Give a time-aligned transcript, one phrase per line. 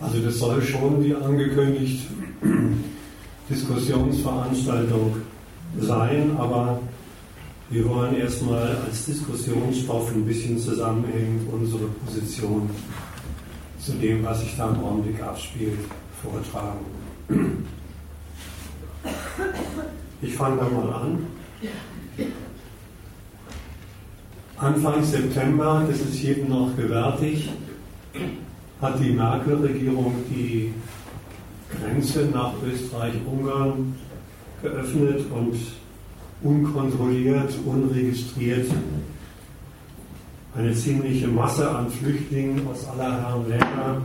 [0.00, 2.06] Also das soll schon die angekündigte
[3.50, 5.16] Diskussionsveranstaltung
[5.78, 6.80] sein, aber
[7.68, 12.68] wir wollen erstmal als Diskussionsstoff ein bisschen zusammenhängend unsere Position
[13.78, 15.78] zu dem, was sich da im Augenblick abspielt,
[16.22, 16.84] vortragen.
[20.22, 21.26] Ich fange da mal an.
[24.60, 27.48] Anfang September, das ist jedem noch gewärtig,
[28.82, 30.74] hat die Merkel-Regierung die
[31.70, 33.94] Grenze nach Österreich-Ungarn
[34.60, 35.56] geöffnet und
[36.42, 38.70] unkontrolliert, unregistriert
[40.54, 44.02] eine ziemliche Masse an Flüchtlingen aus aller Herren Länder,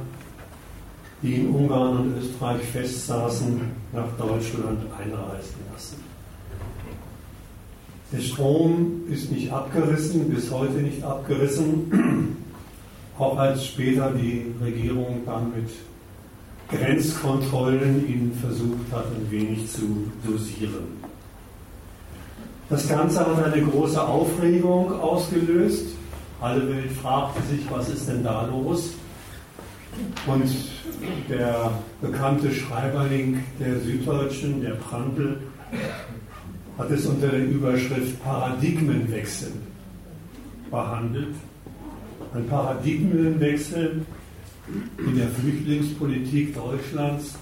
[1.22, 3.60] die in Ungarn und Österreich festsaßen,
[3.92, 6.15] nach Deutschland einreisen lassen.
[8.16, 12.38] Der Strom ist nicht abgerissen, bis heute nicht abgerissen,
[13.20, 15.70] auch als später die Regierung dann mit
[16.70, 20.86] Grenzkontrollen ihn versucht hat, ein wenig zu dosieren.
[22.70, 25.88] Das Ganze hat eine große Aufregung ausgelöst.
[26.40, 28.92] Alle Welt fragte sich, was ist denn da los?
[30.26, 30.50] Und
[31.30, 35.42] der bekannte Schreiberling der Süddeutschen, der Prantl,
[36.78, 39.52] hat es unter der Überschrift Paradigmenwechsel
[40.70, 41.36] behandelt.
[42.34, 44.06] Ein Paradigmenwechsel
[44.98, 47.36] in der Flüchtlingspolitik Deutschlands,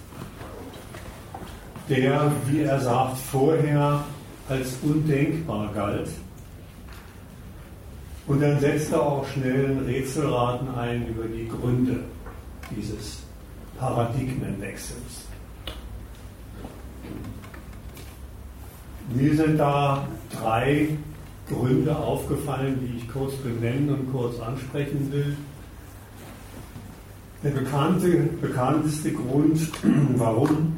[1.90, 4.04] der, wie er sagt, vorher
[4.50, 6.10] als undenkbar galt.
[8.28, 12.00] Und dann setzt er auch schnell ein Rätselraten ein über die Gründe
[12.76, 13.24] dieses
[13.80, 15.23] Paradigmenwechsels.
[19.10, 20.90] Mir sind da drei
[21.50, 25.36] Gründe aufgefallen, die ich kurz benennen und kurz ansprechen will.
[27.44, 29.60] Der bekannte, bekannteste Grund,
[30.16, 30.78] warum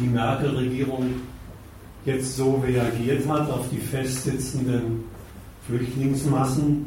[0.00, 1.10] die Merkel-Regierung
[2.06, 5.04] jetzt so reagiert hat auf die festsitzenden
[5.66, 6.86] Flüchtlingsmassen,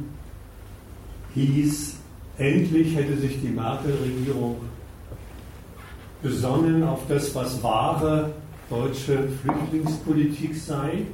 [1.36, 1.96] hieß,
[2.38, 4.58] endlich hätte sich die Merkel-Regierung
[6.24, 8.32] besonnen auf das, was wahre
[8.70, 11.06] deutsche Flüchtlingspolitik sei,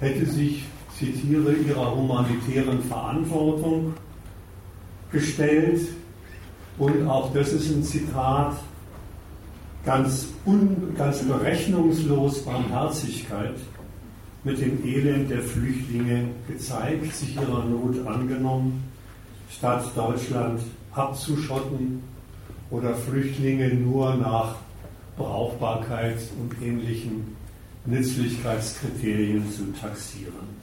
[0.00, 0.64] hätte sich,
[0.98, 3.94] zitiere, ihrer humanitären Verantwortung
[5.12, 5.80] gestellt.
[6.78, 8.56] Und auch das ist ein Zitat,
[9.84, 13.54] ganz, un, ganz berechnungslos Barmherzigkeit
[14.44, 18.84] mit dem Elend der Flüchtlinge gezeigt, sich ihrer Not angenommen,
[19.50, 20.60] statt Deutschland
[20.92, 22.02] abzuschotten
[22.70, 24.56] oder Flüchtlinge nur nach
[25.16, 27.36] Brauchbarkeit und ähnlichen
[27.86, 30.56] Nützlichkeitskriterien zu taxieren.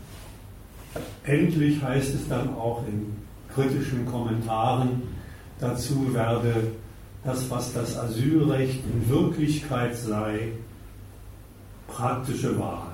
[1.23, 3.15] Endlich heißt es dann auch in
[3.53, 5.03] kritischen Kommentaren
[5.59, 6.71] dazu werde
[7.23, 10.51] das, was das Asylrecht in Wirklichkeit sei,
[11.87, 12.89] praktische Wahrheit.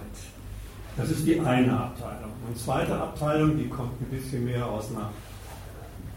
[0.98, 2.32] Das ist die eine Abteilung.
[2.48, 5.10] Und zweite Abteilung, die kommt ein bisschen mehr aus einer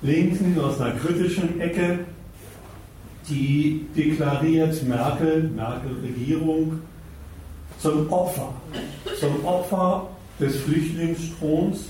[0.03, 2.01] linken, aus einer kritischen Ecke,
[3.29, 6.81] die deklariert Merkel, Merkel-Regierung,
[7.79, 8.53] zum Opfer,
[9.19, 11.87] zum Opfer des Flüchtlingsstroms,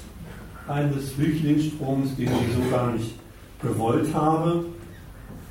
[0.68, 3.14] eines Flüchtlingsstroms, den sie so gar nicht
[3.62, 4.64] gewollt habe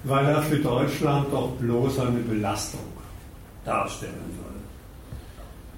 [0.03, 2.81] weil er für Deutschland doch bloß eine Belastung
[3.65, 4.51] darstellen soll.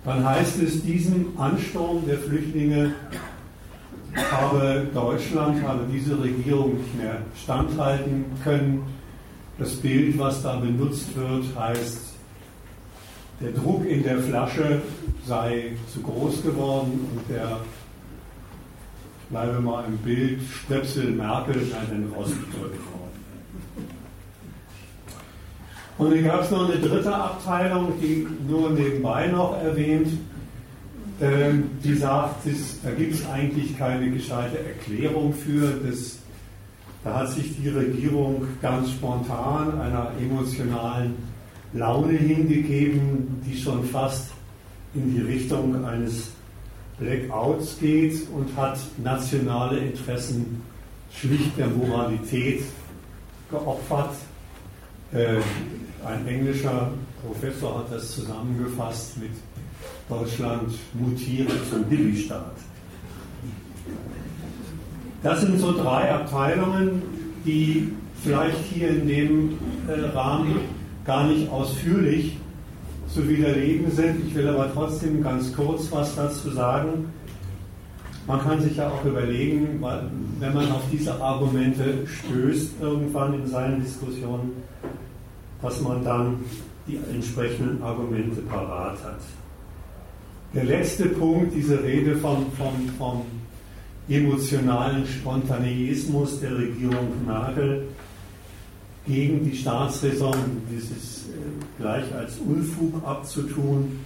[0.06, 2.94] Dann heißt es, diesem Ansturm der Flüchtlinge
[4.32, 8.84] habe Deutschland, habe diese Regierung nicht mehr standhalten können.
[9.60, 12.14] Das Bild, was da benutzt wird, heißt,
[13.40, 14.82] der Druck in der Flasche
[15.28, 17.60] sei zu groß geworden und der,
[19.30, 23.04] bleibe mal im Bild, Stöpsel Merkel sei dann rausgedrückt worden.
[25.98, 30.08] Und dann gab es noch eine dritte Abteilung, die nur nebenbei noch erwähnt,
[31.22, 32.48] ähm, die sagt,
[32.84, 35.80] da gibt es eigentlich keine gescheite Erklärung für.
[35.86, 36.18] Das,
[37.04, 41.16] da hat sich die Regierung ganz spontan einer emotionalen
[41.74, 44.32] Laune hingegeben, die schon fast
[44.94, 46.30] in die Richtung eines
[47.00, 50.62] Blackouts geht und hat nationale Interessen
[51.12, 52.64] schlicht der Moralität
[53.50, 54.16] geopfert.
[55.12, 55.38] Äh,
[56.06, 56.92] ein englischer
[57.26, 59.32] Professor hat das zusammengefasst mit
[60.10, 62.56] Deutschland mutiert zum Billigstaat.
[65.24, 67.02] Das sind so drei Abteilungen,
[67.46, 70.60] die vielleicht hier in dem äh, Rahmen
[71.06, 72.38] gar nicht ausführlich
[73.08, 74.28] zu widerlegen sind.
[74.28, 77.14] Ich will aber trotzdem ganz kurz was dazu sagen.
[78.28, 79.82] Man kann sich ja auch überlegen,
[80.40, 84.52] wenn man auf diese Argumente stößt irgendwann in seinen Diskussionen,
[85.62, 86.38] dass man dann
[86.88, 89.20] die entsprechenden Argumente parat hat.
[90.54, 93.22] Der letzte Punkt, diese Rede vom, vom, vom
[94.10, 97.88] emotionalen Spontaneismus der Regierung Merkel
[99.06, 100.36] gegen die Staatsräson,
[100.70, 104.00] dieses äh, gleich als Unfug abzutun,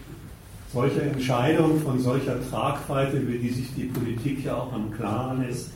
[0.74, 5.72] solche Entscheidung von solcher Tragweite, über die sich die Politik ja auch am Klaren ist,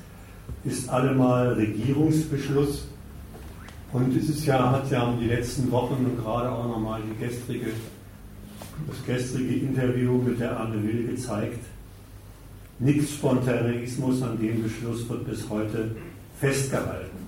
[0.64, 2.88] ist allemal Regierungsbeschluss.
[3.94, 7.68] Und es ist ja, hat ja die letzten Wochen und gerade auch nochmal die gestrige,
[8.88, 11.66] das gestrige Interview mit der Anne Will gezeigt,
[12.82, 15.96] nichts Spontaneismus an dem Beschluss wird bis heute
[16.40, 17.22] festgehalten.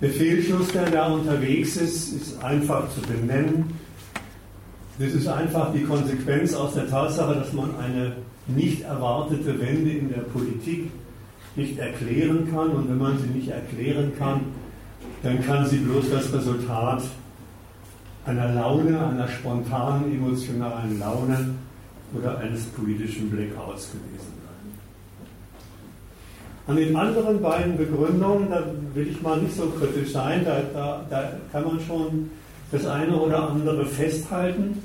[0.00, 3.78] Der Fehlschluss, der da unterwegs ist, ist einfach zu benennen.
[4.98, 8.16] Das ist einfach die Konsequenz aus der Tatsache, dass man eine
[8.46, 10.90] nicht erwartete Wende in der Politik
[11.56, 12.70] nicht erklären kann.
[12.70, 14.40] Und wenn man sie nicht erklären kann,
[15.22, 17.02] dann kann sie bloß das Resultat
[18.26, 21.54] einer Laune, einer spontanen emotionalen Laune
[22.16, 24.54] oder eines politischen Blackouts gewesen sein.
[26.66, 28.64] An den anderen beiden Begründungen, da
[28.94, 32.30] will ich mal nicht so kritisch sein, da, da, da kann man schon
[32.72, 34.82] das eine oder andere festhalten.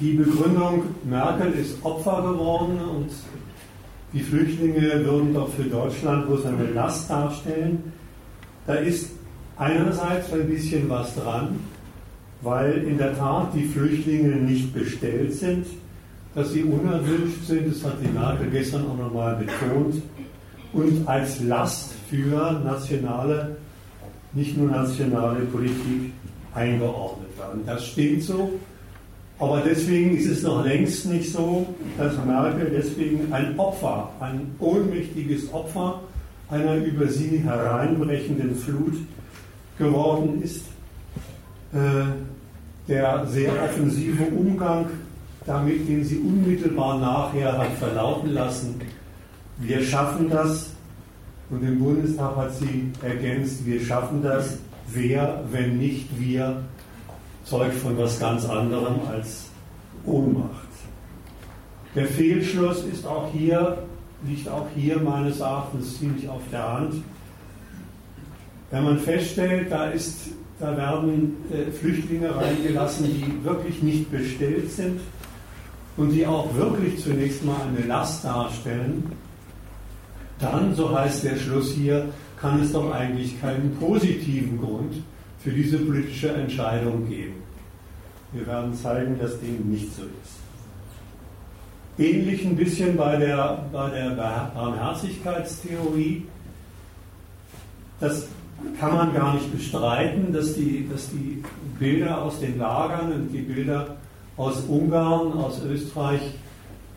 [0.00, 3.10] Die Begründung, Merkel ist Opfer geworden und
[4.12, 7.92] die Flüchtlinge würden doch für Deutschland bloß eine Last darstellen.
[8.66, 9.10] Da ist
[9.56, 11.58] einerseits ein bisschen was dran,
[12.42, 15.66] weil in der Tat die Flüchtlinge nicht bestellt sind,
[16.34, 20.02] dass sie unerwünscht sind, das hat die Merkel gestern auch nochmal betont,
[20.72, 23.56] und als Last für nationale,
[24.34, 26.12] nicht nur nationale Politik
[26.54, 27.62] eingeordnet werden.
[27.66, 28.52] Das stimmt so,
[29.38, 35.52] aber deswegen ist es noch längst nicht so, dass Merkel deswegen ein Opfer, ein ohnmächtiges
[35.52, 36.00] Opfer
[36.50, 38.94] einer über sie hereinbrechenden Flut
[39.78, 40.64] geworden ist.
[41.72, 44.86] Äh, der sehr offensive Umgang
[45.44, 48.80] damit, den sie unmittelbar nachher hat verlauten lassen,
[49.58, 50.70] wir schaffen das,
[51.50, 56.62] und im Bundestag hat sie ergänzt, wir schaffen das, wer, wenn nicht wir,
[57.44, 59.46] zeugt von was ganz anderem als
[60.04, 60.68] Ohnmacht.
[61.94, 63.82] Der Fehlschluss ist auch hier,
[64.26, 66.94] liegt auch hier meines Erachtens ziemlich auf der Hand.
[68.70, 75.00] Wenn man feststellt, da, ist, da werden äh, Flüchtlinge reingelassen, die wirklich nicht bestellt sind
[75.96, 79.04] und die auch wirklich zunächst mal eine Last darstellen,
[80.38, 82.08] dann, so heißt der Schluss hier,
[82.40, 84.94] kann es doch eigentlich keinen positiven Grund
[85.40, 87.42] für diese politische Entscheidung geben.
[88.32, 90.38] Wir werden zeigen, dass dem nicht so ist.
[91.98, 96.26] Ähnlich ein bisschen bei der, bei der Barmherzigkeitstheorie.
[97.98, 98.28] Das
[98.78, 101.42] kann man gar nicht bestreiten, dass die, dass die
[101.78, 103.96] Bilder aus den Lagern und die Bilder
[104.36, 106.20] aus Ungarn, aus Österreich,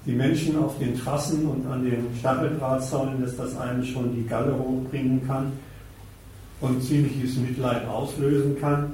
[0.06, 4.58] die Menschen auf den Trassen und an den Stacheldrahtzäunen, dass das einen schon die Galle
[4.58, 5.52] hochbringen kann
[6.62, 8.94] und ziemliches Mitleid auslösen kann.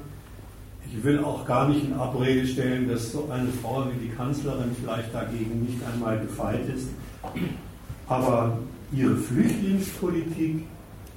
[0.90, 4.76] Ich will auch gar nicht in Abrede stellen, dass so eine Frau wie die Kanzlerin
[4.82, 6.88] vielleicht dagegen nicht einmal gefeit ist.
[8.08, 8.58] Aber
[8.94, 10.64] ihre Flüchtlingspolitik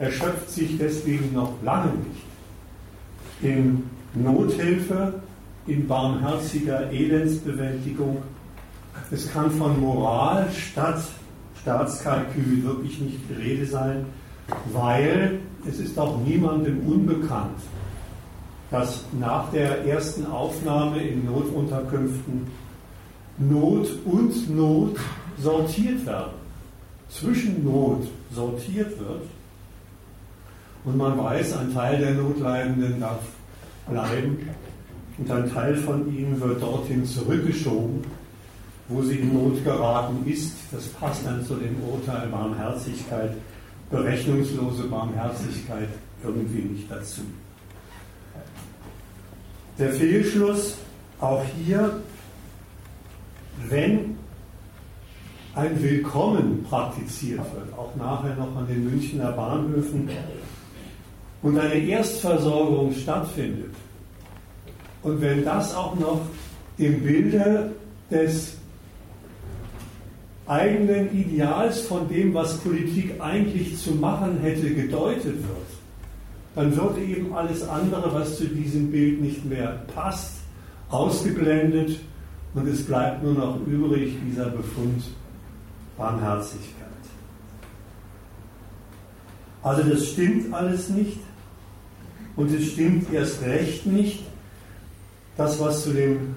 [0.00, 2.24] erschöpft sich deswegen noch lange nicht
[3.42, 5.14] in Nothilfe,
[5.66, 8.18] in barmherziger Elendsbewältigung.
[9.10, 11.02] Es kann von Moral statt
[11.60, 14.06] Staatskalkül wirklich nicht die Rede sein,
[14.72, 15.38] weil
[15.68, 17.60] es ist auch niemandem unbekannt,
[18.70, 22.46] dass nach der ersten Aufnahme in Notunterkünften
[23.36, 24.96] Not und Not
[25.38, 26.32] sortiert werden,
[27.10, 29.24] zwischen Not sortiert wird
[30.84, 33.20] und man weiß, ein Teil der Notleidenden darf
[33.88, 34.48] bleiben
[35.18, 38.02] und ein Teil von ihnen wird dorthin zurückgeschoben,
[38.88, 40.54] wo sie in Not geraten ist.
[40.72, 43.32] Das passt dann zu dem Urteil Barmherzigkeit,
[43.90, 45.88] berechnungslose Barmherzigkeit
[46.24, 47.22] irgendwie nicht dazu.
[49.78, 50.76] Der Fehlschluss
[51.20, 52.00] auch hier,
[53.68, 54.16] wenn
[55.54, 60.08] ein Willkommen praktiziert wird, auch nachher noch an den Münchner Bahnhöfen,
[61.42, 63.74] und eine Erstversorgung stattfindet,
[65.02, 66.20] und wenn das auch noch
[66.76, 67.72] im Bilde
[68.10, 68.54] des
[70.46, 75.70] eigenen Ideals von dem, was Politik eigentlich zu machen hätte, gedeutet wird,
[76.54, 80.32] dann wird eben alles andere, was zu diesem Bild nicht mehr passt,
[80.90, 82.00] ausgeblendet
[82.54, 85.04] und es bleibt nur noch übrig dieser Befund,
[85.96, 86.88] Barmherzigkeit.
[89.62, 91.18] Also das stimmt alles nicht
[92.36, 94.22] und es stimmt erst recht nicht,
[95.36, 96.34] das, was zu, dem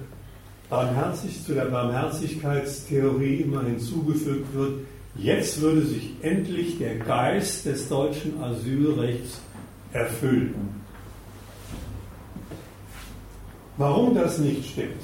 [0.70, 4.80] Barmherzig, zu der Barmherzigkeitstheorie immer hinzugefügt wird,
[5.16, 9.40] jetzt würde sich endlich der Geist des deutschen Asylrechts
[9.92, 10.54] erfüllen.
[13.76, 15.02] Warum das nicht stimmt,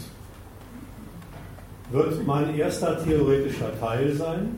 [1.90, 4.48] wird mein erster theoretischer Teil sein.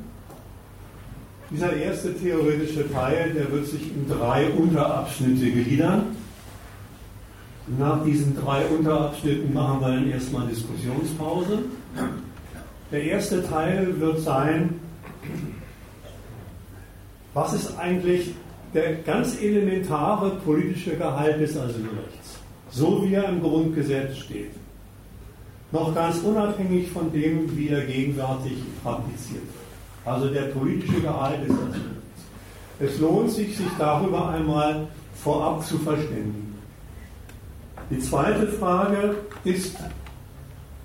[1.51, 6.17] Dieser erste theoretische Teil, der wird sich in drei Unterabschnitte gliedern.
[7.66, 11.59] Nach diesen drei Unterabschnitten machen wir dann erstmal Diskussionspause.
[12.90, 14.81] Der erste Teil wird sein,
[17.35, 18.35] was ist eigentlich
[18.75, 22.38] der ganz elementare politische Gehalt des Asylrechts,
[22.71, 24.50] so wie er im Grundgesetz steht.
[25.71, 30.04] Noch ganz unabhängig von dem, wie er gegenwärtig praktiziert wird.
[30.04, 32.02] Also der politische Gehalt des Asylrechts.
[32.81, 36.51] Es lohnt sich, sich darüber einmal vorab zu verständigen.
[37.92, 39.76] Die zweite Frage ist,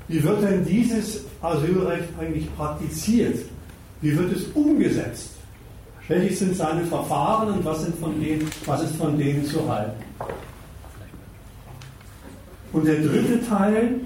[0.09, 3.45] wie wird denn dieses Asylrecht eigentlich praktiziert?
[4.01, 5.29] Wie wird es umgesetzt?
[6.09, 10.03] Welche sind seine Verfahren und was, sind von denen, was ist von denen zu halten?
[12.73, 14.01] Und der dritte Teil,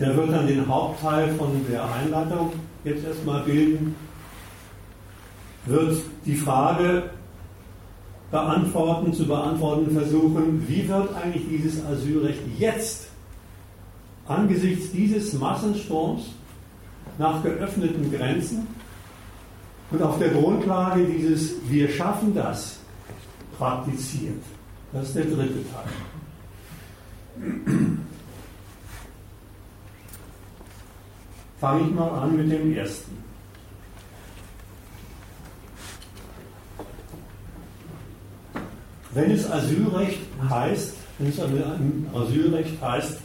[0.00, 3.94] der wird dann den Hauptteil von der Einleitung jetzt erstmal bilden,
[5.66, 5.96] wird
[6.26, 7.04] die Frage
[8.34, 13.06] beantworten, zu beantworten versuchen, wie wird eigentlich dieses Asylrecht jetzt
[14.26, 16.30] angesichts dieses Massensturms
[17.16, 18.66] nach geöffneten Grenzen
[19.92, 22.80] und auf der Grundlage dieses Wir schaffen das
[23.56, 24.42] praktiziert.
[24.92, 25.92] Das ist der dritte Teil.
[31.60, 33.23] Fange ich mal an mit dem ersten.
[39.14, 40.18] Wenn es Asylrecht
[40.48, 43.18] heißt, wenn es Asylrecht heißt,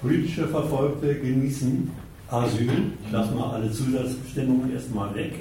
[0.00, 1.90] politische Verfolgte genießen
[2.28, 5.34] Asyl, ich lasse mal alle Zusatzbestimmungen erstmal weg,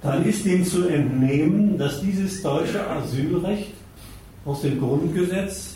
[0.00, 3.74] dann ist dem zu entnehmen, dass dieses deutsche Asylrecht
[4.44, 5.74] aus dem Grundgesetz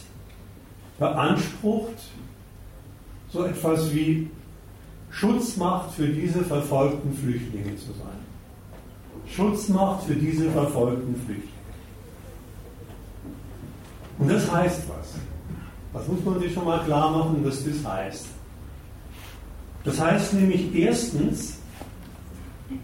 [0.98, 2.02] beansprucht,
[3.32, 4.30] so etwas wie
[5.10, 8.21] Schutzmacht für diese verfolgten Flüchtlinge zu sein.
[9.28, 11.52] Schutzmacht für diese verfolgten Flüchtlinge.
[14.18, 15.14] Und das heißt was?
[15.92, 18.26] Was muss man sich schon mal klar machen, was das heißt?
[19.84, 21.58] Das heißt nämlich erstens,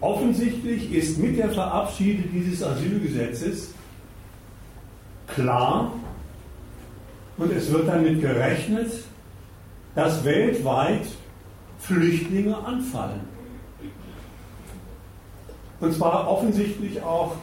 [0.01, 3.73] offensichtlich ist mit der Verabschiedung dieses Asylgesetzes
[5.27, 5.93] klar
[7.37, 8.91] und es wird damit gerechnet,
[9.95, 11.07] dass weltweit
[11.79, 13.21] Flüchtlinge anfallen.
[15.79, 17.35] Und zwar offensichtlich auch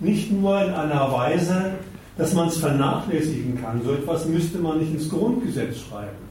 [0.00, 1.72] nicht nur in einer Weise,
[2.16, 3.80] dass man es vernachlässigen kann.
[3.84, 6.28] So etwas müsste man nicht ins Grundgesetz schreiben.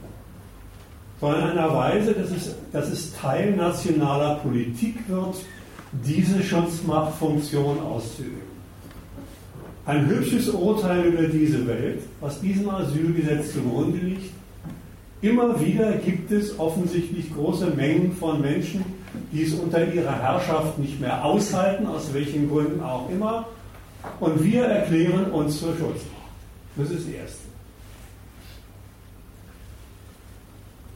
[1.20, 5.36] Sondern in einer Weise, dass es, dass es Teil nationaler Politik wird,
[5.92, 8.48] diese Schutzmachtfunktion auszuüben.
[9.86, 14.30] Ein hübsches Urteil über diese Welt, was diesem Asylgesetz zugrunde liegt.
[15.22, 18.84] Immer wieder gibt es offensichtlich große Mengen von Menschen,
[19.32, 23.46] die es unter ihrer Herrschaft nicht mehr aushalten, aus welchen Gründen auch immer.
[24.20, 26.18] Und wir erklären uns zur Schutzmacht.
[26.76, 27.48] Das ist das Erste.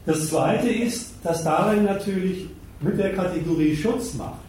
[0.05, 2.47] Das Zweite ist, dass darin natürlich
[2.81, 4.39] mit der Kategorie Schutzmacht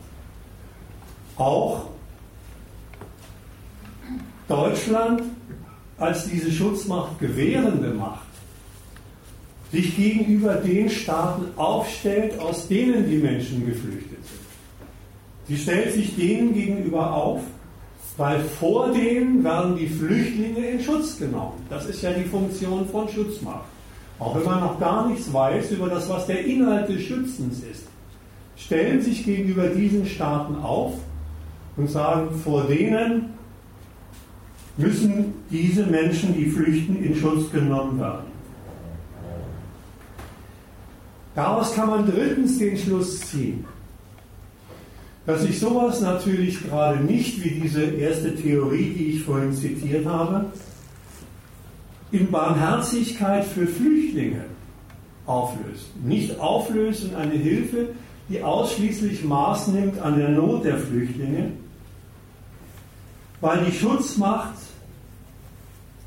[1.36, 1.86] auch
[4.48, 5.22] Deutschland
[5.98, 8.23] als diese Schutzmacht gewährende Macht
[9.74, 15.48] sich gegenüber den Staaten aufstellt, aus denen die Menschen geflüchtet sind.
[15.48, 17.40] Sie stellt sich denen gegenüber auf,
[18.16, 21.66] weil vor denen werden die Flüchtlinge in Schutz genommen.
[21.68, 23.64] Das ist ja die Funktion von Schutzmacht.
[24.20, 27.86] Auch wenn man noch gar nichts weiß über das, was der Inhalt des Schützens ist,
[28.56, 30.92] stellen sich gegenüber diesen Staaten auf
[31.76, 33.30] und sagen, vor denen
[34.76, 38.33] müssen diese Menschen, die flüchten, in Schutz genommen werden.
[41.34, 43.64] Daraus kann man drittens den Schluss ziehen,
[45.26, 50.46] dass sich sowas natürlich gerade nicht wie diese erste Theorie, die ich vorhin zitiert habe,
[52.12, 54.44] in Barmherzigkeit für Flüchtlinge
[55.26, 55.86] auflöst.
[56.04, 57.88] Nicht auflöst in eine Hilfe,
[58.28, 61.50] die ausschließlich Maß nimmt an der Not der Flüchtlinge,
[63.40, 64.54] weil die Schutzmacht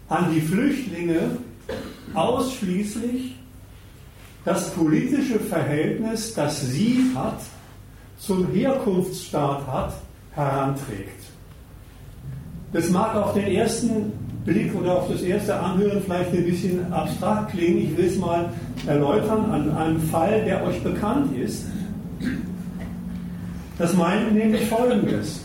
[0.08, 1.38] an die Flüchtlinge
[2.14, 3.37] ausschließlich
[4.48, 7.42] das politische Verhältnis, das sie hat
[8.18, 9.94] zum Herkunftsstaat hat,
[10.32, 11.26] heranträgt.
[12.72, 14.14] Das mag auf den ersten
[14.46, 17.80] Blick oder auf das erste Anhören vielleicht ein bisschen abstrakt klingen.
[17.80, 18.50] Ich will es mal
[18.86, 21.66] erläutern an einem Fall, der euch bekannt ist.
[23.78, 25.42] Das meint nämlich Folgendes.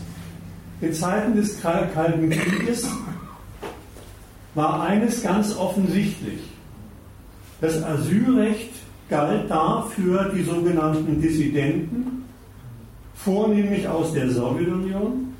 [0.79, 2.87] In Zeiten des Kalten Krieges
[4.55, 6.39] war eines ganz offensichtlich.
[7.59, 8.72] Das Asylrecht
[9.13, 12.25] galt da für die sogenannten Dissidenten,
[13.13, 15.35] vornehmlich aus der Sowjetunion,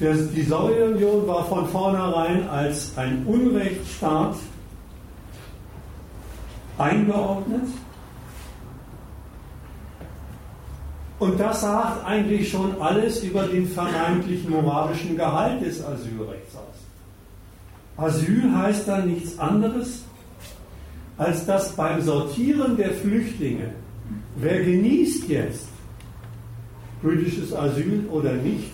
[0.00, 4.34] die Sowjetunion war von vornherein als ein Unrechtsstaat
[6.76, 7.68] eingeordnet.
[11.20, 18.04] Und das sagt eigentlich schon alles über den vermeintlichen moralischen Gehalt des Asylrechts aus.
[18.04, 20.02] Asyl heißt dann nichts anderes,
[21.18, 23.72] als dass beim Sortieren der Flüchtlinge,
[24.36, 25.68] wer genießt jetzt
[27.02, 28.70] britisches Asyl oder nicht,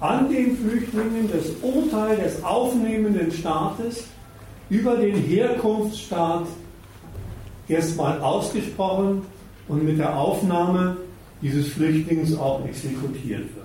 [0.00, 4.04] an den Flüchtlingen das Urteil des aufnehmenden Staates
[4.68, 6.46] über den Herkunftsstaat
[7.68, 9.22] erstmal ausgesprochen
[9.68, 10.96] und mit der Aufnahme
[11.40, 13.62] dieses Flüchtlings auch exekutiert wird.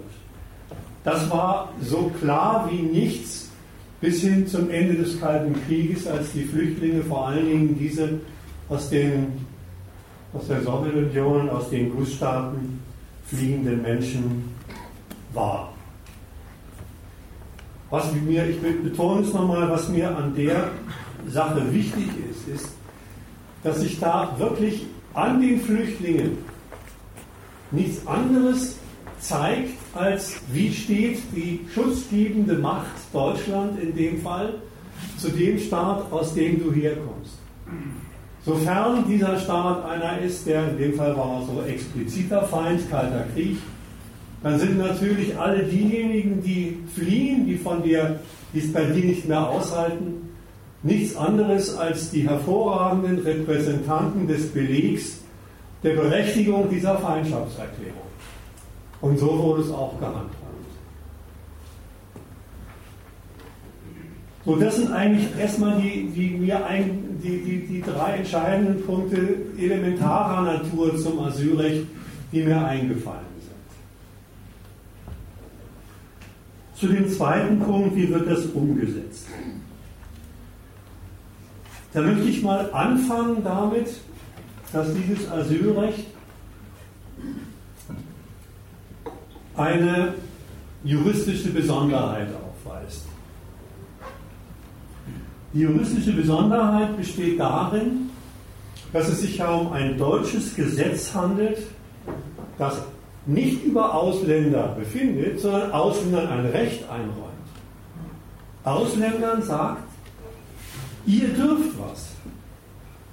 [1.03, 3.46] Das war so klar wie nichts
[3.99, 8.19] bis hin zum Ende des Kalten Krieges, als die Flüchtlinge vor allen Dingen diese
[8.69, 9.45] aus, den,
[10.33, 12.79] aus der Sowjetunion, aus den Gussstaaten
[13.25, 14.55] fliehenden Menschen
[15.33, 15.69] waren.
[17.89, 20.71] Was mir, ich betone es nochmal, was mir an der
[21.27, 22.71] Sache wichtig ist, ist,
[23.63, 26.37] dass sich da wirklich an den Flüchtlingen
[27.71, 28.77] nichts anderes
[29.19, 34.55] zeigt, als wie steht die schutzgebende Macht Deutschland in dem Fall
[35.17, 37.37] zu dem Staat, aus dem du herkommst.
[38.45, 43.57] Sofern dieser Staat einer ist, der in dem Fall war so expliziter Feind, kalter Krieg,
[44.43, 48.19] dann sind natürlich alle diejenigen, die fliehen, die von dir,
[48.53, 50.29] die es bei dir nicht mehr aushalten,
[50.83, 55.17] nichts anderes als die hervorragenden Repräsentanten des Belegs
[55.83, 58.06] der Berechtigung dieser Feindschaftserklärung.
[59.01, 60.35] Und so wurde es auch gehandhabt.
[64.45, 69.17] So, das sind eigentlich erstmal die, die, die, die, die drei entscheidenden Punkte
[69.57, 71.85] elementarer Natur zum Asylrecht,
[72.31, 73.27] die mir eingefallen
[76.79, 79.27] Zu dem zweiten Punkt, wie wird das umgesetzt?
[81.91, 83.87] Da möchte ich mal anfangen damit,
[84.71, 86.05] dass dieses Asylrecht
[89.57, 90.13] eine
[90.83, 93.05] juristische Besonderheit aufweist.
[95.53, 98.09] Die juristische Besonderheit besteht darin,
[98.93, 101.57] dass es sich ja um ein deutsches Gesetz handelt,
[102.57, 102.81] das
[103.25, 107.27] nicht über Ausländer befindet, sondern Ausländern ein Recht einräumt.
[108.63, 109.83] Ausländern sagt,
[111.05, 112.07] ihr dürft was.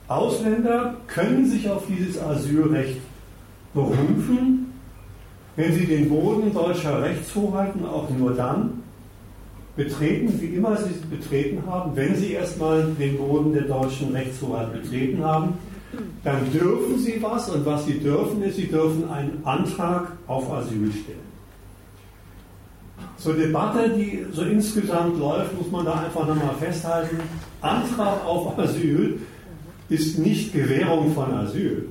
[0.07, 3.01] Ausländer können sich auf dieses Asylrecht
[3.73, 4.74] berufen,
[5.57, 8.83] wenn sie den Boden deutscher Rechtshoheiten auch nur dann
[9.77, 14.73] betreten, wie immer sie es betreten haben, wenn sie erstmal den Boden der deutschen Rechtshoheit
[14.73, 15.55] betreten haben,
[16.23, 20.91] dann dürfen sie was und was sie dürfen ist, sie dürfen einen Antrag auf Asyl
[20.93, 21.35] stellen.
[23.17, 27.19] Zur Debatte, die so insgesamt läuft, muss man da einfach nochmal festhalten,
[27.61, 29.21] Antrag auf Asyl
[29.89, 31.89] ist nicht Gewährung von Asyl.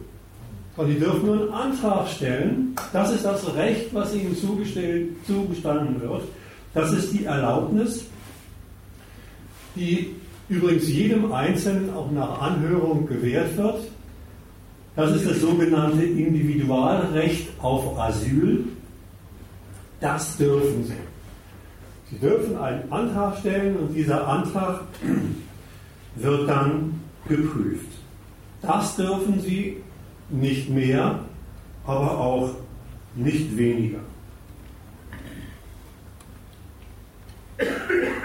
[0.75, 2.75] Sie dürfen nur einen Antrag stellen.
[2.91, 6.23] Das ist das Recht, was ihnen zugestanden wird.
[6.73, 8.05] Das ist die Erlaubnis,
[9.75, 10.15] die
[10.49, 13.81] übrigens jedem Einzelnen auch nach Anhörung gewährt wird.
[14.95, 18.65] Das ist das sogenannte Individualrecht auf Asyl.
[19.99, 20.93] Das dürfen Sie.
[22.09, 24.81] Sie dürfen einen Antrag stellen und dieser Antrag
[26.15, 27.87] wird dann geprüft.
[28.61, 29.82] Das dürfen Sie
[30.33, 31.19] nicht mehr,
[31.85, 32.49] aber auch
[33.15, 33.99] nicht weniger.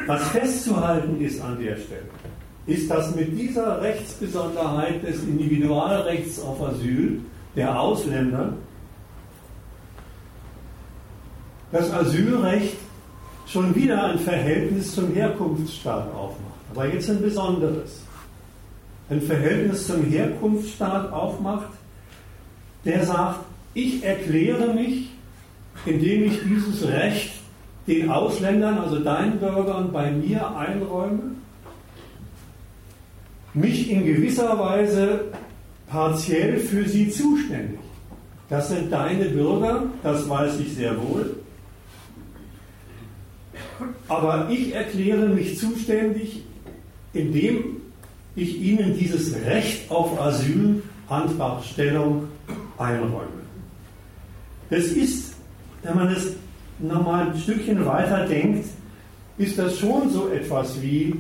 [0.07, 2.09] Was festzuhalten ist an der Stelle,
[2.67, 7.21] ist, dass mit dieser Rechtsbesonderheit des Individualrechts auf Asyl
[7.55, 8.55] der Ausländer
[11.71, 12.77] das Asylrecht
[13.47, 16.61] schon wieder ein Verhältnis zum Herkunftsstaat aufmacht.
[16.71, 18.03] Aber jetzt ein besonderes.
[19.11, 21.69] Ein Verhältnis zum Herkunftsstaat aufmacht,
[22.85, 23.41] der sagt,
[23.75, 25.11] ich erkläre mich,
[25.87, 27.31] indem ich dieses Recht
[27.87, 31.37] den Ausländern, also deinen Bürgern, bei mir einräume,
[33.55, 35.27] mich in gewisser Weise
[35.89, 37.79] partiell für sie zuständig.
[38.49, 41.37] Das sind deine Bürger, das weiß ich sehr wohl.
[44.09, 46.43] Aber ich erkläre mich zuständig,
[47.13, 47.77] indem
[48.37, 52.28] ich ihnen dieses Recht auf Asylantragstellung
[52.79, 53.43] einräume.
[54.71, 55.35] Das ist,
[55.83, 56.35] wenn man es
[56.79, 58.67] nochmal ein Stückchen weiter denkt,
[59.39, 61.15] ist das schon so etwas wie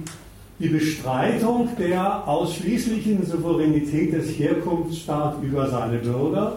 [0.58, 6.56] die Bestreitung der ausschließlichen Souveränität des Herkunftsstaats über seine Bürger.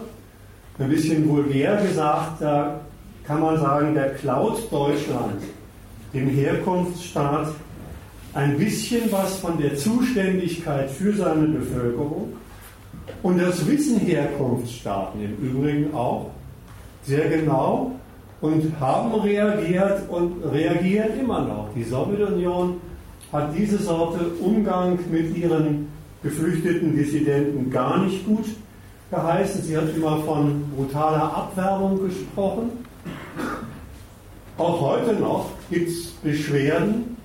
[0.78, 2.80] Ein bisschen vulgär gesagt, da
[3.24, 5.42] kann man sagen, der klaut Deutschland
[6.12, 7.54] dem Herkunftsstaat
[8.34, 12.32] ein bisschen was von der Zuständigkeit für seine Bevölkerung.
[13.22, 16.30] Und das wissen Herkunftsstaaten im Übrigen auch
[17.04, 17.92] sehr genau
[18.40, 21.68] und haben reagiert und reagieren immer noch.
[21.74, 22.80] Die Sowjetunion
[23.32, 25.88] hat diese Sorte Umgang mit ihren
[26.22, 28.46] geflüchteten Dissidenten gar nicht gut
[29.10, 29.62] geheißen.
[29.62, 32.70] Sie hat immer von brutaler Abwerbung gesprochen.
[34.58, 37.16] Auch heute noch gibt es Beschwerden,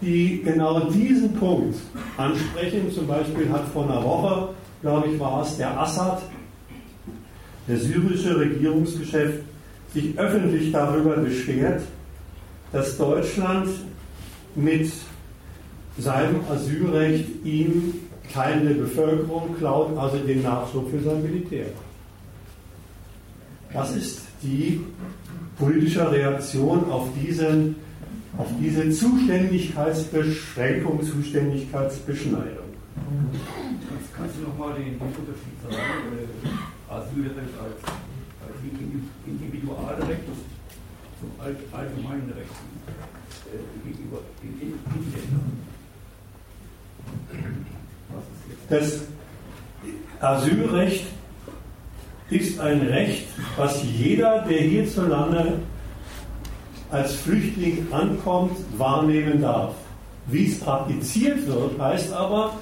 [0.00, 1.76] die genau diesen Punkt
[2.16, 2.92] ansprechen.
[2.92, 4.48] Zum Beispiel hat vor einer Woche,
[4.82, 6.22] glaube ich, war es der Assad,
[7.68, 9.40] der syrische Regierungsgeschäft,
[9.92, 11.82] sich öffentlich darüber beschwert,
[12.72, 13.68] dass Deutschland
[14.54, 14.90] mit
[15.98, 17.94] seinem Asylrecht ihm
[18.34, 21.68] der Bevölkerung klaut, also den Nachschub für sein Militär.
[23.72, 24.80] Das ist die
[25.58, 27.76] politische Reaktion auf, diesen,
[28.36, 32.65] auf diese Zuständigkeitsbeschränkung, Zuständigkeitsbeschneidung.
[34.16, 35.76] Kannst du nochmal den Unterschied sagen?
[35.76, 37.78] Äh, Asylrecht als,
[38.42, 38.56] als
[39.26, 40.22] Individualrecht
[41.20, 42.50] zum allgemeinen Recht
[43.52, 45.58] äh, gegenüber den Ländern?
[48.68, 49.00] Das
[50.20, 51.06] Asylrecht
[52.30, 55.60] ist ein Recht, was jeder, der hierzulande
[56.90, 59.74] als Flüchtling ankommt, wahrnehmen darf.
[60.28, 62.54] Wie es praktiziert wird, heißt aber,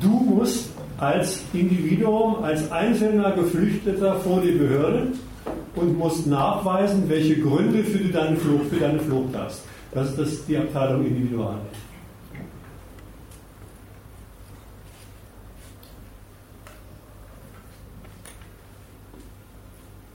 [0.00, 5.08] du musst als Individuum, als einzelner Geflüchteter vor die Behörde
[5.76, 9.62] und musst nachweisen, welche Gründe für deine Flucht, für deine Flucht hast.
[9.92, 11.62] Das ist die Abteilung Individualrecht.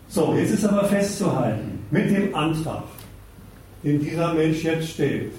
[0.10, 2.84] So, jetzt ist aber festzuhalten, mit dem Antrag,
[3.84, 5.32] den dieser Mensch jetzt stellt,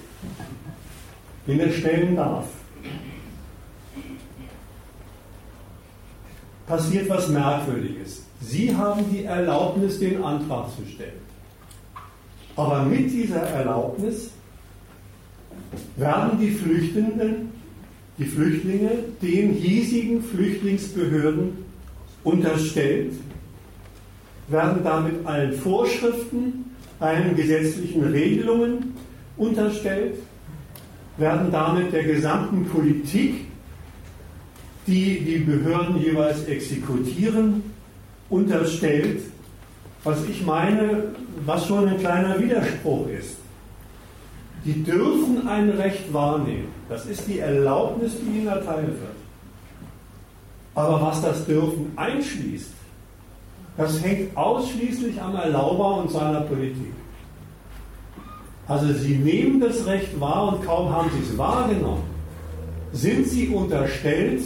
[1.47, 2.45] den er stellen darf,
[6.67, 8.23] passiert was Merkwürdiges.
[8.41, 11.25] Sie haben die Erlaubnis, den Antrag zu stellen.
[12.55, 14.31] Aber mit dieser Erlaubnis
[15.97, 17.49] werden die Flüchtenden,
[18.17, 21.65] die Flüchtlinge den hiesigen Flüchtlingsbehörden
[22.23, 23.11] unterstellt
[24.47, 28.93] werden damit allen Vorschriften, allen gesetzlichen Regelungen
[29.37, 30.15] unterstellt,
[31.17, 33.44] werden damit der gesamten Politik,
[34.87, 37.63] die die Behörden jeweils exekutieren,
[38.29, 39.21] unterstellt,
[40.03, 41.05] was ich meine,
[41.45, 43.37] was schon ein kleiner Widerspruch ist.
[44.63, 46.69] Die dürfen ein Recht wahrnehmen.
[46.89, 49.15] Das ist die Erlaubnis, die ihnen erteilt wird.
[50.73, 52.71] Aber was das Dürfen einschließt,
[53.77, 56.93] das hängt ausschließlich am Erlauber und seiner Politik.
[58.67, 62.03] Also sie nehmen das Recht wahr und kaum haben sie es wahrgenommen,
[62.93, 64.41] sind sie unterstellt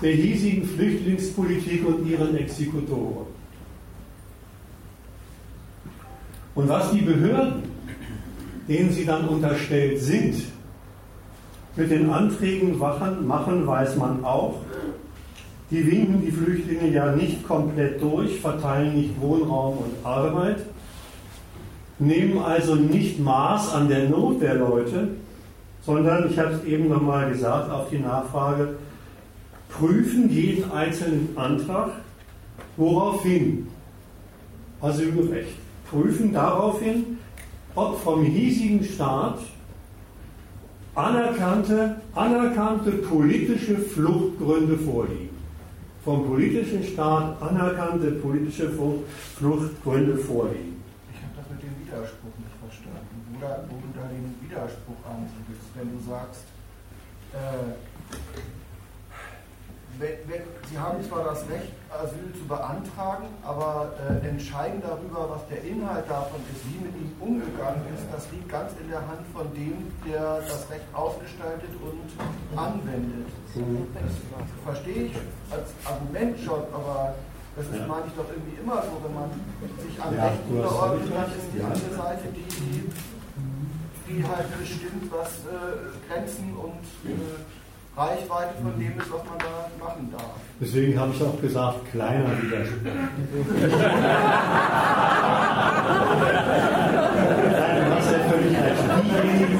[0.00, 3.26] der hiesigen Flüchtlingspolitik und ihren Exekutoren.
[6.54, 7.62] Und was die Behörden,
[8.68, 10.42] denen sie dann unterstellt sind,
[11.76, 14.56] mit den Anträgen machen, weiß man auch.
[15.70, 20.58] Die winken die Flüchtlinge ja nicht komplett durch, verteilen nicht Wohnraum und Arbeit,
[21.98, 25.08] nehmen also nicht Maß an der Not der Leute,
[25.82, 28.76] sondern, ich habe es eben nochmal gesagt, auf die Nachfrage,
[29.68, 31.92] prüfen jeden einzelnen Antrag,
[32.76, 33.68] woraufhin
[34.80, 35.56] Asylrecht,
[35.90, 37.18] prüfen daraufhin,
[37.74, 39.38] ob vom hiesigen Staat
[40.94, 45.38] anerkannte, anerkannte politische Fluchtgründe vorliegen
[46.08, 48.70] vom politischen Staat anerkannte politische
[49.36, 50.82] Fluchtgründe vorliegen.
[51.12, 53.12] Ich habe das mit dem Widerspruch nicht verstanden.
[53.28, 56.44] Wo, da, wo du da den Widerspruch ansiedelst, wenn du sagst,
[57.36, 57.76] äh,
[59.98, 65.48] wenn, wenn, sie haben zwar das Recht, Asyl zu beantragen, aber äh, entscheiden darüber, was
[65.48, 69.24] der Inhalt davon ist, wie mit ihm umgegangen ist, das liegt ganz in der Hand
[69.32, 72.06] von dem, der das Recht ausgestaltet und
[72.56, 73.26] anwendet.
[73.54, 75.14] Das verstehe ich
[75.50, 77.14] als Argument schon, aber
[77.56, 79.30] Das ist, meine ich, doch irgendwie immer so, wenn man
[79.82, 81.36] sich an verordnet, völlig dann recht.
[81.42, 82.80] ist die andere Seite die, die,
[84.06, 87.42] die halt bestimmt, was äh, Grenzen und äh,
[87.98, 90.30] Reichweite von dem ist, was man da machen darf.
[90.60, 92.78] Deswegen habe ich auch gesagt, kleiner Widerspruch.
[97.50, 98.84] Nein, hast ja völlig recht.
[99.02, 99.58] Diejenigen,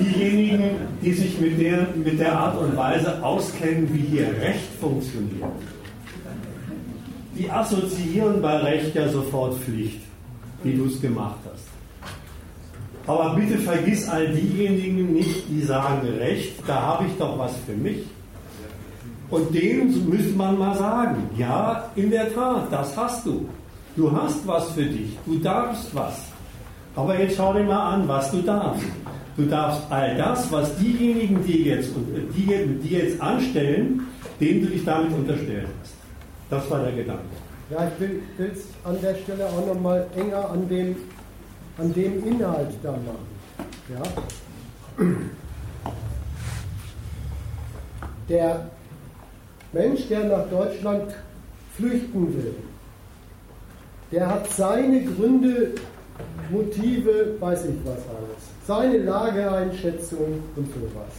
[0.00, 0.70] diejenigen,
[1.02, 5.44] die sich mit der, mit der Art und Weise auskennen, wie hier Recht funktioniert,
[7.34, 10.00] die assoziieren bei Recht ja sofort Pflicht,
[10.62, 11.65] wie du es gemacht hast.
[13.06, 17.74] Aber bitte vergiss all diejenigen nicht, die sagen, Recht, da habe ich doch was für
[17.74, 18.04] mich.
[19.30, 23.48] Und denen müsste man mal sagen, ja, in der Tat, das hast du.
[23.96, 26.14] Du hast was für dich, du darfst was.
[26.94, 28.84] Aber jetzt schau dir mal an, was du darfst.
[29.36, 31.90] Du darfst all das, was diejenigen, die jetzt,
[32.36, 32.46] die,
[32.82, 34.06] die jetzt anstellen,
[34.40, 35.94] denen du dich damit unterstellt hast.
[36.48, 37.22] Das war der Gedanke.
[37.70, 40.96] Ja, ich will es an der Stelle auch nochmal enger an dem,
[41.78, 43.26] an dem Inhalt da machen.
[43.92, 44.02] Ja?
[48.28, 48.70] Der
[49.72, 51.14] Mensch, der nach Deutschland
[51.76, 52.54] flüchten will,
[54.10, 55.72] der hat seine Gründe,
[56.50, 58.42] Motive, weiß ich was alles.
[58.66, 61.12] Seine Lageeinschätzung und sowas.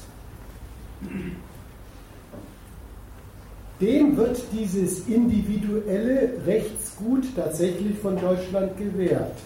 [3.79, 9.37] Dem wird dieses individuelle Rechtsgut tatsächlich von Deutschland gewährt.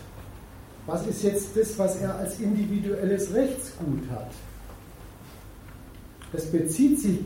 [0.85, 4.31] Was ist jetzt das, was er als individuelles Rechtsgut hat?
[6.33, 7.19] Das bezieht sich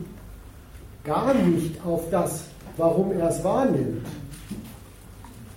[1.04, 2.44] gar nicht auf das,
[2.76, 4.06] warum er es wahrnimmt,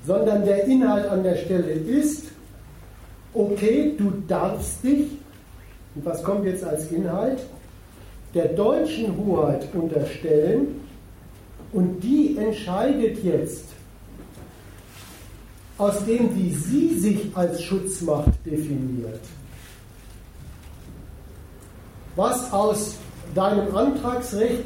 [0.05, 2.27] sondern der Inhalt an der Stelle ist,
[3.33, 5.07] okay, du darfst dich,
[5.95, 7.39] und was kommt jetzt als Inhalt,
[8.33, 10.79] der deutschen Hoheit unterstellen
[11.73, 13.65] und die entscheidet jetzt
[15.79, 19.21] aus dem, wie sie sich als Schutzmacht definiert,
[22.15, 22.97] was aus
[23.33, 24.65] deinem Antragsrecht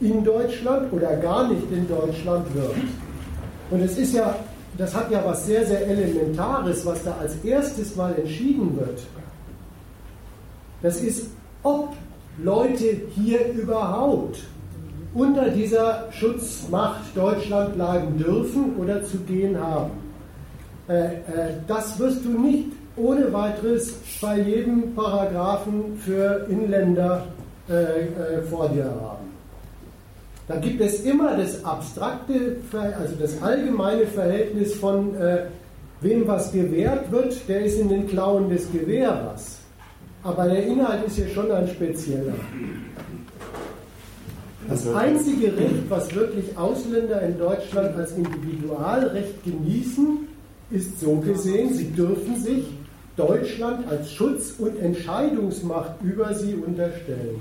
[0.00, 2.76] in Deutschland oder gar nicht in Deutschland wird.
[3.70, 4.36] Und es ist ja,
[4.78, 9.00] das hat ja was sehr, sehr Elementares, was da als erstes mal entschieden wird.
[10.80, 11.26] Das ist,
[11.64, 11.94] ob
[12.38, 14.38] Leute hier überhaupt
[15.14, 20.01] unter dieser Schutzmacht Deutschland bleiben dürfen oder zu gehen haben.
[20.88, 21.10] Äh, äh,
[21.68, 27.26] das wirst du nicht ohne weiteres bei jedem Paragraphen für Inländer
[27.68, 29.30] äh, vor dir haben.
[30.48, 35.14] Da gibt es immer das abstrakte, also das allgemeine Verhältnis von
[36.00, 39.58] wem was gewährt wird, der ist in den Klauen des Gewehrers.
[40.24, 42.34] Aber der Inhalt ist ja schon ein spezieller.
[44.68, 50.28] Das einzige Recht, was wirklich Ausländer in Deutschland als Individualrecht genießen,
[50.72, 52.64] ist so gesehen, sie dürfen sich
[53.16, 57.40] Deutschland als Schutz- und Entscheidungsmacht über sie unterstellen.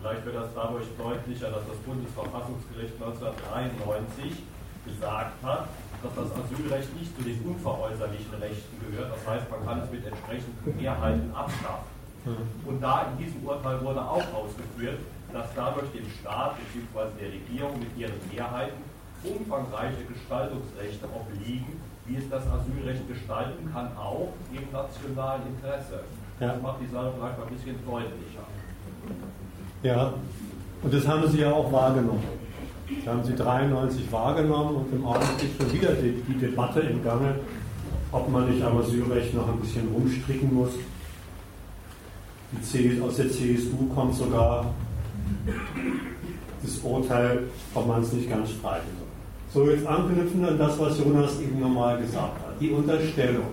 [0.00, 4.38] Vielleicht wird das dadurch deutlicher, dass das Bundesverfassungsgericht 1993
[4.86, 5.66] gesagt hat,
[6.02, 9.10] dass das Asylrecht nicht zu den unveräußerlichen Rechten gehört.
[9.10, 11.90] Das heißt, man kann es mit entsprechenden Mehrheiten abschaffen.
[12.64, 14.98] Und da in diesem Urteil wurde auch ausgeführt,
[15.32, 17.10] dass dadurch dem Staat bzw.
[17.18, 18.78] der Regierung mit ihren Mehrheiten
[19.26, 26.04] umfangreiche Gestaltungsrechte obliegen, wie es das Asylrecht gestalten kann, auch im nationalen Interesse.
[26.40, 26.48] Ja.
[26.48, 28.44] Das macht die Sache vielleicht ein bisschen deutlicher.
[29.82, 30.12] Ja,
[30.82, 32.24] und das haben Sie ja auch wahrgenommen.
[32.88, 37.02] Das haben Sie 93 wahrgenommen und im Augenblick ist schon wieder die, die Debatte im
[37.02, 37.36] Gange,
[38.12, 40.70] ob man nicht am Asylrecht noch ein bisschen rumstricken muss.
[42.52, 44.66] Die CS, aus der CSU kommt sogar
[46.62, 48.95] das Urteil, ob man es nicht ganz streichen.
[49.56, 52.60] So, jetzt anknüpfen an das, was Jonas eben nochmal gesagt hat.
[52.60, 53.46] Die Unterstellung.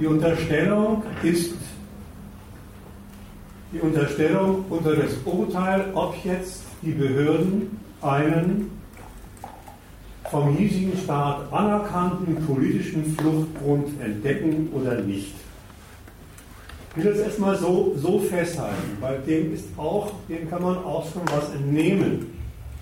[0.00, 1.54] Die Unterstellung ist
[3.72, 8.72] die Unterstellung unter das Urteil, ob jetzt die Behörden einen
[10.32, 15.34] vom hiesigen Staat anerkannten politischen Fluchtgrund entdecken oder nicht.
[16.96, 21.08] Ich will das erstmal so, so festhalten, weil dem ist auch, dem kann man auch
[21.12, 22.26] schon was entnehmen.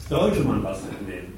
[0.09, 1.36] Sollte man was entnehmen.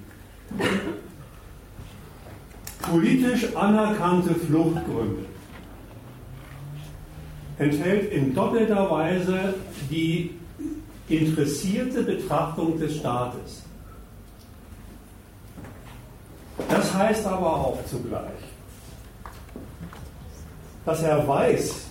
[2.83, 5.27] Politisch anerkannte Fluchtgründe
[7.59, 9.55] enthält in doppelter Weise
[9.91, 10.35] die
[11.09, 13.63] interessierte Betrachtung des Staates.
[16.69, 18.41] Das heißt aber auch zugleich,
[20.85, 21.87] dass er weiß,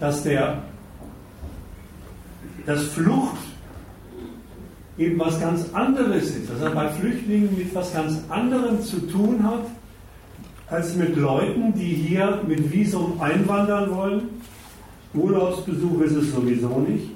[0.00, 0.62] dass der,
[2.66, 3.36] das Flucht
[4.98, 9.42] eben was ganz anderes ist, dass er bei Flüchtlingen mit was ganz anderem zu tun
[9.44, 9.66] hat,
[10.68, 14.22] als mit Leuten, die hier mit Visum einwandern wollen.
[15.14, 17.10] Urlaubsbesuch ist es sowieso nicht,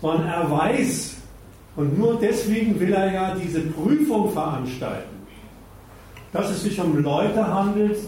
[0.00, 1.16] sondern er weiß,
[1.76, 5.16] und nur deswegen will er ja diese Prüfung veranstalten,
[6.32, 7.98] dass es sich um Leute handelt,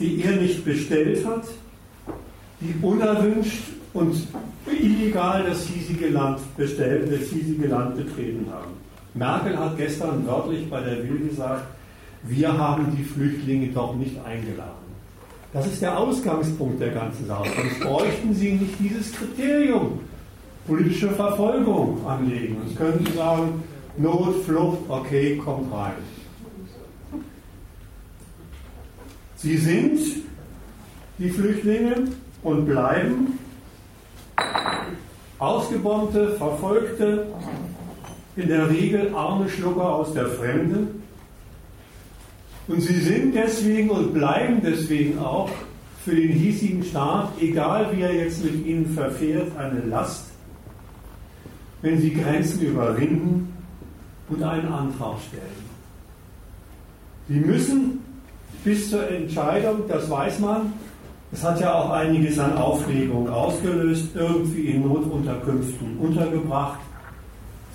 [0.00, 1.44] die er nicht bestellt hat,
[2.60, 3.62] die unerwünscht
[3.94, 4.14] und
[4.66, 8.72] illegal das hiesige Land bestellt, das hiesige Land betreten haben.
[9.14, 11.64] Merkel hat gestern wörtlich bei der Will gesagt,
[12.24, 14.82] wir haben die Flüchtlinge doch nicht eingeladen.
[15.52, 17.48] Das ist der Ausgangspunkt der ganzen Sache.
[17.54, 20.00] Sonst bräuchten Sie nicht dieses Kriterium
[20.66, 22.56] politische Verfolgung anlegen.
[22.64, 23.62] Sonst können Sie sagen,
[23.98, 25.92] Not, Flucht, okay, kommt rein.
[29.36, 29.98] Sie sind
[31.18, 32.04] die Flüchtlinge
[32.42, 33.38] und bleiben
[35.38, 37.26] ausgebombte, verfolgte,
[38.36, 40.88] in der Regel arme Schlucker aus der Fremde.
[42.68, 45.50] Und sie sind deswegen und bleiben deswegen auch
[46.04, 50.26] für den hiesigen Staat, egal wie er jetzt mit ihnen verfährt, eine Last,
[51.82, 53.52] wenn sie Grenzen überwinden
[54.28, 55.72] und einen Antrag stellen.
[57.28, 58.00] Sie müssen
[58.64, 60.72] bis zur Entscheidung, das weiß man,
[61.32, 66.78] es hat ja auch einiges an Aufregung ausgelöst, irgendwie in Notunterkünften untergebracht,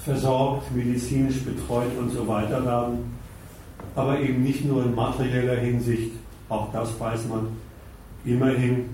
[0.06, 3.17] versorgt, medizinisch betreut und so weiter werden.
[3.96, 6.12] Aber eben nicht nur in materieller Hinsicht,
[6.50, 7.48] auch das weiß man.
[8.26, 8.89] Immerhin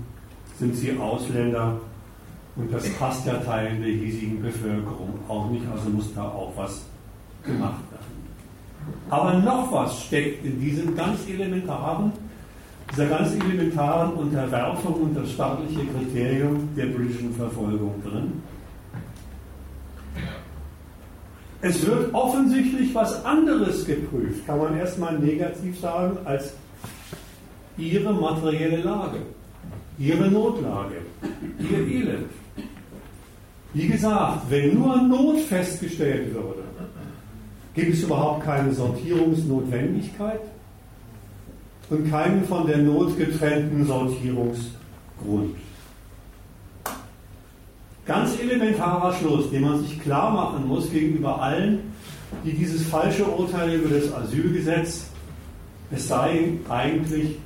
[0.58, 1.78] sind sie Ausländer
[2.56, 6.82] und das passt ja Teilen der hiesigen Bevölkerung auch nicht, also muss da auch was
[7.44, 8.04] gemacht werden.
[9.10, 12.12] Aber noch was steckt in diesem ganz elementaren
[12.90, 18.42] dieser ganz elementaren Unterwerfung unter das staatliche Kriterium der politischen Verfolgung drin.
[21.60, 26.52] Es wird offensichtlich was anderes geprüft, kann man erstmal negativ sagen, als
[27.78, 29.18] ihre materielle Lage,
[29.98, 30.96] ihre Notlage,
[31.58, 32.30] ihr Elend.
[33.72, 36.64] Wie gesagt, wenn nur Not festgestellt würde,
[37.74, 40.40] gibt es überhaupt keine Sortierungsnotwendigkeit
[41.90, 45.56] und keinen von der Not getrennten Sortierungsgrund.
[48.06, 51.80] Ganz elementarer Schluss, den man sich klar machen muss gegenüber allen,
[52.44, 55.06] die dieses falsche Urteil über das Asylgesetz,
[55.90, 57.36] es sei eigentlich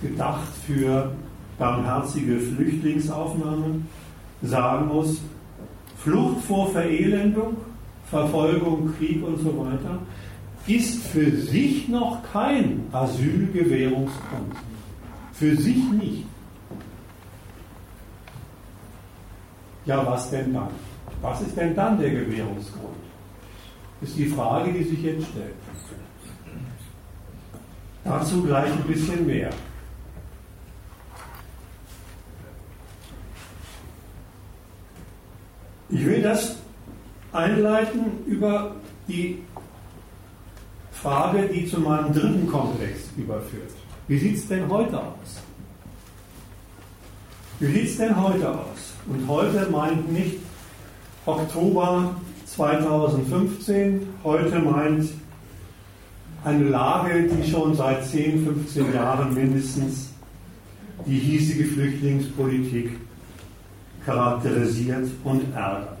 [0.00, 1.12] gedacht für
[1.58, 3.82] barmherzige Flüchtlingsaufnahme,
[4.42, 5.20] sagen muss,
[5.98, 7.56] Flucht vor Verelendung,
[8.08, 9.98] Verfolgung, Krieg und so weiter
[10.68, 14.54] ist für sich noch kein Asylgewährungsgrund.
[15.32, 16.24] Für sich nicht.
[19.86, 20.68] Ja, was denn dann?
[21.22, 22.96] Was ist denn dann der Gewährungsgrund?
[24.00, 25.54] Ist die Frage, die sich jetzt stellt.
[28.04, 29.50] Dazu gleich ein bisschen mehr.
[35.88, 36.56] Ich will das
[37.32, 38.76] einleiten über
[39.08, 39.42] die
[41.02, 43.70] Frage, die zu meinem dritten Komplex überführt.
[44.08, 45.42] Wie sieht es denn heute aus?
[47.60, 48.94] Wie sieht es denn heute aus?
[49.06, 50.38] Und heute meint nicht
[51.24, 52.14] Oktober
[52.46, 55.10] 2015, heute meint
[56.44, 60.10] eine Lage, die schon seit 10, 15 Jahren mindestens
[61.06, 62.90] die hiesige Flüchtlingspolitik
[64.04, 65.98] charakterisiert und ärgert.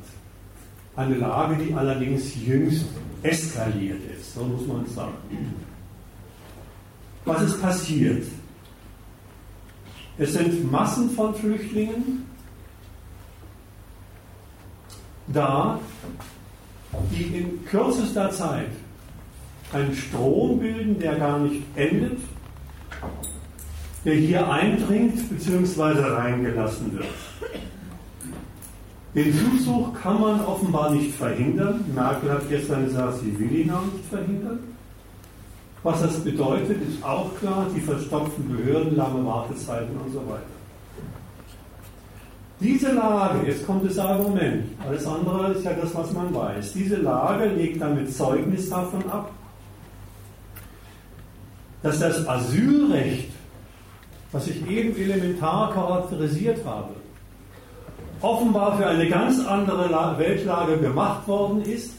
[0.96, 2.86] Eine Lage, die allerdings jüngst
[3.22, 5.14] eskaliert ist, so muss man sagen.
[7.24, 8.26] Was ist passiert?
[10.18, 12.24] Es sind Massen von Flüchtlingen
[15.28, 15.78] da,
[17.12, 18.70] die in kürzester Zeit
[19.72, 22.18] einen Strom bilden, der gar nicht endet,
[24.04, 26.00] der hier eindringt bzw.
[26.00, 27.06] reingelassen wird.
[29.14, 31.84] Den Zuzug kann man offenbar nicht verhindern.
[31.94, 34.58] Merkel hat gestern gesagt, sie will ihn auch nicht verhindern.
[35.82, 40.42] Was das bedeutet, ist auch klar, die verstopften Behörden, lange Wartezeiten und so weiter.
[42.60, 46.96] Diese Lage, jetzt kommt das Argument, alles andere ist ja das, was man weiß, diese
[46.96, 49.30] Lage legt damit Zeugnis davon ab,
[51.84, 53.30] dass das Asylrecht,
[54.32, 56.94] was ich eben elementar charakterisiert habe,
[58.20, 61.92] offenbar für eine ganz andere Weltlage gemacht worden ist,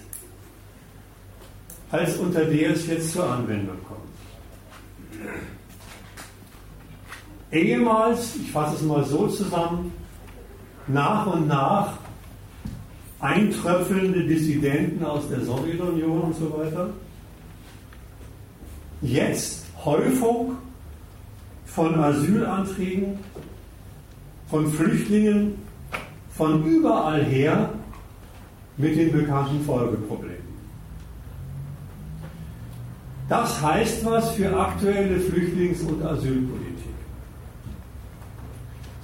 [1.92, 4.00] als unter der es jetzt zur Anwendung kommt.
[7.52, 9.92] Ehemals, ich fasse es mal so zusammen,
[10.88, 11.94] nach und nach
[13.20, 16.90] eintröpfelnde Dissidenten aus der Sowjetunion und so weiter.
[19.02, 20.58] Jetzt Häufung
[21.66, 23.20] von Asylanträgen,
[24.50, 25.69] von Flüchtlingen
[26.40, 27.70] von überall her
[28.78, 30.38] mit den bekannten Folgeproblemen.
[33.28, 36.96] Das heißt was für aktuelle Flüchtlings- und Asylpolitik.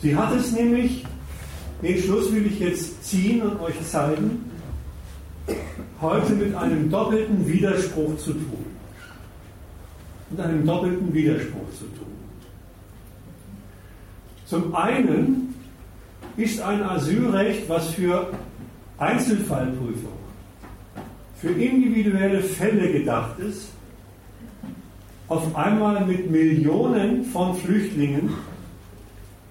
[0.01, 1.05] Sie hat es nämlich,
[1.81, 4.49] den Schluss will ich jetzt ziehen und euch zeigen,
[5.99, 8.65] heute mit einem doppelten Widerspruch zu tun.
[10.29, 12.15] Mit einem doppelten Widerspruch zu tun.
[14.45, 15.54] Zum einen
[16.37, 18.29] ist ein Asylrecht, was für
[18.97, 20.13] Einzelfallprüfung,
[21.37, 23.69] für individuelle Fälle gedacht ist,
[25.27, 28.33] auf einmal mit Millionen von Flüchtlingen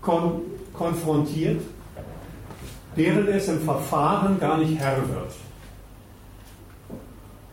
[0.01, 1.61] kon konfrontiert,
[2.97, 5.33] deren es im Verfahren gar nicht Herr wird.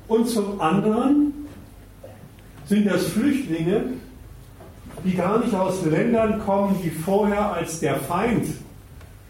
[0.07, 1.47] Und zum anderen
[2.65, 3.83] sind das Flüchtlinge,
[5.03, 8.47] die gar nicht aus Ländern kommen, die vorher als der Feind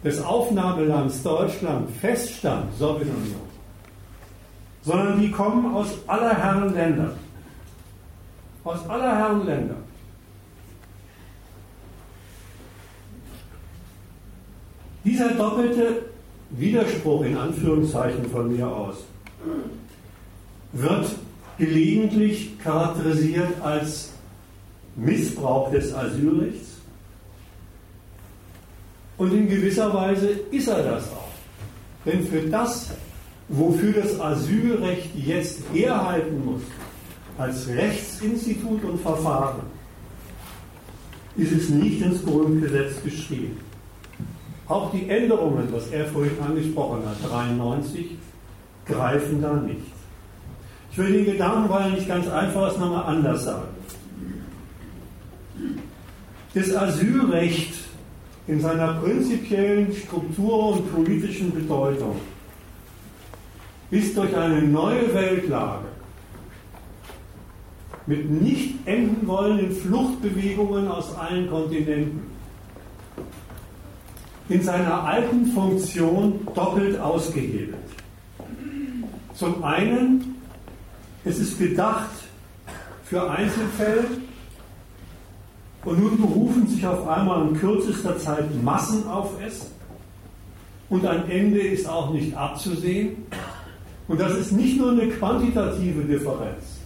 [0.03, 3.41] des Aufnahmelands Deutschland feststand, Sowjetunion,
[4.83, 7.13] sondern die kommen aus aller Herren Länder.
[8.63, 9.75] Aus aller Herren Länder.
[15.03, 16.03] Dieser doppelte
[16.51, 18.97] Widerspruch in Anführungszeichen von mir aus
[20.73, 21.07] wird
[21.57, 24.11] gelegentlich charakterisiert als
[24.95, 26.70] Missbrauch des Asylrechts.
[29.21, 31.29] Und in gewisser Weise ist er das auch.
[32.07, 32.89] Denn für das,
[33.49, 36.63] wofür das Asylrecht jetzt herhalten muss,
[37.37, 39.61] als Rechtsinstitut und Verfahren,
[41.37, 43.59] ist es nicht ins Grundgesetz geschrieben.
[44.67, 48.17] Auch die Änderungen, was er vorhin angesprochen hat, 93,
[48.87, 49.85] greifen da nicht.
[50.91, 53.67] Ich will den Gedanken, weil er nicht ganz einfach ist, nochmal anders sagen.
[56.55, 57.90] Das Asylrecht
[58.47, 62.15] in seiner prinzipiellen Struktur und politischen Bedeutung.
[63.91, 65.85] Ist durch eine neue Weltlage.
[68.07, 72.21] Mit nicht enden wollenden Fluchtbewegungen aus allen Kontinenten.
[74.49, 77.75] In seiner alten Funktion doppelt ausgehebelt.
[79.35, 80.35] Zum einen,
[81.23, 82.09] es ist gedacht
[83.05, 84.05] für Einzelfälle
[85.85, 89.71] und nun berufen sich auf einmal in kürzester Zeit Massen auf es
[90.89, 93.25] und ein Ende ist auch nicht abzusehen.
[94.07, 96.79] Und das ist nicht nur eine quantitative Differenz,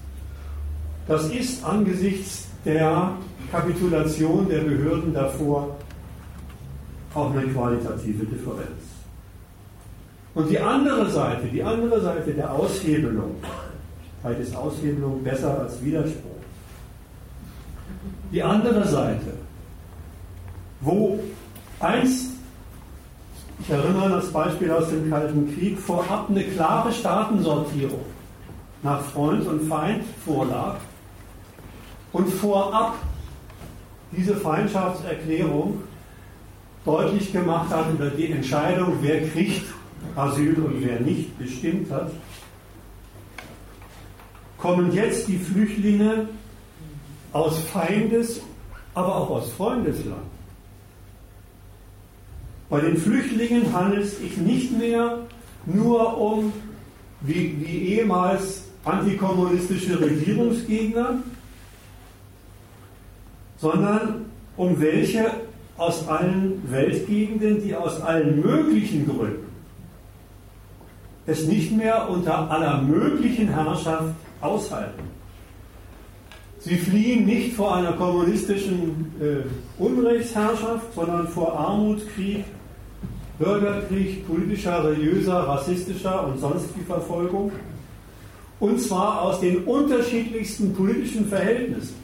[1.08, 3.12] das ist angesichts der
[3.52, 5.76] Kapitulation der Behörden davor
[7.14, 8.86] auch eine qualitative Differenz.
[10.34, 13.36] Und die andere Seite, die andere Seite der Aushebelung,
[14.22, 16.35] vielleicht ist Aushebelung besser als Widerspruch.
[18.32, 19.34] Die andere Seite,
[20.82, 21.20] wo
[21.80, 22.32] einst,
[23.60, 28.06] ich erinnere an das Beispiel aus dem Kalten Krieg, vorab eine klare Staatensortierung
[28.84, 30.78] nach Freund und Feind vorlag,
[32.12, 32.96] und vorab
[34.12, 35.82] diese Feindschaftserklärung
[36.86, 39.66] deutlich gemacht hat über die Entscheidung, wer kriegt
[40.16, 42.12] Asyl und wer nicht bestimmt hat,
[44.58, 46.28] kommen jetzt die Flüchtlinge
[47.36, 48.40] aus Feindes,
[48.94, 50.24] aber auch aus Freundesland.
[52.70, 55.20] Bei den Flüchtlingen handelt es sich nicht mehr
[55.66, 56.54] nur um,
[57.20, 61.20] wie, wie ehemals antikommunistische Regierungsgegner,
[63.58, 64.26] sondern
[64.56, 65.26] um welche
[65.76, 69.46] aus allen Weltgegenden, die aus allen möglichen Gründen
[71.28, 75.15] es nicht mehr unter aller möglichen Herrschaft aushalten.
[76.66, 82.44] Sie fliehen nicht vor einer kommunistischen äh, Unrechtsherrschaft, sondern vor Armut, Krieg,
[83.38, 87.52] Bürgerkrieg, politischer, religiöser, rassistischer und sonstiger Verfolgung.
[88.60, 91.98] Und zwar aus den unterschiedlichsten politischen Verhältnissen.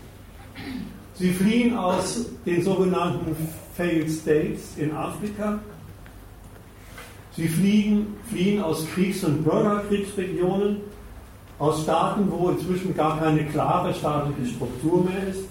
[1.16, 3.36] Sie fliehen aus den sogenannten
[3.76, 5.60] Failed States in Afrika.
[7.36, 10.82] Sie fliehen, fliehen aus Kriegs- und Bürgerkriegsregionen,
[11.62, 15.46] aus Staaten, wo inzwischen gar keine klare staatliche Struktur mehr ist.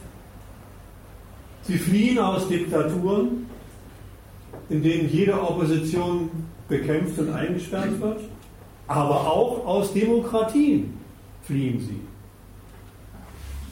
[1.62, 3.46] Sie fliehen aus Diktaturen,
[4.68, 6.30] in denen jede Opposition
[6.68, 8.20] bekämpft und eingesperrt wird,
[8.88, 10.98] aber auch aus Demokratien
[11.44, 12.00] fliehen sie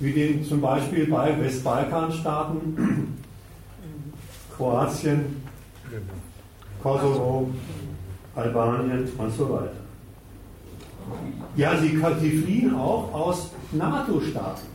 [0.00, 3.18] wie den zum Beispiel bei Westbalkanstaaten,
[4.56, 5.42] Kroatien,
[6.80, 7.50] Kosovo,
[8.36, 9.87] Albanien und so weiter.
[11.56, 14.66] Ja, sie, sie fliehen auch aus NATO-Staaten,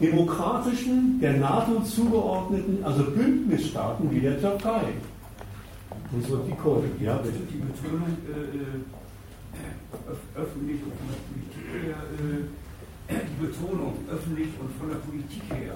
[0.00, 4.84] demokratischen, der NATO zugeordneten, also Bündnisstaaten wie der Türkei.
[6.12, 7.38] Und so die Kurden, ja bitte.
[7.50, 8.80] Die Betonung äh, äh
[10.34, 11.96] öffentlich und von der Politik her,
[13.08, 15.74] äh, die Betonung öffentlich und von der Politik her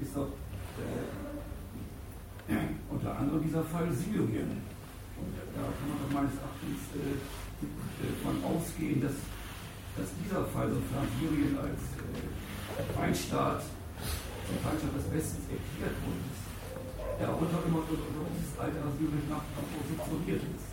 [0.00, 0.28] ist doch
[2.48, 2.54] äh,
[2.90, 4.62] unter anderem dieser Fall Syrien.
[5.18, 7.18] Und da kann man meines Erachtens äh,
[8.00, 9.16] davon ausgehen, dass,
[9.98, 13.66] dass dieser Fall, sofern Syrien als äh, Feinstaat,
[14.46, 16.48] zum Feinstaat des Westens erklärt worden ist,
[17.20, 19.42] ja unter, immer unter dieses alte Asylrecht nach
[19.90, 20.68] subsumiert ist.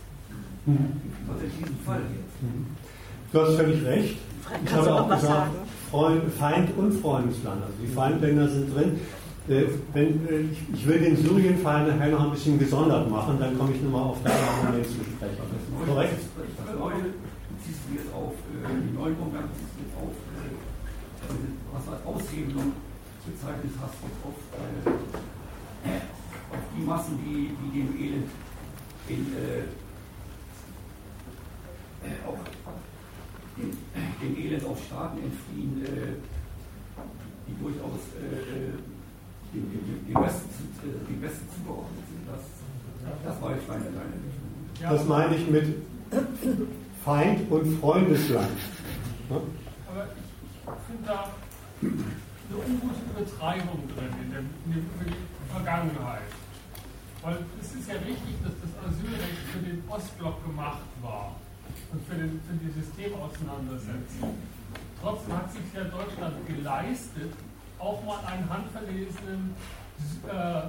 [0.66, 1.00] Mhm.
[1.26, 2.36] Was in diesem Fall jetzt?
[2.42, 2.66] Mhm.
[3.32, 4.16] Du hast völlig recht.
[4.64, 5.50] Ich habe auch gesagt,
[5.90, 7.62] Freund, Feind und Freundesland.
[7.62, 9.00] Also die Feindländer sind drin.
[9.48, 10.42] Äh, wenn, äh,
[10.74, 14.20] ich will den Syrien-Fall nachher noch ein bisschen gesondert machen, dann komme ich nochmal auf
[14.24, 15.38] deinen Argument zu sprechen.
[15.86, 16.18] Korrekt?
[16.80, 17.14] Heute
[17.62, 20.10] ziehst du jetzt auf äh, die neuen Umgang, ziehst du jetzt auf,
[21.72, 22.72] was als Aushebelung
[23.24, 24.34] bezeichnet hast, jetzt auf
[26.76, 28.30] die Massen, die, die dem Elend
[29.08, 29.70] in, äh,
[32.26, 32.38] auch
[33.56, 33.70] dem,
[34.22, 35.86] dem Elend auf Staaten entfliehen,
[37.46, 38.95] die durchaus äh
[39.56, 40.50] dem, dem, dem, Westen,
[40.84, 42.28] äh, dem Westen zugeordnet sind.
[42.28, 42.44] Das,
[43.24, 43.84] das war jetzt meine.
[44.80, 45.76] Ja, das meine ich mit
[47.04, 48.58] Feind und Freundesland.
[49.30, 49.36] Ja?
[49.36, 51.32] Aber ich, ich finde da
[51.80, 56.28] eine ungute Übertreibung drin in, dem, in der Vergangenheit.
[57.22, 61.34] Weil es ist ja richtig, dass das Asylrecht für den Ostblock gemacht war
[61.90, 64.36] und für, den, für die Systemauseinandersetzung.
[65.02, 67.32] Trotzdem hat sich ja Deutschland geleistet,
[67.78, 69.54] auch mal einen handverlesenen
[70.28, 70.62] äh,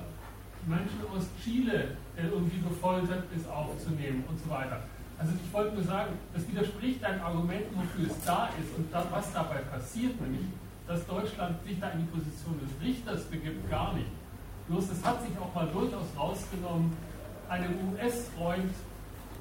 [0.68, 4.82] Menschen aus Chile, der irgendwie gefoltert ist, aufzunehmen und so weiter.
[5.18, 9.06] Also ich wollte nur sagen, das widerspricht deinen Argumenten, wofür es da ist und da,
[9.10, 10.46] was dabei passiert, nämlich,
[10.88, 14.08] dass Deutschland sich da in die Position des Richters begibt, gar nicht.
[14.68, 16.96] Bloß es hat sich auch mal durchaus rausgenommen,
[17.50, 18.72] einem US-Freund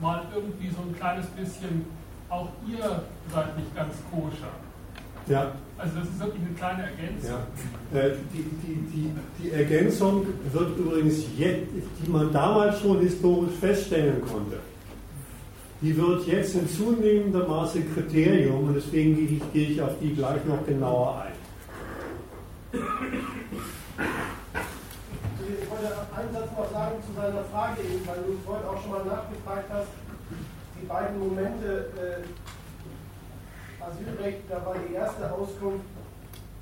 [0.01, 1.87] mal irgendwie so ein kleines bisschen,
[2.29, 3.03] auch ihr
[3.33, 4.53] seid nicht ganz koscher.
[5.29, 5.53] Ja.
[5.79, 7.31] Also das ist wirklich eine kleine Ergänzung.
[7.93, 8.01] Ja.
[8.01, 9.11] Äh, die, die, die,
[9.43, 11.67] die Ergänzung wird übrigens jetzt,
[12.03, 14.59] die man damals schon historisch feststellen konnte,
[15.83, 20.15] die wird jetzt in zunehmendem Maße Kriterium und deswegen gehe ich, gehe ich auf die
[20.15, 21.37] gleich noch genauer ein
[26.17, 29.69] einen Satz noch sagen zu seiner Frage eben, weil du vorhin auch schon mal nachgefragt
[29.71, 29.89] hast,
[30.81, 32.25] die beiden Momente äh,
[33.87, 35.87] Asylrecht, da war die erste Auskunft,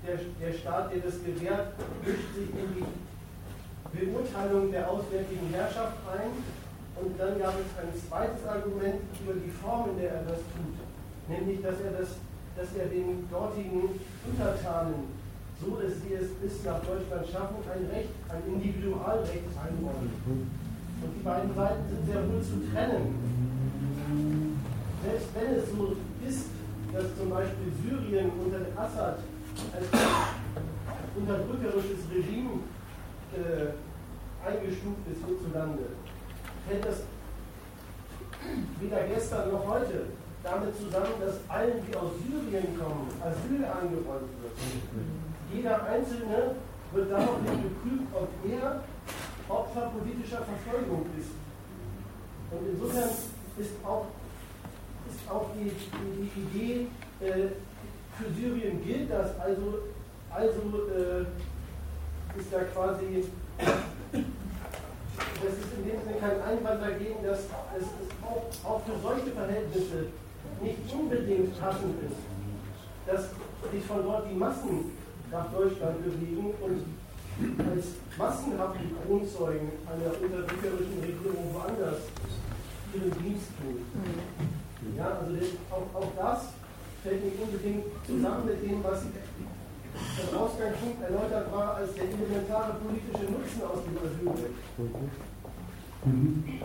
[0.07, 1.72] der, der Staat, der das gewährt,
[2.05, 6.31] mischt sich in die Beurteilung der auswärtigen Herrschaft ein.
[7.01, 10.77] Und dann gab es ein zweites Argument über die Form, in der er das tut,
[11.29, 12.09] nämlich dass er, das,
[12.57, 13.99] dass er den dortigen
[14.29, 15.25] Untertanen
[15.61, 20.11] so dass sie es bis nach Deutschland schaffen, ein Recht, ein Individualrecht einräumen.
[20.27, 23.14] Und die beiden Seiten sind sehr wohl zu trennen.
[25.05, 25.97] Selbst wenn es so
[26.27, 26.49] ist,
[26.95, 29.18] dass zum Beispiel Syrien unter Assad
[29.74, 29.86] als
[31.16, 32.61] unterdrückerisches Regime
[33.34, 33.74] äh,
[34.47, 35.84] eingestuft ist hierzulande,
[36.68, 37.03] fällt das
[38.80, 40.07] weder gestern noch heute
[40.42, 44.53] damit zusammen, dass allen, die aus Syrien kommen, Asyl angeräumt wird
[45.55, 46.57] jeder Einzelne
[46.92, 48.82] wird daraufhin geprüft, ob er
[49.49, 51.30] Opfer politischer Verfolgung ist.
[52.51, 53.11] Und insofern
[53.59, 54.07] ist auch,
[55.31, 56.87] auch die, die, Idee,
[57.20, 57.49] äh,
[58.16, 59.81] für Syrien gilt das, also,
[60.31, 63.25] also äh, ist da quasi,
[63.59, 67.87] das ist in dem Sinne kein Einwand dagegen, dass es
[68.22, 70.07] auch, auch für solche Verhältnisse
[70.62, 72.20] nicht unbedingt passend ist,
[73.07, 73.31] dass
[73.72, 74.93] sich von dort die Massen
[75.31, 76.85] nach Deutschland bewegen und
[77.68, 81.99] als massenhafte Kronzeugen einer unterdrückerischen Regierung woanders
[82.95, 83.85] ihren Dienst tun.
[84.97, 86.45] Ja, also das, auch, auch das
[87.03, 93.30] fällt nicht unbedingt zusammen mit dem, was im Ausgangspunkt erläutert war als der elementare politische
[93.30, 94.55] Nutzen aus dem Asylrecht.
[96.05, 96.61] Mhm.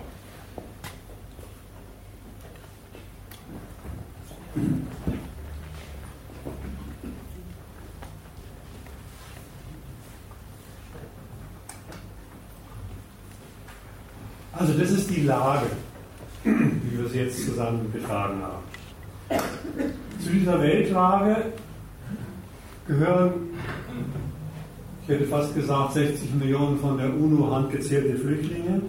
[14.51, 15.67] Also das ist die Lage,
[16.43, 19.41] wie wir sie jetzt zusammengetragen haben.
[20.23, 21.53] Zu dieser Weltlage
[22.87, 23.31] gehören,
[25.03, 28.81] ich hätte fast gesagt, 60 Millionen von der UNO handgezählte Flüchtlinge,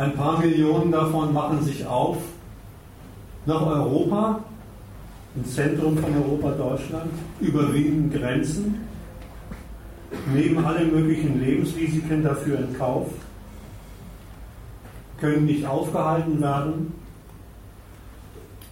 [0.00, 2.16] Ein paar Millionen davon machen sich auf
[3.44, 4.42] nach Europa,
[5.36, 8.76] ins Zentrum von Europa, Deutschland, überwinden Grenzen,
[10.34, 13.08] nehmen alle möglichen Lebensrisiken dafür in Kauf,
[15.20, 16.94] können nicht aufgehalten werden,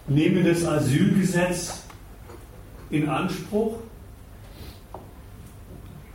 [0.07, 1.83] nehmen das Asylgesetz
[2.89, 3.75] in Anspruch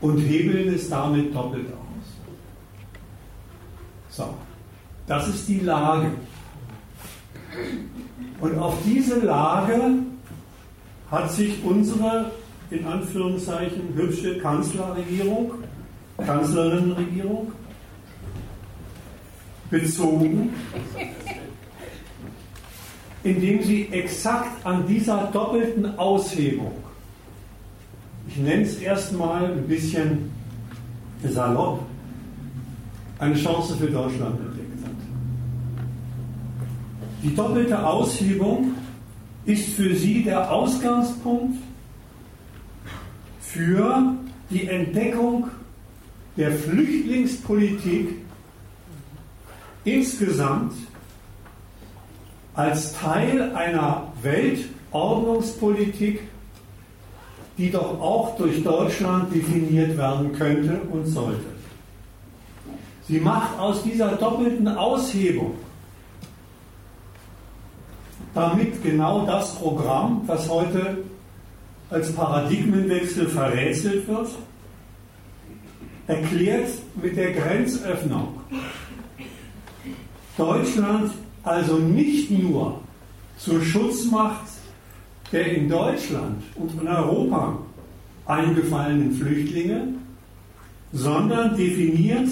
[0.01, 1.77] und hebeln es damit doppelt aus.
[4.11, 4.35] So,
[5.07, 6.11] das ist die Lage.
[8.41, 9.95] Und auf diese Lage
[11.11, 12.33] hat sich unsere,
[12.71, 15.53] in Anführungszeichen, hübsche Kanzlerregierung,
[16.19, 17.53] Kanzlerinnenregierung
[19.75, 20.51] bezogen,
[23.25, 26.73] indem sie exakt an dieser doppelten Aushebung,
[28.29, 30.31] ich nenne es erstmal ein bisschen
[31.25, 31.81] salopp,
[33.19, 34.93] eine Chance für Deutschland entdeckt hat.
[37.23, 38.73] Die doppelte Aushebung
[39.45, 41.59] ist für sie der Ausgangspunkt
[43.41, 44.15] für
[44.51, 45.49] die Entdeckung
[46.37, 48.24] der Flüchtlingspolitik
[49.85, 50.73] insgesamt
[52.55, 56.21] als Teil einer Weltordnungspolitik,
[57.59, 61.45] die doch auch durch Deutschland definiert werden könnte und sollte.
[63.07, 65.55] Sie macht aus dieser doppelten Aushebung
[68.35, 70.99] damit genau das Programm, was heute
[71.91, 74.29] als Paradigmenwechsel verrätselt wird,
[76.07, 76.71] erklärt
[77.01, 78.41] mit der Grenzöffnung
[80.37, 81.13] Deutschland
[81.43, 82.81] also nicht nur
[83.39, 84.55] zur Schutzmacht
[85.33, 87.59] der in Deutschland und in Europa
[88.27, 89.89] eingefallenen Flüchtlinge,
[90.93, 92.29] sondern definiert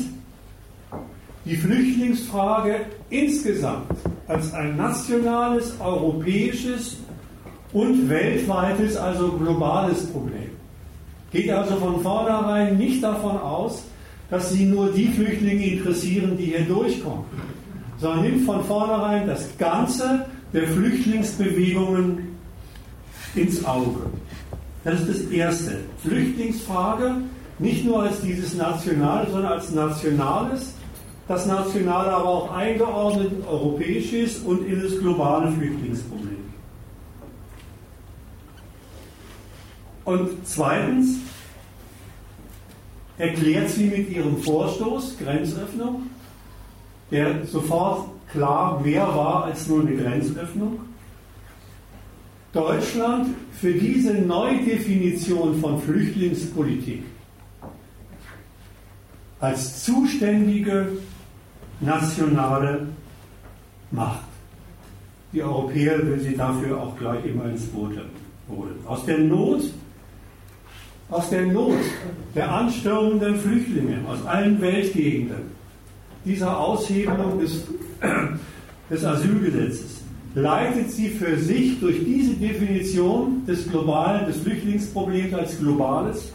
[1.45, 3.91] die Flüchtlingsfrage insgesamt
[4.29, 6.99] als ein nationales, europäisches
[7.73, 10.51] und weltweites, also globales Problem.
[11.33, 13.83] Geht also von vornherein nicht davon aus,
[14.31, 17.25] dass sie nur die Flüchtlinge interessieren, die hier durchkommen,
[18.03, 22.37] sondern nimmt von vornherein das Ganze der Flüchtlingsbewegungen
[23.37, 24.07] ins Auge.
[24.85, 25.79] Das ist das Erste.
[26.03, 27.15] Flüchtlingsfrage
[27.61, 30.75] nicht nur als dieses Nationale, sondern als nationales,
[31.29, 36.43] das Nationale aber auch eingeordnet europäisch ist und in das globale Flüchtlingsproblem.
[40.05, 41.19] Und zweitens
[43.17, 46.11] erklärt sie mit ihrem Vorstoß Grenzöffnung,
[47.13, 50.81] der sofort klar mehr war als nur eine Grenzöffnung,
[52.53, 53.29] Deutschland
[53.61, 57.05] für diese Neudefinition von Flüchtlingspolitik
[59.41, 60.89] als zuständige
[61.81, 62.89] nationale
[63.91, 64.25] Macht.
[65.33, 67.93] Die Europäer will sie dafür auch gleich immer ins Boot
[68.49, 68.75] holen.
[68.87, 69.63] Aus der Not,
[71.11, 71.79] aus der Not
[72.35, 75.62] der anstürmenden Flüchtlinge aus allen Weltgegenden,
[76.25, 77.65] dieser Aushebelung des,
[78.91, 80.03] des Asylgesetzes,
[80.35, 86.33] leitet sie für sich durch diese Definition des globalen, des Flüchtlingsproblems als globales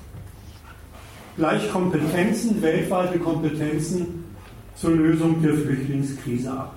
[1.38, 4.26] gleich Kompetenzen, weltweite Kompetenzen
[4.76, 6.76] zur Lösung der Flüchtlingskrise ab.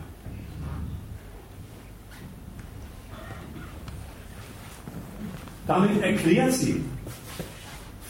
[5.66, 6.82] Damit erklärt sie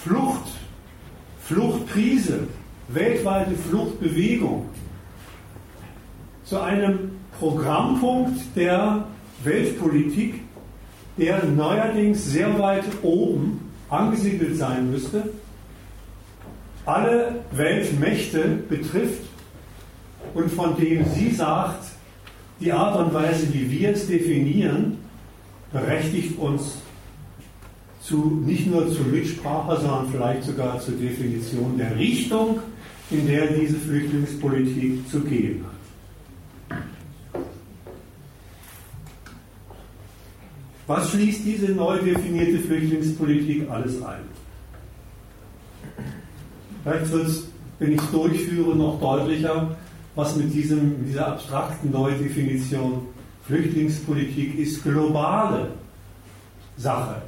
[0.03, 0.49] Flucht,
[1.43, 2.49] Fluchtkrise,
[2.89, 4.67] weltweite Fluchtbewegung
[6.51, 9.05] zu einem Programmpunkt der
[9.45, 10.41] Weltpolitik,
[11.17, 15.31] der neuerdings sehr weit oben angesiedelt sein müsste,
[16.87, 19.23] alle Weltmächte betrifft
[20.35, 21.85] und von dem sie sagt,
[22.59, 24.99] die Art und Weise, wie wir es definieren,
[25.73, 26.79] berechtigt uns
[28.03, 32.59] zu, nicht nur zur Mitsprache, sondern vielleicht sogar zur Definition der Richtung,
[33.13, 35.80] in der diese Flüchtlingspolitik zu gehen hat.
[40.91, 44.25] Was schließt diese neu definierte Flüchtlingspolitik alles ein?
[46.83, 47.47] Vielleicht wird es,
[47.79, 49.77] wenn ich es durchführe, noch deutlicher,
[50.17, 53.03] was mit diesem, dieser abstrakten Neudefinition
[53.47, 55.69] Flüchtlingspolitik ist globale
[56.77, 57.23] Sache,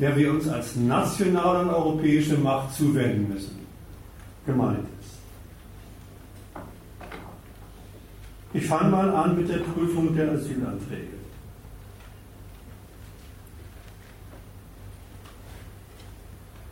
[0.00, 3.58] der wir uns als nationale und europäische Macht zuwenden müssen,
[4.46, 5.18] gemeint ist.
[8.54, 11.15] Ich fange mal an mit der Prüfung der Asylanträge.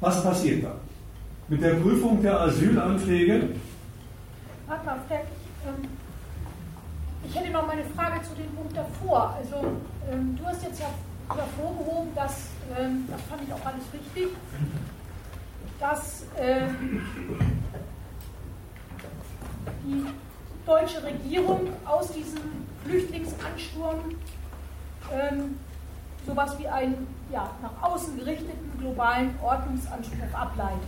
[0.04, 0.74] Was passiert da?
[1.48, 3.48] Mit der Prüfung der Asylanträge
[4.66, 5.20] Warte mal, Fred,
[5.66, 5.88] ähm,
[8.22, 9.34] zu dem Punkt davor.
[9.38, 9.64] Also
[10.12, 10.88] ähm, du hast jetzt ja
[11.34, 12.48] hervorgehoben, dass,
[12.78, 14.36] ähm, das fand ich auch alles richtig,
[15.80, 17.00] dass ähm,
[19.84, 20.04] die
[20.66, 22.42] deutsche Regierung aus diesem
[22.84, 24.00] Flüchtlingsansturm
[25.10, 25.56] ähm,
[26.26, 30.80] sowas wie einen ja, nach außen gerichteten globalen Ordnungsanspruch ableitet.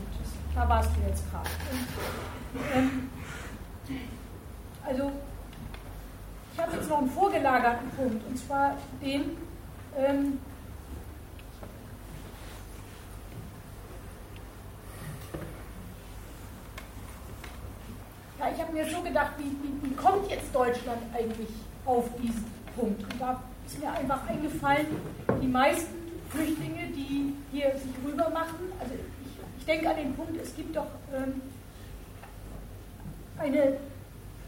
[0.55, 1.51] Da warst du jetzt gerade.
[2.75, 3.11] Ähm,
[4.87, 5.13] also
[6.53, 9.37] ich habe jetzt noch einen vorgelagerten Punkt, und zwar den,
[9.99, 10.39] ähm,
[18.39, 21.51] ja, ich habe mir so gedacht, wie, wie, wie kommt jetzt Deutschland eigentlich
[21.85, 23.03] auf diesen Punkt?
[23.03, 24.87] Und da ist mir einfach eingefallen,
[25.43, 25.95] die meisten
[26.31, 30.77] Flüchtlinge, die hier sich rüber machen, also ich, ich denke an den Punkt, es gibt
[30.77, 31.41] doch ähm,
[33.39, 33.77] eine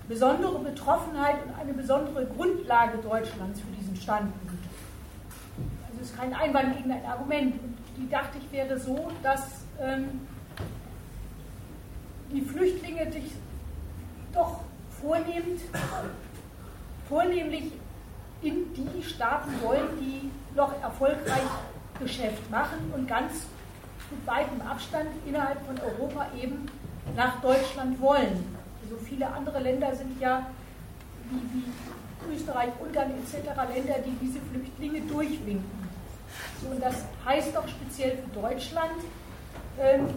[0.09, 4.65] besondere Betroffenheit und eine besondere Grundlage Deutschlands für diesen Standpunkt.
[5.87, 7.55] Also es ist kein Einwand gegen ein Argument.
[7.63, 9.43] Und die dachte ich wäre so, dass
[9.81, 10.27] ähm,
[12.33, 13.33] die Flüchtlinge sich
[14.33, 14.61] doch
[15.01, 15.61] vornehmend,
[17.09, 17.73] vornehmlich
[18.43, 21.49] in die Staaten wollen, die noch erfolgreich
[21.99, 23.47] Geschäft machen und ganz
[24.11, 26.67] mit weitem Abstand innerhalb von Europa eben
[27.17, 28.57] nach Deutschland wollen.
[28.83, 30.47] Also viele andere Länder sind ja
[31.31, 33.49] wie, wie Österreich, Ungarn etc.
[33.75, 35.89] Länder, die diese Flüchtlinge durchwinken.
[36.63, 39.01] So, und das heißt doch speziell für Deutschland,
[39.81, 40.09] ähm,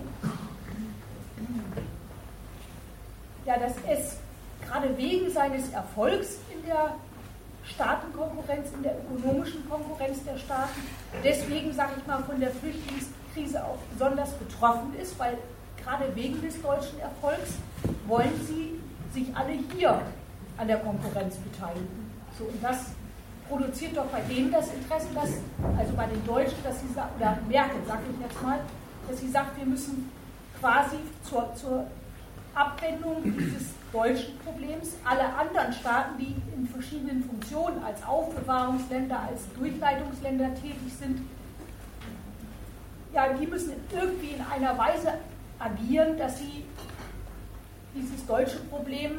[3.46, 4.18] ja, dass es
[4.66, 6.96] gerade wegen seines Erfolgs in der
[7.64, 10.82] Staatenkonkurrenz, in der ökonomischen Konkurrenz der Staaten,
[11.24, 15.38] deswegen, sage ich mal, von der Flüchtlingskrise auch besonders betroffen ist, weil
[15.84, 17.54] gerade wegen des deutschen Erfolgs
[18.08, 18.80] wollen sie
[19.14, 20.02] sich alle hier
[20.58, 22.12] an der Konkurrenz beteiligen.
[22.38, 22.88] So, und das
[23.50, 25.30] produziert doch bei denen das Interesse, dass,
[25.78, 28.60] also bei den Deutschen, dass sie sagt, oder Merkel, sage ich jetzt mal,
[29.10, 30.10] dass sie sagt, wir müssen
[30.60, 31.88] quasi zur, zur
[32.54, 34.90] Abwendung dieses deutschen Problems.
[35.04, 41.22] Alle anderen Staaten, die in verschiedenen Funktionen als Aufbewahrungsländer, als Durchleitungsländer tätig sind,
[43.14, 45.14] ja, die müssen irgendwie in einer Weise
[45.60, 46.64] agieren, dass sie
[47.94, 49.18] dieses deutsche Problem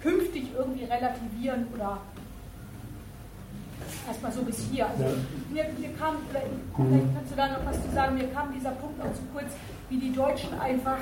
[0.00, 2.00] künftig irgendwie relativieren oder
[4.08, 4.86] erstmal so bis hier.
[4.86, 5.04] Also
[5.50, 6.46] mir, mir kam, vielleicht
[7.14, 9.52] kannst du da noch was zu sagen, mir kam dieser Punkt auch zu kurz,
[9.90, 10.98] wie die Deutschen einfach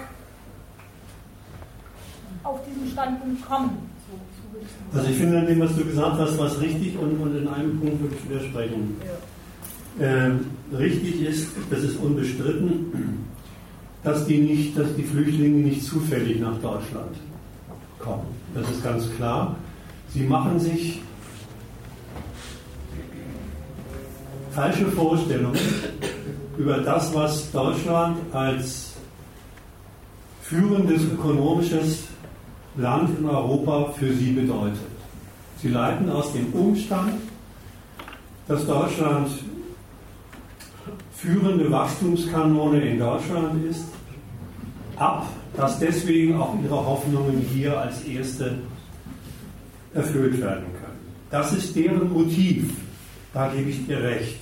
[2.42, 3.70] auf diesen Standpunkt kommen.
[4.92, 7.78] also ich finde an dem, was du gesagt hast, was richtig und, und in einem
[7.78, 8.96] Punkt würde ich widersprechen.
[9.00, 10.06] Ja.
[10.06, 13.26] Ähm, richtig ist, das ist unbestritten,
[14.02, 17.16] dass die, nicht, dass die Flüchtlinge nicht zufällig nach Deutschland
[17.98, 18.26] kommen.
[18.54, 19.56] Das ist ganz klar.
[20.08, 21.02] Sie machen sich
[24.52, 25.58] falsche Vorstellungen
[26.58, 28.94] über das, was Deutschland als
[30.42, 32.08] führendes ökonomisches
[32.76, 34.78] Land in Europa für sie bedeutet.
[35.60, 37.14] Sie leiten aus dem Umstand,
[38.48, 39.30] dass Deutschland
[41.14, 43.84] führende Wachstumskanone in Deutschland ist,
[44.96, 48.58] ab, dass deswegen auch ihre Hoffnungen hier als erste
[49.92, 51.14] erfüllt werden können.
[51.30, 52.72] Das ist deren Motiv,
[53.34, 54.40] da gebe ich dir recht.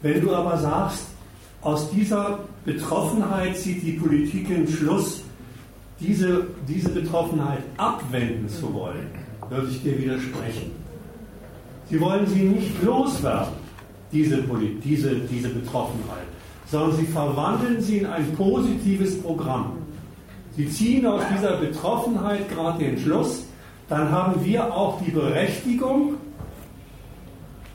[0.00, 1.06] Wenn du aber sagst,
[1.62, 5.23] aus dieser Betroffenheit zieht die Politik den Schluss,
[6.00, 9.06] diese, diese Betroffenheit abwenden zu wollen,
[9.48, 10.72] würde ich dir widersprechen.
[11.90, 13.54] Sie wollen sie nicht loswerden
[14.12, 14.42] diese,
[14.84, 16.26] diese, diese Betroffenheit,
[16.66, 19.78] sondern sie verwandeln sie in ein positives Programm.
[20.56, 23.44] Sie ziehen aus dieser Betroffenheit gerade den Schluss,
[23.88, 26.14] dann haben wir auch die Berechtigung,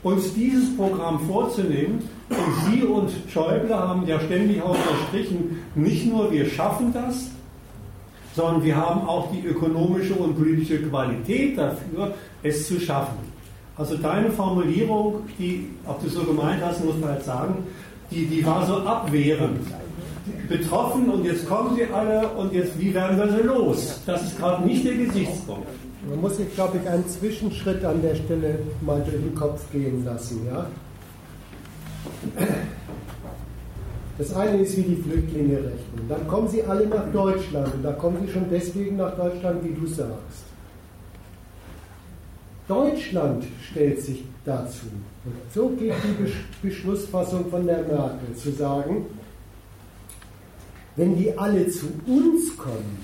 [0.02, 2.08] uns dieses Programm vorzunehmen.
[2.30, 7.30] Und Sie und Schäuble haben ja ständig auch unterstrichen, nicht nur wir schaffen das,
[8.40, 13.18] sondern wir haben auch die ökonomische und politische Qualität dafür, es zu schaffen.
[13.76, 17.64] Also deine Formulierung, die, ob du so gemeint hast, muss man halt sagen,
[18.10, 19.66] die, die war so abwehrend.
[20.48, 24.00] Betroffen und jetzt kommen sie alle und jetzt, wie werden wir sie los?
[24.06, 25.66] Das ist gerade nicht der Gesichtspunkt.
[26.08, 30.04] Man muss sich, glaube ich, einen Zwischenschritt an der Stelle mal durch den Kopf gehen
[30.04, 30.46] lassen.
[30.46, 30.66] Ja?
[34.20, 36.06] Das eine ist, wie die Flüchtlinge rechnen.
[36.06, 39.72] Dann kommen sie alle nach Deutschland und da kommen sie schon deswegen nach Deutschland, wie
[39.72, 40.44] du sagst.
[42.68, 44.88] Deutschland stellt sich dazu.
[45.24, 49.06] Und so geht die Beschlussfassung von der Merkel zu sagen,
[50.96, 52.98] wenn die alle zu uns kommen,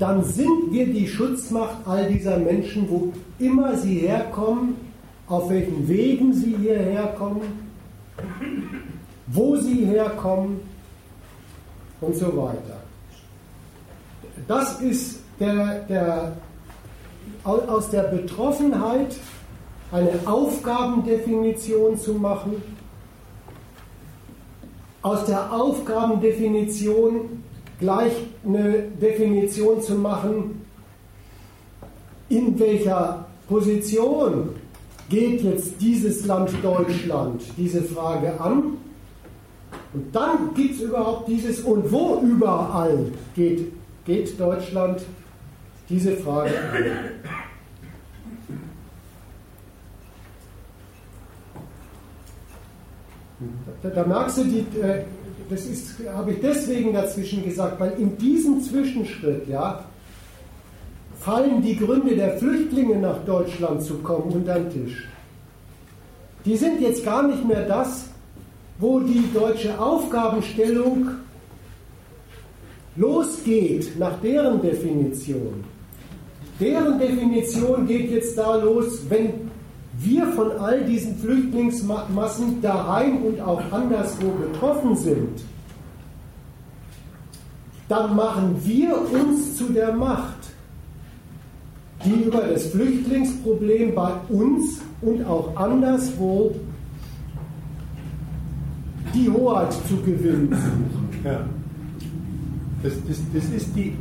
[0.00, 4.74] dann sind wir die Schutzmacht all dieser Menschen, wo immer sie herkommen,
[5.28, 7.42] auf welchen Wegen sie hierher kommen,
[9.26, 10.60] wo sie herkommen
[12.00, 12.82] und so weiter.
[14.48, 16.36] Das ist der, der,
[17.44, 19.16] aus der Betroffenheit
[19.90, 22.62] eine Aufgabendefinition zu machen,
[25.02, 27.42] aus der Aufgabendefinition
[27.78, 28.12] gleich
[28.46, 30.64] eine Definition zu machen,
[32.28, 34.50] in welcher Position
[35.10, 38.78] geht jetzt dieses Land Deutschland diese Frage an.
[39.92, 43.72] Und dann gibt es überhaupt dieses und wo überall geht,
[44.04, 45.02] geht Deutschland
[45.88, 46.84] diese Frage an.
[53.82, 55.04] Da, da merkst du, die, äh,
[55.50, 59.84] das ist, habe ich deswegen dazwischen gesagt, weil in diesem Zwischenschritt, ja,
[61.18, 65.08] fallen die Gründe der Flüchtlinge nach Deutschland zu kommen unter den Tisch.
[66.44, 68.06] Die sind jetzt gar nicht mehr das,
[68.82, 71.06] wo die deutsche Aufgabenstellung
[72.96, 75.62] losgeht, nach deren Definition.
[76.58, 79.50] Deren Definition geht jetzt da los, wenn
[79.98, 85.42] wir von all diesen Flüchtlingsmassen daheim und auch anderswo betroffen sind,
[87.88, 90.38] dann machen wir uns zu der Macht,
[92.04, 96.52] die über das Flüchtlingsproblem bei uns und auch anderswo
[99.14, 101.20] die Hoheit zu gewinnen suchen.
[101.24, 101.40] Ja.
[102.82, 103.96] Das, das, das ist die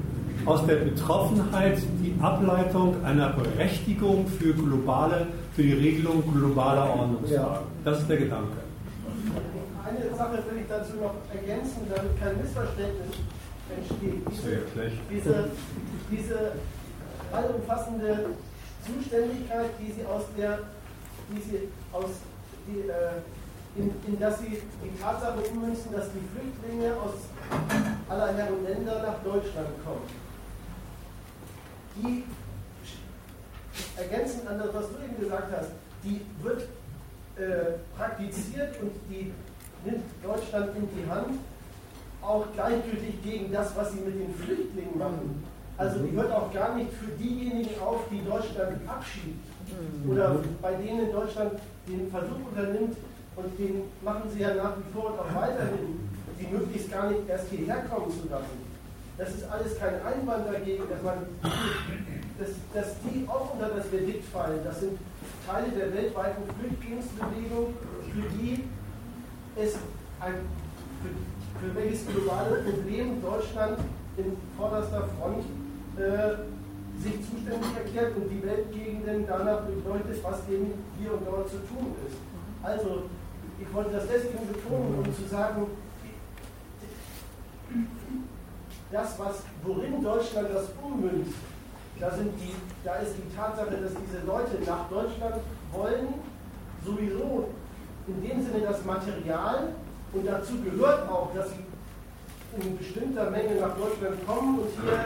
[0.45, 7.35] aus der Betroffenheit die Ableitung einer Berechtigung für globale, für die Regelung globaler Ordnungsfragen.
[7.35, 7.61] Ja.
[7.83, 8.57] Das ist der Gedanke.
[9.85, 13.17] Eine Sache will ich dazu noch ergänzen, damit kein Missverständnis
[13.75, 14.21] entsteht.
[15.09, 15.49] Diese, diese,
[16.09, 16.51] diese
[17.31, 18.25] allumfassende
[18.85, 20.59] Zuständigkeit, die sie aus der,
[21.29, 22.09] die sie aus
[22.67, 23.21] die, äh,
[23.75, 27.13] in, in dass sie die Tatsache ummünzen, dass die Flüchtlinge aus
[28.09, 30.21] aller Herren Länder nach Deutschland kommen
[31.95, 32.23] die
[33.97, 35.71] ergänzend an das, was du eben gesagt hast,
[36.03, 36.61] die wird
[37.37, 39.31] äh, praktiziert und die
[39.85, 41.39] nimmt Deutschland in die Hand,
[42.21, 45.43] auch gleichgültig gegen das, was sie mit den Flüchtlingen machen.
[45.77, 49.39] Also die hört auch gar nicht für diejenigen auf, die Deutschland abschiebt
[50.07, 51.53] oder bei denen Deutschland
[51.87, 52.97] den Versuch unternimmt
[53.35, 56.09] und den machen sie ja nach wie vor und auch weiterhin,
[56.39, 58.71] die möglichst gar nicht erst hierher kommen zu lassen.
[59.17, 61.25] Das ist alles kein Einwand dagegen, dass, man,
[62.39, 64.59] dass, dass die auch unter das Verdikt fallen.
[64.63, 64.97] Das sind
[65.45, 67.73] Teile der weltweiten Flüchtlingsbewegung,
[68.11, 68.63] für die
[69.55, 69.75] es
[70.19, 70.33] ein,
[71.01, 73.79] für, für welches globale Problem Deutschland
[74.17, 75.45] in vorderster Front
[75.97, 81.57] äh, sich zuständig erklärt und die Weltgegenden danach bedeutet, was eben hier und dort zu
[81.57, 82.17] tun ist.
[82.63, 83.03] Also,
[83.61, 85.67] ich wollte das deswegen betonen, um zu sagen,
[88.91, 91.35] das, was, worin Deutschland das ummünzt,
[91.99, 95.35] da, die, da ist die Tatsache, dass diese Leute nach Deutschland
[95.71, 96.07] wollen,
[96.83, 97.49] sowieso
[98.07, 99.69] in dem Sinne das Material
[100.11, 105.05] und dazu gehört auch, dass sie in bestimmter Menge nach Deutschland kommen und hier,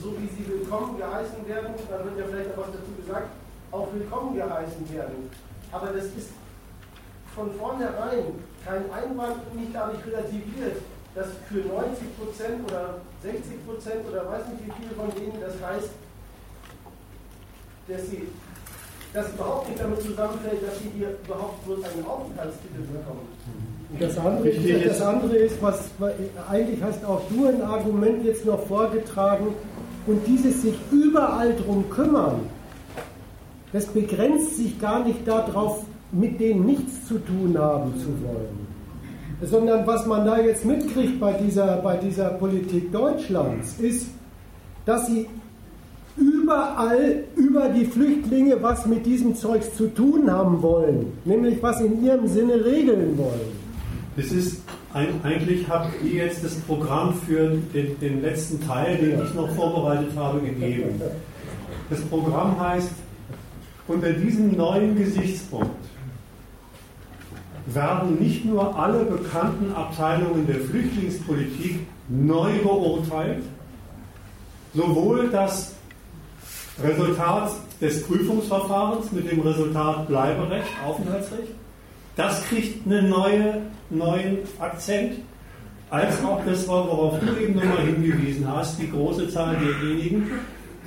[0.00, 3.28] so wie sie willkommen geheißen werden, da wird ja vielleicht auch was dazu gesagt,
[3.72, 5.28] auch willkommen geheißen werden.
[5.70, 6.30] Aber das ist
[7.38, 8.34] von vornherein
[8.66, 10.82] kein Einwand und nicht dadurch relativiert,
[11.14, 15.54] dass für 90 Prozent oder 60 Prozent oder weiß nicht wie viele von denen das
[15.62, 15.90] heißt,
[17.86, 18.28] dass sie
[19.14, 23.26] das überhaupt nicht damit zusammenfällt, dass sie hier überhaupt bloß einen Aufenthaltstitel bekommen.
[23.98, 25.90] Das andere, ist, das andere ist, was
[26.50, 29.54] eigentlich hast auch du ein Argument jetzt noch vorgetragen
[30.06, 32.50] und dieses sich überall drum kümmern,
[33.72, 38.68] das begrenzt sich gar nicht darauf, mit denen nichts zu tun haben zu wollen
[39.42, 44.08] sondern was man da jetzt mitkriegt bei dieser, bei dieser Politik Deutschlands, ist,
[44.84, 45.26] dass sie
[46.16, 52.04] überall über die Flüchtlinge was mit diesem Zeugs zu tun haben wollen, nämlich was in
[52.04, 53.68] ihrem Sinne regeln wollen.
[54.16, 59.34] Das ist eigentlich habt ihr jetzt das Programm für den, den letzten Teil, den ich
[59.34, 61.00] noch vorbereitet habe, gegeben.
[61.88, 62.90] Das Programm heißt,
[63.86, 65.77] unter diesem neuen Gesichtspunkt
[67.74, 73.42] werden nicht nur alle bekannten Abteilungen der Flüchtlingspolitik neu beurteilt,
[74.74, 75.74] sowohl das
[76.82, 81.52] Resultat des Prüfungsverfahrens mit dem Resultat Bleiberecht, Aufenthaltsrecht,
[82.16, 85.18] das kriegt einen neue, neuen Akzent,
[85.90, 90.30] als auch das, worauf du eben nochmal hingewiesen hast, die große Zahl derjenigen,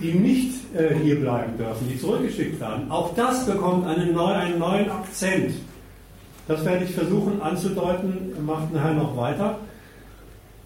[0.01, 2.89] die nicht äh, hier bleiben dürfen, die zurückgeschickt werden.
[2.91, 5.53] Auch das bekommt einen, neu, einen neuen Akzent.
[6.47, 9.59] Das werde ich versuchen anzudeuten, macht nachher noch weiter.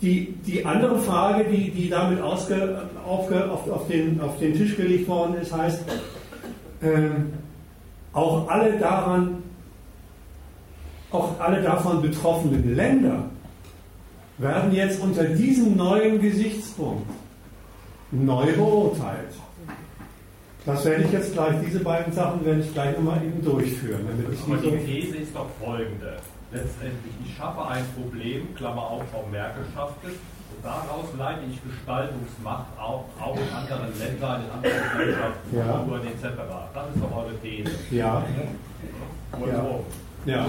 [0.01, 4.75] Die, die andere Frage, die, die damit ausge, aufge, auf, auf, den, auf den Tisch
[4.75, 5.83] gelegt worden ist, heißt,
[6.81, 7.09] äh,
[8.13, 9.43] auch alle daran,
[11.11, 13.25] auch alle davon betroffenen Länder
[14.37, 17.09] werden jetzt unter diesem neuen Gesichtspunkt
[18.11, 19.33] neu beurteilt.
[20.65, 24.01] Das werde ich jetzt gleich, diese beiden Sachen werde ich gleich nochmal eben durchführen.
[24.07, 26.17] Damit Aber die These ist doch folgende.
[26.51, 31.59] Letztendlich, ich schaffe ein Problem, Klammer auf, Frau Merkel schafft es, und daraus leite ich
[31.61, 35.63] Gestaltungsmacht auch, auch in anderen Ländern, in anderen Gesellschaften, ja.
[35.63, 36.23] Kulturen etc.
[36.73, 37.71] Das ist doch eure These.
[37.91, 38.23] Ja.
[39.45, 39.79] Ja.
[40.25, 40.45] ja.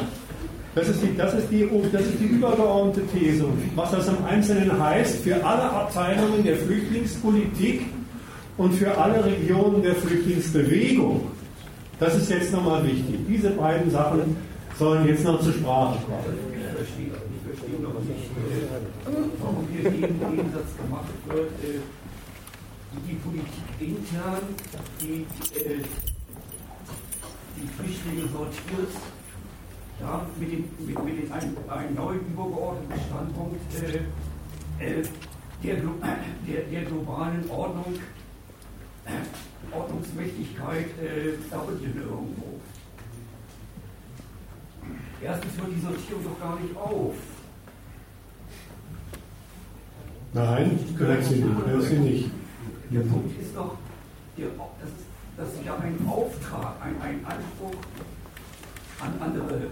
[0.74, 3.46] Das ist, die, das, ist die, das ist die übergeordnete These.
[3.74, 7.86] Was das im Einzelnen heißt für alle Abteilungen der Flüchtlingspolitik
[8.56, 11.28] und für alle Regionen der Flüchtlingsbewegung,
[11.98, 13.20] das ist jetzt nochmal wichtig.
[13.28, 14.36] Diese beiden Sachen
[14.78, 16.38] sollen jetzt noch zur Sprache kommen.
[16.52, 18.30] Ich verstehe, noch nicht,
[19.40, 21.50] warum hier jeden Gegensatz gemacht wird,
[23.08, 24.42] die Politik intern,
[25.00, 25.26] die,
[27.56, 28.92] die Flüchtlinge sortiert
[30.00, 35.02] ja, mit dem, mit, mit dem ein, ein neu übergeordneten Standpunkt äh, äh,
[35.62, 35.76] der,
[36.70, 38.25] der, globalen Ordnung, äh,
[39.72, 42.60] Ordnungsmächtigkeit äh, da unten irgendwo.
[45.22, 47.14] Erstens hört die Sortierung doch gar nicht auf.
[50.32, 51.64] Nein, gehört sie nicht.
[51.64, 52.30] Gehört sie nicht.
[52.90, 53.76] Der Punkt ist doch,
[54.36, 57.80] der, dass, dass ja ein Auftrag, ein, ein Anspruch
[59.00, 59.70] an andere,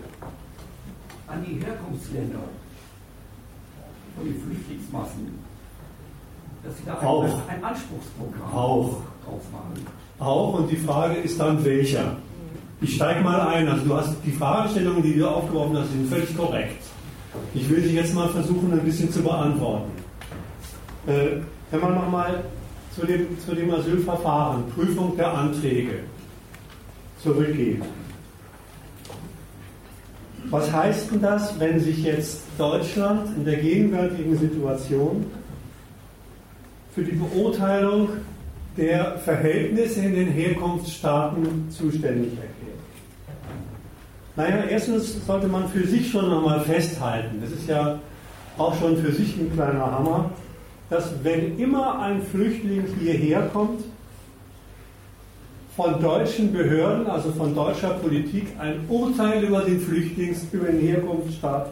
[1.27, 2.41] an die Herkunftsländer
[4.17, 5.39] von den Flüchtlingsmassen,
[6.65, 9.03] dass sie da ein, ein Anspruchsprogramm auch.
[9.25, 9.87] Draus machen.
[10.19, 12.17] Auch, und die Frage ist dann welcher.
[12.81, 13.69] Ich steige mal ein.
[13.69, 16.83] Also du hast die Fragestellungen, die du aufgeworfen hast, sind völlig korrekt.
[17.55, 19.91] Ich will sie jetzt mal versuchen, ein bisschen zu beantworten.
[21.07, 22.45] Äh, wenn man nochmal
[22.95, 26.01] zu dem, zu dem Asylverfahren, Prüfung der Anträge
[27.23, 27.83] zurückgeht.
[30.51, 35.27] Was heißt denn das, wenn sich jetzt Deutschland in der gegenwärtigen Situation
[36.95, 38.09] für die Beurteilung
[38.77, 42.55] der Verhältnisse in den Herkunftsstaaten zuständig erklärt?
[44.37, 48.01] Naja, erstens sollte man für sich schon nochmal festhalten, das ist ja
[48.59, 50.31] auch schon für sich ein kleiner Hammer,
[50.91, 53.83] dass wenn immer ein Flüchtling hierher kommt,
[55.77, 61.71] von deutschen Behörden, also von deutscher Politik, ein Urteil über den Flüchtlings, über den Herkunftsstaat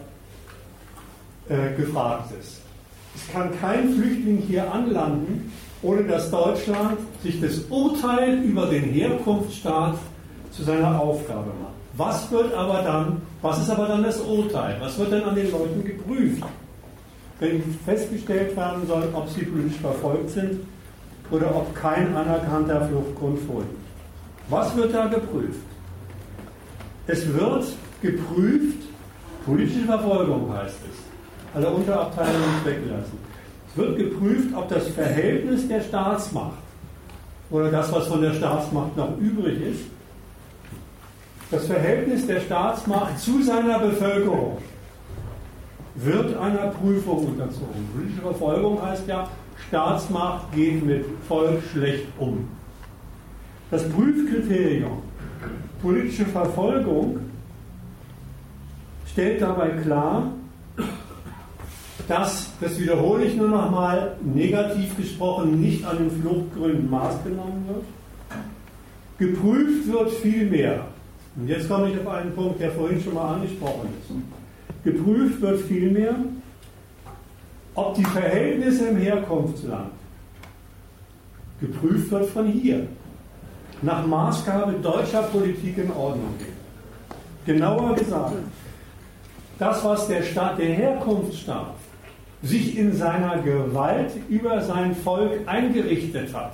[1.47, 2.59] äh, gefragt ist.
[3.15, 5.53] Es kann kein Flüchtling hier anlanden,
[5.83, 9.97] ohne dass Deutschland sich das Urteil über den Herkunftsstaat
[10.51, 11.73] zu seiner Aufgabe macht.
[11.95, 14.77] Was wird aber dann, was ist aber dann das Urteil?
[14.79, 16.43] Was wird dann an den Leuten geprüft?
[17.39, 20.61] Wenn festgestellt werden soll, ob sie politisch verfolgt sind
[21.29, 23.75] oder ob kein anerkannter Fluchtgrund vorliegt.
[24.49, 25.59] Was wird da geprüft?
[27.05, 27.65] Es wird
[28.01, 28.77] geprüft,
[29.45, 33.32] politische Verfolgung heißt es, alle Unterabteilungen weggelassen.
[33.75, 36.59] Wird geprüft, ob das Verhältnis der Staatsmacht
[37.49, 39.81] oder das, was von der Staatsmacht noch übrig ist,
[41.51, 44.57] das Verhältnis der Staatsmacht zu seiner Bevölkerung
[45.95, 47.87] wird einer Prüfung unterzogen.
[47.95, 49.27] Politische Verfolgung heißt ja,
[49.67, 52.47] Staatsmacht geht mit Volk schlecht um.
[53.69, 55.03] Das Prüfkriterium
[55.83, 57.19] politische Verfolgung
[59.11, 60.31] stellt dabei klar,
[62.07, 67.83] dass, das wiederhole ich nur noch mal, negativ gesprochen nicht an den Fluchtgründen maßgenommen wird.
[69.17, 70.85] Geprüft wird vielmehr,
[71.35, 74.83] und jetzt komme ich auf einen Punkt, der vorhin schon mal angesprochen ist.
[74.83, 76.15] Geprüft wird vielmehr,
[77.75, 79.91] ob die Verhältnisse im Herkunftsland
[81.61, 82.87] geprüft wird von hier,
[83.81, 86.35] nach Maßgabe deutscher Politik in Ordnung.
[87.45, 88.35] Genauer gesagt,
[89.59, 91.75] das, was der Staat, der Herkunftsstaat,
[92.43, 96.53] sich in seiner Gewalt über sein Volk eingerichtet hat.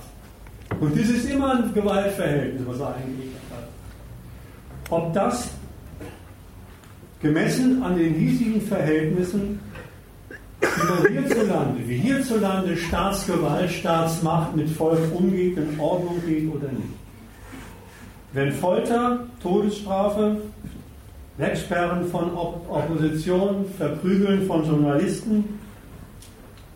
[0.80, 3.68] Und das ist immer ein Gewaltverhältnis, was er eingerichtet hat.
[4.88, 5.50] Ob das
[7.20, 9.58] gemessen an den hiesigen Verhältnissen
[10.60, 16.94] wie hierzulande, wie hierzulande Staatsgewalt, Staatsmacht mit Volk umgeht, in Ordnung geht oder nicht.
[18.32, 20.36] Wenn Folter, Todesstrafe,
[21.36, 25.59] Wegsperren von Opposition, Verprügeln von Journalisten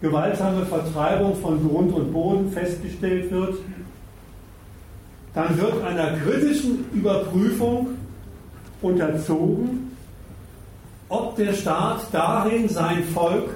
[0.00, 3.56] gewaltsame Vertreibung von Grund und Boden festgestellt wird,
[5.34, 7.88] dann wird einer kritischen Überprüfung
[8.80, 9.96] unterzogen,
[11.08, 13.50] ob der Staat darin sein Volk,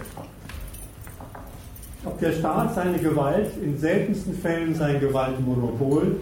[2.05, 6.17] ob der Staat seine Gewalt, in seltensten Fällen sein Gewaltmonopol,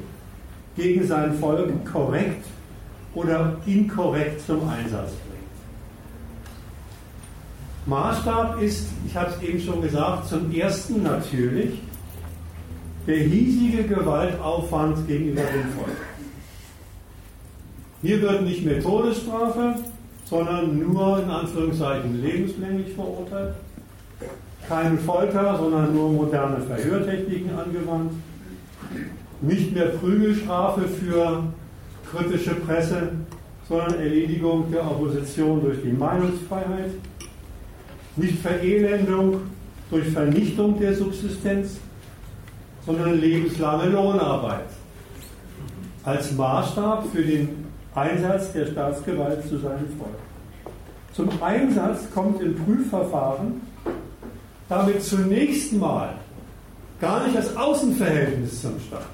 [0.77, 2.45] gegen sein Volk korrekt
[3.15, 5.13] oder inkorrekt zum Einsatz.
[7.87, 11.81] Maßstab ist, ich habe es eben schon gesagt, zum ersten natürlich
[13.07, 15.97] der hiesige Gewaltaufwand gegenüber dem Volk.
[18.03, 19.77] Hier wird nicht mehr Todesstrafe,
[20.25, 23.55] sondern nur in Anführungszeichen lebenslänglich verurteilt.
[24.69, 28.13] Keine Folter, sondern nur moderne Verhörtechniken angewandt.
[29.41, 31.45] Nicht mehr Prügelstrafe für
[32.11, 33.13] kritische Presse,
[33.69, 36.91] sondern Erledigung der Opposition durch die Meinungsfreiheit.
[38.17, 39.43] Nicht Verelendung
[39.91, 41.79] durch Vernichtung der Subsistenz,
[42.85, 44.67] sondern lebenslange Lohnarbeit.
[46.05, 50.19] Als Maßstab für den Einsatz der Staatsgewalt zu seinem Volk.
[51.13, 53.61] Zum Einsatz kommt im Prüfverfahren
[54.69, 56.15] damit zunächst mal
[57.01, 59.07] gar nicht das Außenverhältnis zum Staat.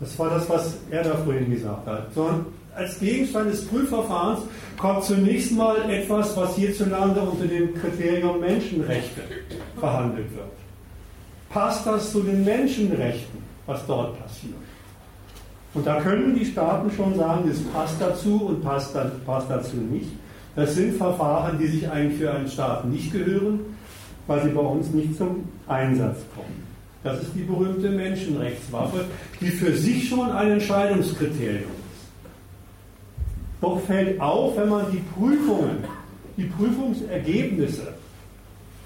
[0.00, 2.12] Das war das, was er da vorhin gesagt hat.
[2.14, 4.40] Sondern als Gegenstand des Prüfverfahrens
[4.78, 9.22] kommt zunächst mal etwas, was hierzulande unter dem Kriterium Menschenrechte
[9.78, 10.52] verhandelt wird.
[11.50, 14.54] Passt das zu den Menschenrechten, was dort passiert?
[15.74, 18.96] Und da können die Staaten schon sagen, das passt dazu und passt,
[19.26, 20.10] passt dazu nicht.
[20.54, 23.60] Das sind Verfahren, die sich eigentlich für einen Staat nicht gehören,
[24.26, 26.62] weil sie bei uns nicht zum Einsatz kommen.
[27.02, 29.06] Das ist die berühmte Menschenrechtswaffe,
[29.40, 31.81] die für sich schon ein Entscheidungskriterium.
[33.62, 35.84] Doch fällt auf, wenn man die Prüfungen,
[36.36, 37.94] die Prüfungsergebnisse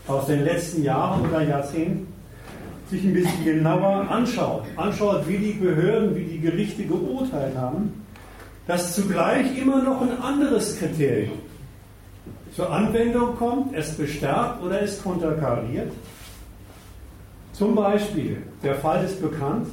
[0.06, 2.06] aus den letzten Jahren oder Jahrzehnten
[2.90, 8.04] sich ein bisschen genauer anschaut, anschaut, wie die Behörden, wie die Gerichte geurteilt haben,
[8.66, 11.38] dass zugleich immer noch ein anderes Kriterium
[12.54, 15.92] zur Anwendung kommt, es bestärkt oder es konterkariert.
[17.52, 19.68] Zum Beispiel, der Fall ist bekannt,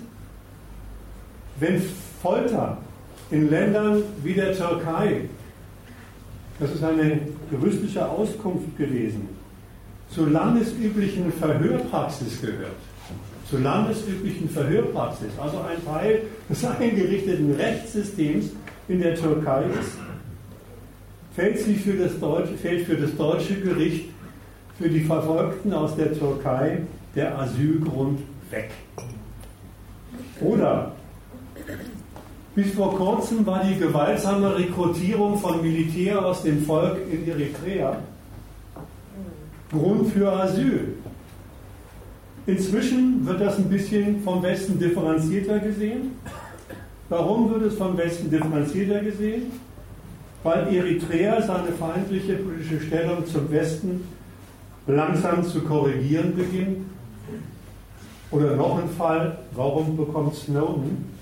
[1.59, 1.81] wenn
[2.21, 2.77] Folter
[3.33, 5.21] in Ländern wie der Türkei,
[6.59, 7.19] das ist eine
[7.51, 9.27] juristische Auskunft gewesen,
[10.09, 12.75] zur landesüblichen Verhörpraxis gehört,
[13.49, 18.51] zur landesüblichen Verhörpraxis, also ein Teil des eingerichteten Rechtssystems
[18.87, 19.97] in der Türkei ist,
[21.35, 24.09] fällt, sie für das deutsche, fällt für das deutsche Gericht
[24.77, 26.83] für die Verfolgten aus der Türkei
[27.15, 28.19] der Asylgrund
[28.51, 28.69] weg.
[30.39, 30.91] Oder
[32.55, 37.97] bis vor kurzem war die gewaltsame Rekrutierung von Militär aus dem Volk in Eritrea
[39.71, 40.93] Grund für Asyl.
[42.45, 46.11] Inzwischen wird das ein bisschen vom Westen differenzierter gesehen.
[47.09, 49.51] Warum wird es vom Westen differenzierter gesehen?
[50.43, 54.03] Weil Eritrea seine feindliche politische Stellung zum Westen
[54.85, 56.85] langsam zu korrigieren beginnt.
[58.29, 61.12] Oder noch ein Fall, warum bekommt Snowden,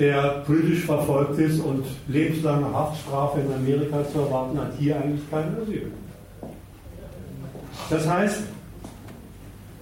[0.00, 5.54] der politisch verfolgt ist und lebenslange Haftstrafe in Amerika zu erwarten hat, hier eigentlich kein
[5.60, 5.92] Asyl?
[7.90, 8.42] Das heißt,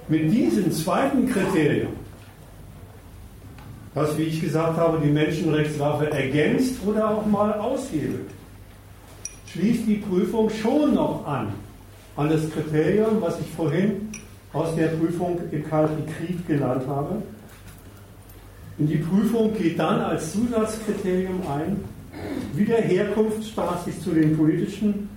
[0.08, 1.92] mit diesem zweiten Kriterium,
[3.94, 8.28] was, wie ich gesagt habe, die Menschenrechtswaffe ergänzt oder auch mal aushebelt,
[9.52, 11.52] schließt die Prüfung schon noch an,
[12.16, 14.08] an das Kriterium, was ich vorhin
[14.52, 17.22] aus der Prüfung im Kalten Krieg genannt habe.
[18.78, 21.76] Und die Prüfung geht dann als Zusatzkriterium ein,
[22.54, 25.08] wie der Herkunftsstaat sich zu den politischen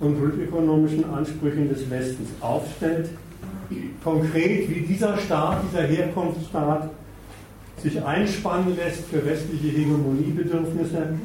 [0.00, 3.10] und ökonomischen Ansprüchen des Westens aufstellt.
[4.02, 6.90] Konkret, wie dieser Staat, dieser Herkunftsstaat
[7.82, 11.18] sich einspannen lässt für westliche Hegemoniebedürfnisse,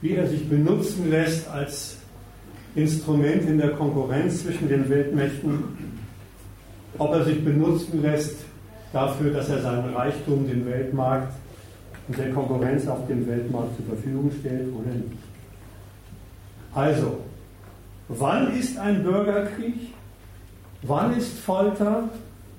[0.00, 1.96] wie er sich benutzen lässt als
[2.74, 5.64] Instrument in der Konkurrenz zwischen den Weltmächten,
[6.98, 8.36] ob er sich benutzen lässt
[8.92, 11.32] dafür, dass er seinen Reichtum dem Weltmarkt
[12.08, 15.18] und der Konkurrenz auf dem Weltmarkt zur Verfügung stellt oder nicht.
[16.74, 17.18] Also,
[18.18, 19.74] Wann ist ein Bürgerkrieg?
[20.82, 22.08] Wann ist Folter?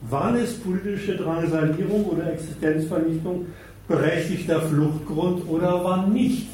[0.01, 3.45] Wann ist politische Drangsalierung oder Existenzvernichtung
[3.87, 6.49] berechtigter Fluchtgrund oder wann nicht?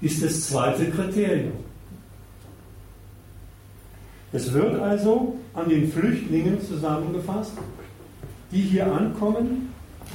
[0.00, 1.52] Ist das zweite Kriterium.
[4.32, 7.52] Es wird also an den Flüchtlingen zusammengefasst,
[8.50, 9.72] die hier ankommen,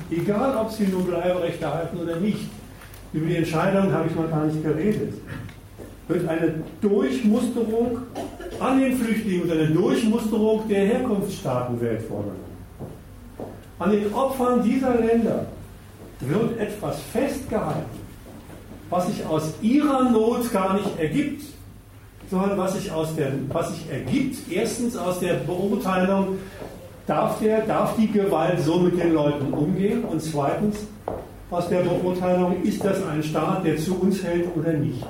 [0.09, 2.49] egal ob sie nun Bleiberecht erhalten oder nicht.
[3.13, 5.13] Über die Entscheidung habe ich noch gar nicht geredet
[6.11, 7.99] wird eine Durchmusterung
[8.59, 12.39] an den Flüchtlingen und eine Durchmusterung der Herkunftsstaatenwelt vorgenommen.
[13.79, 15.45] An den Opfern dieser Länder
[16.19, 17.99] wird etwas festgehalten,
[18.89, 21.43] was sich aus ihrer Not gar nicht ergibt,
[22.29, 26.37] sondern was sich, aus der, was sich ergibt, erstens aus der Beurteilung,
[27.07, 30.77] darf, der, darf die Gewalt so mit den Leuten umgehen und zweitens
[31.49, 35.05] aus der Beurteilung, ist das ein Staat, der zu uns hält oder nicht.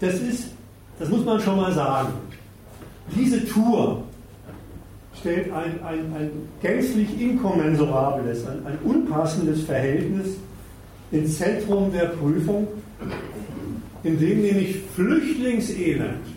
[0.00, 0.50] Das ist,
[0.98, 2.12] das muss man schon mal sagen.
[3.14, 4.02] Diese Tour
[5.20, 10.36] stellt ein, ein, ein gänzlich inkommensurables, ein, ein unpassendes Verhältnis
[11.12, 12.66] ins Zentrum der Prüfung,
[14.02, 16.35] in dem nämlich Flüchtlingselend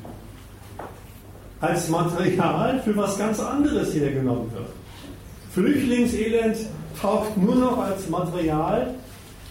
[1.61, 4.69] als Material für was ganz anderes hergenommen wird.
[5.51, 6.57] Flüchtlingselend
[6.99, 8.93] taucht nur noch als Material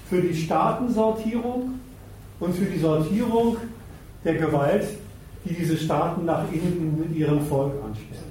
[0.09, 1.79] für die Staatensortierung
[2.41, 3.57] und für die Sortierung
[4.25, 4.89] der Gewalt,
[5.45, 8.29] die diese Staaten nach innen mit ihrem Volk anstellen.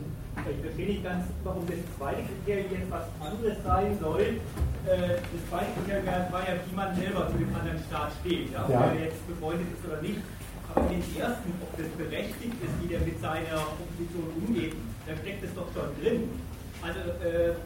[0.49, 4.21] Ich verstehe nicht ganz, warum das zweite Kriterium jetzt was anderes sein soll.
[4.21, 8.63] Äh, das zweite Kriterium war ja, wie man selber zu dem anderen Staat steht, ja?
[8.63, 8.85] ob ja.
[8.85, 10.21] er jetzt befreundet ist oder nicht.
[10.77, 14.73] Den ersten, ob das berechtigt ist, wie der mit seiner Opposition umgeht,
[15.07, 16.29] da steckt es doch schon drin.
[16.85, 17.57] Also äh,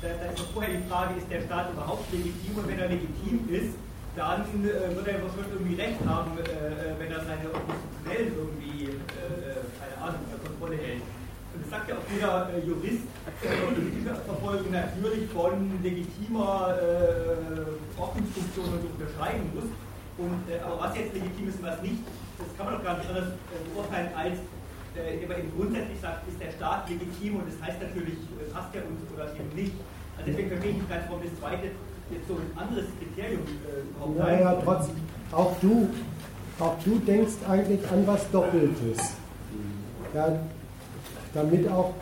[0.00, 2.88] da, da, ist doch vorher die Frage, ist der Staat überhaupt legitim und wenn er
[2.88, 3.74] legitim ist,
[4.14, 8.94] dann äh, wird er schon irgendwie recht haben, äh, äh, wenn er seine Oppositionellen irgendwie,
[8.94, 11.02] äh, keine Ahnung, unter Kontrolle hält.
[11.02, 13.06] Und das sagt ja auch jeder äh, Jurist,
[13.42, 19.70] äh, Verfolgung natürlich von legitimer äh, Ordnungsfunktion und unterscheiden muss.
[20.18, 21.98] Und, äh, aber was jetzt legitim ist und was nicht,
[22.38, 24.38] das kann man doch gar nicht anders äh, beurteilen, als
[24.94, 28.74] äh, aber eben grundsätzlich sagt, ist der Staat legitim und das heißt natürlich, äh, passt
[28.74, 29.74] er uns oder eben nicht.
[30.16, 31.74] Also deswegen verstehe ich nicht ganz, warum das zweite
[32.10, 34.96] jetzt so ein anderes Kriterium äh, Naja, trotzdem,
[35.32, 35.88] auch du,
[36.60, 39.14] auch du denkst eigentlich an was Doppeltes.
[40.14, 40.38] Ja,
[41.32, 41.92] damit auch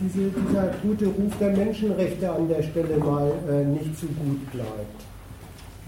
[0.00, 5.00] diese, dieser gute Ruf der Menschenrechte an der Stelle mal äh, nicht zu gut bleibt.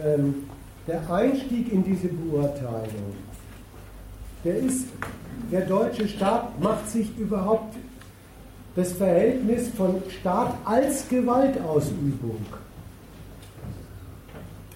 [0.00, 0.48] Ähm,
[0.86, 3.12] der Einstieg in diese Beurteilung,
[4.44, 4.86] der ist,
[5.50, 7.74] der deutsche Staat macht sich überhaupt
[8.76, 12.46] das Verhältnis von Staat als Gewaltausübung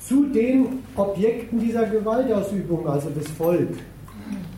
[0.01, 3.77] zu den Objekten dieser Gewaltausübung, also das Volk,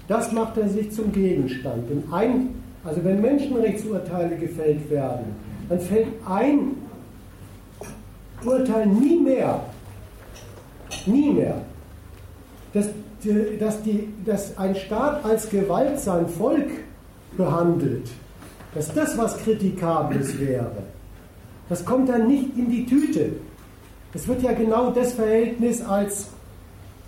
[0.08, 1.90] das macht er sich zum Gegenstand.
[1.90, 2.48] Und ein
[2.84, 5.34] also wenn Menschenrechtsurteile gefällt werden,
[5.68, 6.76] dann fällt ein
[8.44, 9.60] Urteil nie mehr,
[11.06, 11.62] nie mehr,
[12.74, 12.88] dass,
[13.58, 16.70] dass, die, dass ein Staat als Gewalt sein Volk
[17.36, 18.08] behandelt,
[18.74, 20.82] dass das was Kritikables wäre.
[21.68, 23.30] Das kommt dann nicht in die Tüte.
[24.12, 26.28] Es wird ja genau das Verhältnis als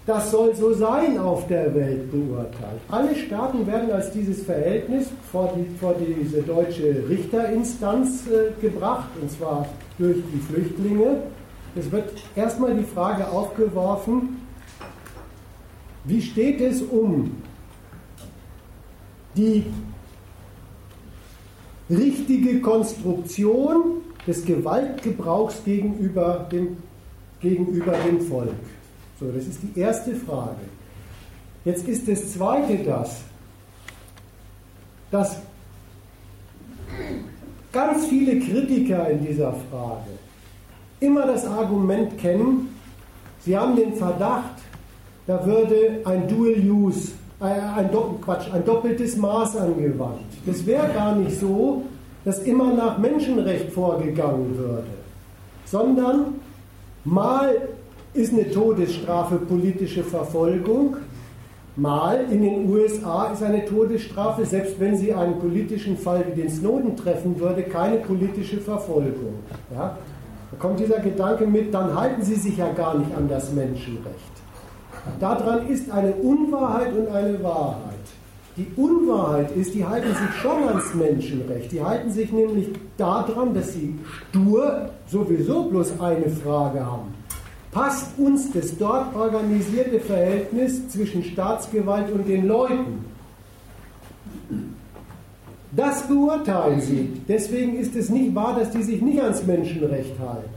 [0.06, 2.80] das soll so sein auf der Welt beurteilt.
[2.88, 9.28] Alle Staaten werden als dieses Verhältnis vor, die, vor diese deutsche Richterinstanz äh, gebracht, und
[9.32, 9.66] zwar
[9.98, 11.22] durch die Flüchtlinge.
[11.74, 14.45] Es wird erstmal die Frage aufgeworfen,
[16.06, 17.30] wie steht es um
[19.36, 19.64] die
[21.90, 26.76] richtige Konstruktion des Gewaltgebrauchs gegenüber dem,
[27.40, 28.54] gegenüber dem Volk.
[29.20, 30.60] So, das ist die erste Frage.
[31.64, 33.20] Jetzt ist das zweite das,
[35.10, 35.36] dass
[37.72, 40.10] ganz viele Kritiker in dieser Frage
[41.00, 42.74] immer das Argument kennen,
[43.40, 44.55] sie haben den Verdacht,
[45.26, 47.90] da würde ein Dual Use, äh, ein,
[48.22, 50.20] Quatsch, ein doppeltes Maß angewandt.
[50.46, 51.82] Das wäre gar nicht so,
[52.24, 54.86] dass immer nach Menschenrecht vorgegangen würde,
[55.64, 56.34] sondern
[57.04, 57.54] mal
[58.14, 60.96] ist eine Todesstrafe politische Verfolgung.
[61.76, 66.50] Mal in den USA ist eine Todesstrafe, selbst wenn sie einen politischen Fall wie den
[66.50, 69.34] Snowden treffen würde, keine politische Verfolgung.
[69.74, 69.98] Ja?
[70.50, 74.35] Da kommt dieser Gedanke mit, dann halten sie sich ja gar nicht an das Menschenrecht.
[75.20, 77.94] Daran ist eine Unwahrheit und eine Wahrheit.
[78.56, 81.72] Die Unwahrheit ist, die halten sich schon ans Menschenrecht.
[81.72, 83.98] Die halten sich nämlich daran, dass sie
[84.30, 87.14] stur sowieso bloß eine Frage haben
[87.76, 93.04] passt uns das dort organisierte Verhältnis zwischen Staatsgewalt und den Leuten.
[95.72, 97.20] Das beurteilen sie.
[97.28, 100.55] Deswegen ist es nicht wahr, dass die sich nicht ans Menschenrecht halten.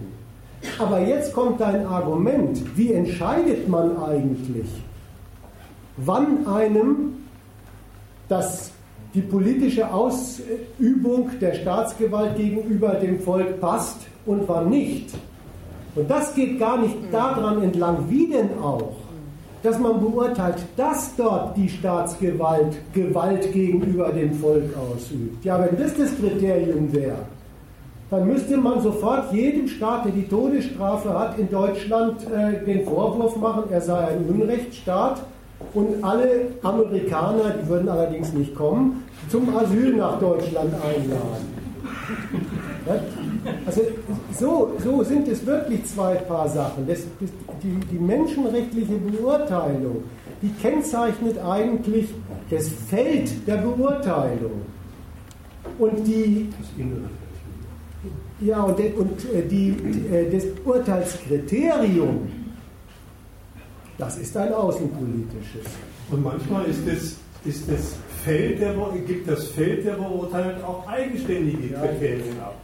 [0.77, 2.77] Aber jetzt kommt ein Argument.
[2.77, 4.67] Wie entscheidet man eigentlich,
[5.97, 7.13] wann einem
[8.27, 8.71] das,
[9.13, 15.13] die politische Ausübung der Staatsgewalt gegenüber dem Volk passt und wann nicht?
[15.95, 18.93] Und das geht gar nicht daran entlang, wie denn auch,
[19.63, 25.43] dass man beurteilt, dass dort die Staatsgewalt Gewalt gegenüber dem Volk ausübt.
[25.43, 27.17] Ja, wenn das das Kriterium wäre,
[28.11, 33.35] dann müsste man sofort jedem Staat, der die Todesstrafe hat, in Deutschland äh, den Vorwurf
[33.37, 35.21] machen, er sei ein Unrechtsstaat
[35.73, 41.59] und alle Amerikaner, die würden allerdings nicht kommen, zum Asyl nach Deutschland einladen.
[43.65, 43.81] Also
[44.37, 46.87] so, so sind es wirklich zwei Paar Sachen.
[46.87, 47.29] Das, das,
[47.61, 50.03] die, die menschenrechtliche Beurteilung,
[50.41, 52.09] die kennzeichnet eigentlich
[52.49, 54.61] das Feld der Beurteilung.
[55.77, 56.49] Und die,
[58.41, 59.75] ja, und, und äh, die,
[60.11, 62.31] äh, das Urteilskriterium,
[63.97, 65.65] das ist ein außenpolitisches.
[66.09, 68.75] Und manchmal ist das, ist das Feld der,
[69.05, 72.55] gibt das Feld der Beurteilung auch eigenständige Kriterien ab.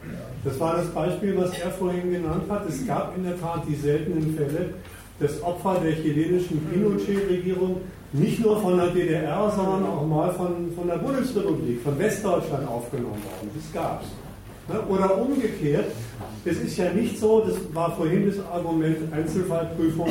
[0.44, 2.70] Das war das Beispiel, was er vorhin genannt hat.
[2.70, 4.74] Es gab in der Tat die seltenen Fälle,
[5.20, 7.82] dass Opfer der chilenischen Pinochet-Regierung
[8.14, 13.22] nicht nur von der DDR, sondern auch mal von, von der Bundesrepublik, von Westdeutschland aufgenommen
[13.24, 13.50] worden.
[13.56, 14.25] Das gab es.
[14.68, 14.82] Ne?
[14.90, 15.92] Oder umgekehrt,
[16.44, 20.08] es ist ja nicht so, das war vorhin das Argument Einzelfallprüfung,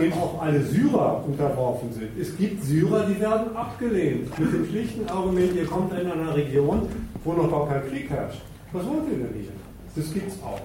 [0.00, 2.08] eben auch alle Syrer unterworfen sind.
[2.18, 4.38] Es gibt Syrer, die werden abgelehnt.
[4.38, 6.88] Mit dem schlichten Argument, ihr kommt in einer Region,
[7.24, 8.40] wo noch gar kein Krieg herrscht.
[8.72, 9.52] Was wollt ihr denn hier?
[9.94, 10.60] Das gibt es auch.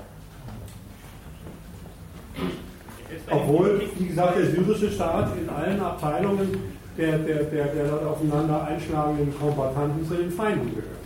[3.30, 6.58] Obwohl, wie gesagt, der syrische Staat in allen Abteilungen
[6.98, 11.03] der, der, der, der dort aufeinander einschlagenden Kombatanten zu den Feinden gehört.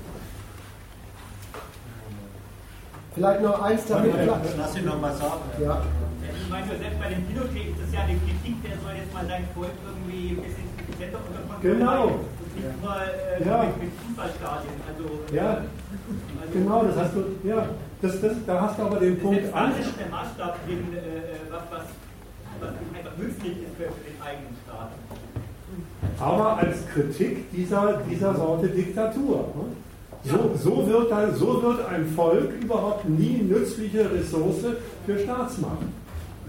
[3.18, 4.14] Vielleicht noch eins damit.
[4.57, 5.41] Lass ihn noch mal sagen.
[5.60, 5.81] Ja.
[6.22, 9.26] Ich meine, selbst bei dem Pinochet ist das ja eine Kritik, der soll jetzt mal
[9.26, 12.03] sein Volk irgendwie ein bisschen effizienter unter Kontrolle genau.
[12.14, 13.57] Und nicht nur äh, ja.
[13.65, 14.77] mit, mit Fußballstadien.
[14.85, 15.49] Also, ja.
[15.49, 17.65] Also, genau, das hast du, ja,
[18.02, 19.73] das, das, da hast du aber den Punkt an.
[19.76, 21.85] Das ist der Maßstab, den, äh, was, was,
[22.61, 24.94] was einfach nützlich ist für, für den eigenen Staat.
[26.19, 29.52] Aber als Kritik dieser, dieser Sorte Diktatur.
[29.57, 29.86] Ne?
[30.23, 34.65] So, so, wird ein, so wird ein Volk überhaupt nie nützliche Ressource
[35.06, 35.85] für Staatsmacht.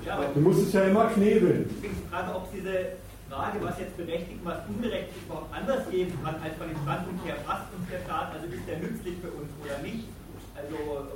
[0.04, 1.68] Ja, du musst es ja immer knebeln.
[1.82, 2.96] Ich frage, ob diese
[3.30, 7.36] Frage, was jetzt berechtigt, was unberechtigt überhaupt anders geben kann, als von dem Standpunkt her,
[7.46, 10.08] passt uns der Staat, also ist der nützlich für uns oder nicht.
[10.56, 11.06] Also,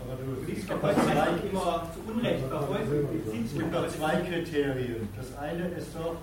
[0.00, 2.88] aber du siehst doch zwei, immer zu Unrecht verfolgt.
[3.44, 5.08] Es gibt doch zwei Kriterien.
[5.16, 6.16] Das eine ist doch,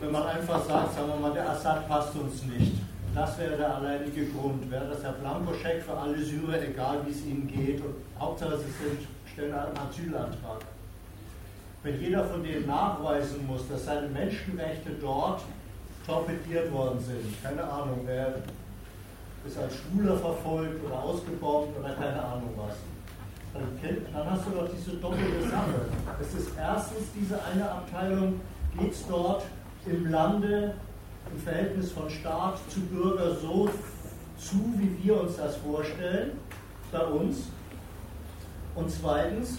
[0.00, 2.72] wenn man einfach sagt, sagen wir mal, der Assad passt uns nicht
[3.14, 4.70] das wäre der alleinige Grund.
[4.70, 7.80] Wäre das der Blankoscheck für alle Syrer, egal wie es ihnen geht.
[7.80, 10.60] Und Hauptsache, sie sind, stellen einen Asylantrag.
[11.82, 15.42] Wenn jeder von denen nachweisen muss, dass seine Menschenrechte dort
[16.06, 18.34] torpediert worden sind, keine Ahnung, wer
[19.46, 22.76] ist als Schwuler verfolgt oder ausgebombt oder keine Ahnung was,
[23.52, 23.78] dann,
[24.12, 25.86] dann hast du doch diese doppelte Sache.
[26.20, 28.40] Es ist erstens diese eine Abteilung,
[28.78, 29.44] geht es dort
[29.86, 30.74] im Lande
[31.32, 33.68] im Verhältnis von Staat zu Bürger so
[34.38, 36.32] zu, wie wir uns das vorstellen,
[36.92, 37.48] bei uns.
[38.74, 39.58] Und zweitens,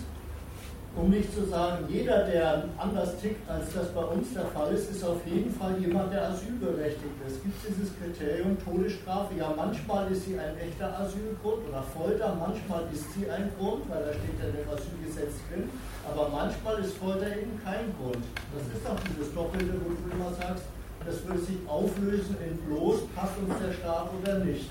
[0.95, 4.89] um nicht zu sagen, jeder, der anders tickt, als das bei uns der Fall ist,
[4.91, 7.35] ist auf jeden Fall jemand, der asylberechtigt ist.
[7.35, 9.35] Es gibt dieses Kriterium Todesstrafe.
[9.35, 14.05] Ja, manchmal ist sie ein echter Asylgrund oder Folter, manchmal ist sie ein Grund, weil
[14.05, 15.69] da steht ja im Asylgesetz drin.
[16.07, 18.23] Aber manchmal ist Folter eben kein Grund.
[18.55, 20.63] Das ist doch dieses Doppelte, wo du immer sagst,
[21.06, 24.69] das würde sich auflösen in bloß, passt uns der Staat oder nicht.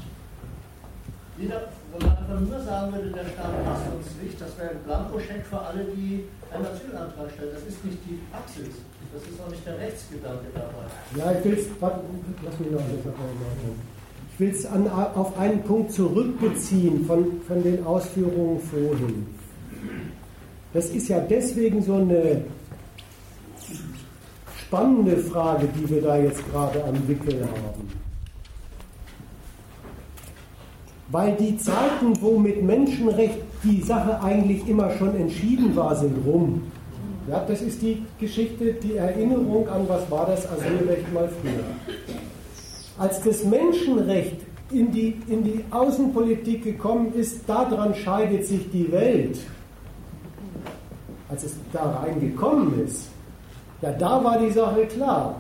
[1.39, 4.83] Jeder, wenn man einfach nur sagen würde, der Staat passt uns nicht, das wäre ein
[4.85, 7.51] Blankoscheck für alle, die einen Asylantrag stellen.
[7.55, 8.75] Das ist nicht die Praxis.
[9.13, 10.87] Das ist auch nicht der Rechtsgedanke dabei.
[11.17, 12.81] Ja, ich will es, lass mich noch
[14.33, 19.27] Ich will es auf einen Punkt zurückbeziehen von, von den Ausführungen vorhin.
[20.73, 22.45] Das ist ja deswegen so eine
[24.67, 27.89] spannende Frage, die wir da jetzt gerade am Wickel haben.
[31.11, 36.63] Weil die Zeiten, wo mit Menschenrecht die Sache eigentlich immer schon entschieden war, sind rum.
[37.29, 41.65] Ja, das ist die Geschichte, die Erinnerung an, was war das Asylrecht mal früher.
[42.99, 49.39] Als das Menschenrecht in die, in die Außenpolitik gekommen ist, daran scheidet sich die Welt.
[51.29, 53.09] Als es da reingekommen ist,
[53.85, 55.35] ja, da war die Sache klar.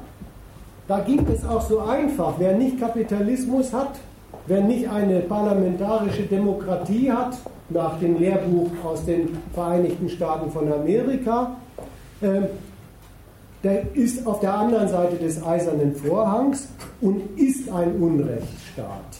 [0.86, 2.34] Da ging es auch so einfach.
[2.38, 3.92] Wer nicht Kapitalismus hat,
[4.46, 7.38] wer nicht eine parlamentarische Demokratie hat,
[7.70, 11.56] nach dem Lehrbuch aus den Vereinigten Staaten von Amerika,
[12.20, 12.42] äh,
[13.62, 16.68] der ist auf der anderen Seite des eisernen Vorhangs
[17.00, 19.16] und ist ein Unrechtsstaat.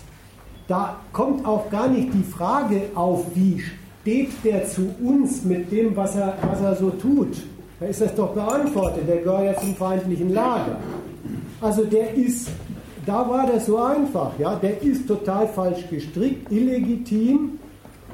[0.68, 3.62] Da kommt auch gar nicht die Frage auf, wie
[4.02, 7.38] steht der zu uns mit dem, was er, was er so tut
[7.80, 10.78] Da ist das doch beantwortet, der gehört ja zum feindlichen Lager.
[11.60, 12.48] Also der ist,
[13.04, 17.58] da war das so einfach, ja, der ist total falsch gestrickt, illegitim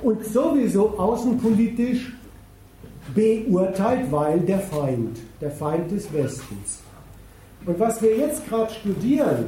[0.03, 2.12] und sowieso außenpolitisch
[3.15, 6.81] beurteilt, weil der Feind, der Feind des Westens.
[7.66, 9.47] Und was wir jetzt gerade studieren,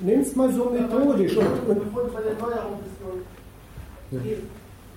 [0.00, 1.36] nimm es mal so methodisch.
[1.36, 2.02] Und, und Bevor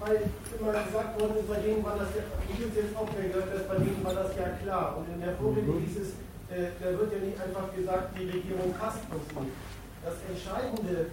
[0.03, 0.19] weil
[0.59, 3.55] immer gesagt worden ist, bei denen war das ja, ich habe jetzt auch mehr gehört,
[3.55, 4.97] dass bei denen war das ja klar.
[4.99, 5.79] Und in der Vorrede mhm.
[5.79, 6.09] hieß es,
[6.51, 9.55] äh, da wird ja nicht einfach gesagt, die Regierung passt uns nicht.
[10.03, 11.07] Das Entscheidende,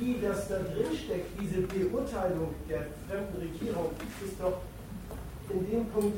[0.00, 3.92] wie das da drin steckt, diese Beurteilung der fremden Regierung,
[4.24, 4.64] ist doch
[5.52, 6.16] in dem Punkt,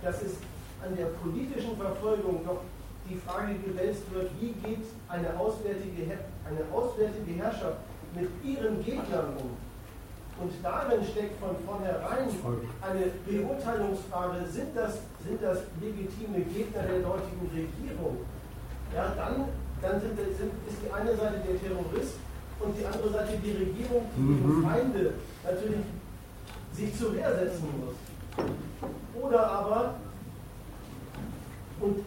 [0.00, 0.40] dass es
[0.80, 2.64] an der politischen Verfolgung doch
[3.08, 6.16] die Frage gewälzt wird, wie geht eine auswärtige,
[6.48, 7.84] eine auswärtige Herrschaft
[8.14, 9.71] mit ihren Gegnern um?
[10.42, 12.26] Und darin steckt von vornherein
[12.82, 18.26] eine Beurteilungsfrage, sind das, sind das legitime Gegner der heutigen Regierung?
[18.92, 19.46] Ja, dann,
[19.80, 22.18] dann sind, sind, ist die eine Seite der Terrorist
[22.58, 24.64] und die andere Seite die Regierung, die mhm.
[24.64, 25.14] Feinde
[25.44, 25.86] natürlich
[26.74, 27.94] sich zur Wehr setzen muss.
[29.22, 29.94] Oder aber,
[31.78, 32.00] und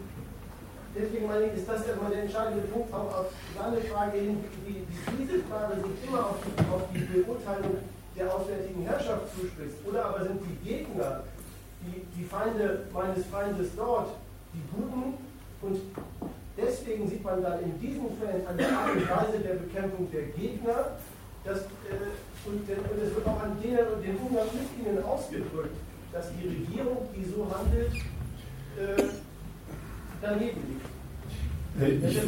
[0.94, 4.84] deswegen meine ich, ist das erstmal der entscheidende Punkt, auch auf seine Frage hin, wie,
[4.84, 7.78] wie diese Frage sich immer auf die, auf die Beurteilung
[8.18, 9.78] der auswärtigen Herrschaft zuspitzt.
[9.86, 11.24] Oder aber sind die Gegner,
[11.82, 14.10] die, die Feinde meines Feindes dort,
[14.54, 15.14] die Guten
[15.62, 15.80] und
[16.58, 20.24] deswegen sieht man dann in diesen Fällen an der Art und Weise der Bekämpfung der
[20.24, 20.98] Gegner,
[21.44, 25.76] dass, äh, und, und es wird auch an denen und den Umgang mit ihnen ausgedrückt,
[26.12, 27.94] dass die Regierung, die so handelt,
[28.78, 29.04] äh,
[30.22, 30.80] daneben
[31.78, 32.04] liegt.
[32.04, 32.22] Äh, ich,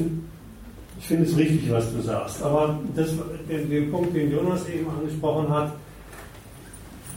[0.99, 2.41] ich finde es richtig, was du sagst.
[2.41, 3.09] Aber das,
[3.49, 5.73] den, den Punkt, den Jonas eben angesprochen hat,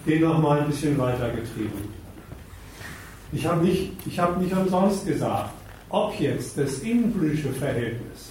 [0.07, 2.01] den noch mal ein bisschen weitergetrieben.
[3.33, 5.51] Ich habe nicht, hab nicht umsonst gesagt,
[5.89, 8.31] ob jetzt das innenpolitische Verhältnis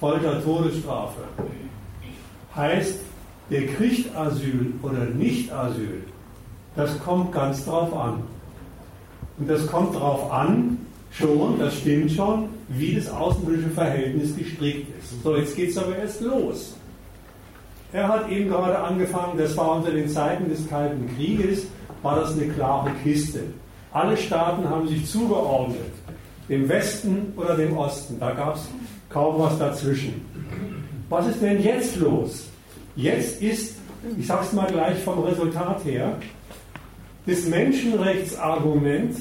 [0.00, 1.22] Folter, Todesstrafe
[2.54, 2.98] heißt,
[3.50, 6.02] der kriegt Asyl oder nicht Asyl,
[6.76, 8.22] das kommt ganz drauf an.
[9.38, 10.78] Und das kommt drauf an,
[11.10, 15.22] schon, das stimmt schon, wie das außenpolitische Verhältnis gestrickt ist.
[15.22, 16.76] So, jetzt geht es aber erst los.
[17.92, 21.66] Er hat eben gerade angefangen, das war unter den Zeiten des Kalten Krieges,
[22.02, 23.40] war das eine klare Kiste.
[23.92, 25.92] Alle Staaten haben sich zugeordnet,
[26.48, 28.18] dem Westen oder dem Osten.
[28.18, 28.62] Da gab es
[29.08, 30.20] kaum was dazwischen.
[31.08, 32.48] Was ist denn jetzt los?
[32.96, 33.76] Jetzt ist,
[34.18, 36.16] ich sage es mal gleich vom Resultat her,
[37.26, 39.16] das Menschenrechtsargument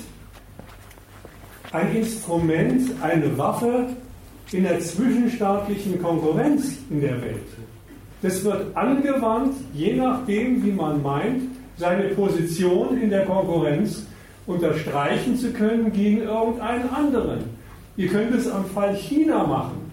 [1.73, 3.87] ein Instrument, eine Waffe
[4.51, 7.47] in der zwischenstaatlichen Konkurrenz in der Welt.
[8.21, 11.41] Das wird angewandt, je nachdem, wie man meint,
[11.77, 14.05] seine Position in der Konkurrenz
[14.45, 17.39] unterstreichen zu können gegen irgendeinen anderen.
[17.97, 19.91] Ihr könnt es am Fall China machen.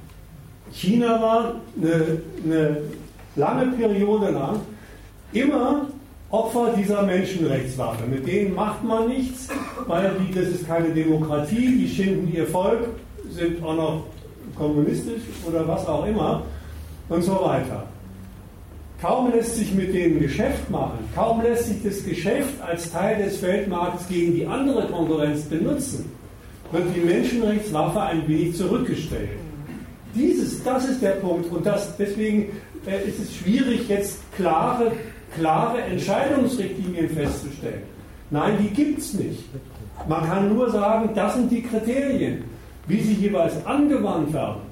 [0.73, 2.77] China war eine, eine
[3.37, 4.61] lange Periode lang
[5.33, 5.87] immer
[6.31, 8.07] Opfer dieser Menschenrechtswaffe.
[8.07, 9.49] Mit denen macht man nichts,
[9.87, 12.87] weil die, das ist keine Demokratie, die schinden ihr Volk,
[13.31, 14.05] sind auch noch
[14.57, 16.43] kommunistisch oder was auch immer
[17.09, 17.85] und so weiter.
[19.01, 23.41] Kaum lässt sich mit denen Geschäft machen, kaum lässt sich das Geschäft als Teil des
[23.43, 26.13] Weltmarkts gegen die andere Konkurrenz benutzen,
[26.71, 29.31] wird die Menschenrechtswaffe ein wenig zurückgestellt.
[30.15, 32.51] Dieses, das ist der Punkt und das, deswegen
[32.87, 34.93] äh, ist es schwierig, jetzt klare
[35.35, 37.83] klare Entscheidungsrichtlinien festzustellen.
[38.31, 39.45] Nein, die gibt es nicht.
[40.09, 42.45] Man kann nur sagen, das sind die Kriterien,
[42.87, 44.63] wie sie jeweils angewandt werden,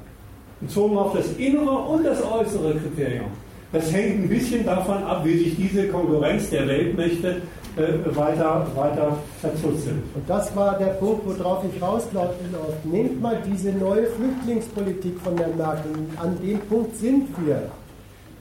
[0.61, 3.31] bezogen auf das innere und das äußere Kriterium.
[3.73, 7.43] Das hängt ein bisschen davon ab, wie sich diese Konkurrenz der Weltmächte
[7.77, 10.03] äh, weiter, weiter verzuzelt.
[10.15, 12.35] Und das war der Punkt, worauf ich rauslaufe.
[12.85, 15.93] Nehmt mal diese neue Flüchtlingspolitik von der Merkel.
[16.17, 17.71] An dem Punkt sind wir.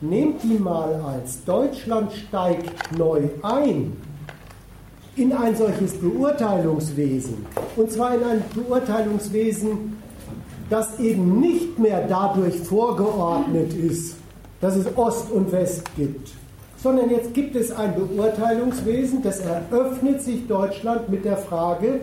[0.02, 3.94] Nehmt die mal als Deutschland steigt neu ein
[5.16, 7.46] in ein solches Beurteilungswesen.
[7.76, 9.98] Und zwar in ein Beurteilungswesen,
[10.70, 14.18] das eben nicht mehr dadurch vorgeordnet ist,
[14.62, 16.30] dass es Ost und West gibt,
[16.78, 22.02] sondern jetzt gibt es ein Beurteilungswesen, das eröffnet sich Deutschland mit der Frage,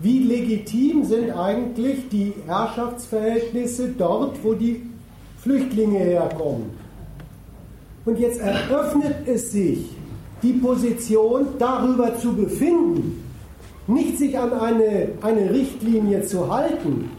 [0.00, 4.82] wie legitim sind eigentlich die Herrschaftsverhältnisse dort, wo die
[5.38, 6.85] Flüchtlinge herkommen.
[8.06, 9.90] Und jetzt eröffnet es sich
[10.42, 13.24] die Position, darüber zu befinden,
[13.88, 17.10] nicht sich an eine, eine Richtlinie zu halten,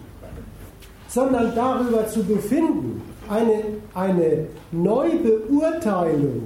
[1.09, 6.43] sondern darüber zu befinden, eine, eine Neubeurteilung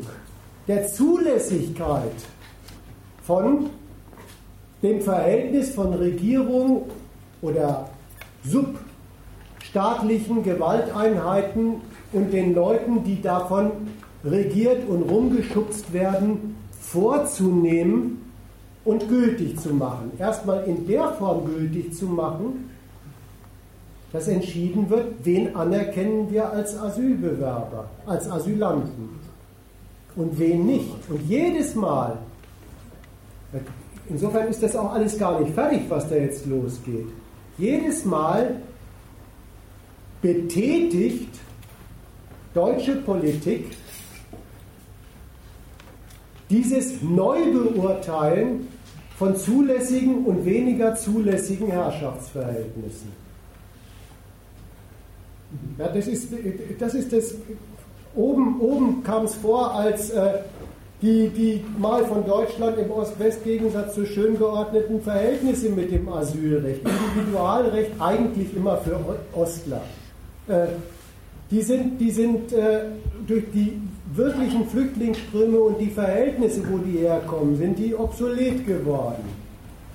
[0.68, 2.12] der Zulässigkeit
[3.24, 3.70] von
[4.82, 6.90] dem Verhältnis von Regierung
[7.44, 7.90] oder
[8.44, 11.76] substaatlichen Gewalteinheiten
[12.14, 13.72] und den Leuten, die davon
[14.24, 18.32] regiert und rumgeschubst werden, vorzunehmen
[18.84, 20.12] und gültig zu machen.
[20.18, 22.70] Erstmal in der Form gültig zu machen,
[24.12, 29.10] dass entschieden wird, wen anerkennen wir als Asylbewerber, als Asylanten
[30.16, 31.10] und wen nicht.
[31.10, 32.18] Und jedes Mal,
[34.10, 37.08] insofern ist das auch alles gar nicht fertig, was da jetzt losgeht,
[37.58, 38.58] jedes Mal
[40.22, 41.30] betätigt
[42.54, 43.72] deutsche Politik
[46.52, 48.68] dieses Neubeurteilen
[49.18, 53.12] von zulässigen und weniger zulässigen Herrschaftsverhältnissen.
[55.78, 56.30] Ja, das ist
[56.80, 57.36] das, ist das
[58.16, 60.40] oben, oben kam es vor, als äh,
[61.02, 67.92] die, die mal von Deutschland im Ost-West-Gegensatz zu schön geordneten Verhältnisse mit dem Asylrecht, Individualrecht
[68.00, 69.00] eigentlich immer für
[69.34, 69.82] Ostler.
[70.48, 70.68] Äh,
[71.50, 72.84] die sind, die sind äh,
[73.28, 73.82] durch die
[74.14, 79.24] wirklichen Flüchtlingsströme und die Verhältnisse, wo die herkommen, sind die obsolet geworden.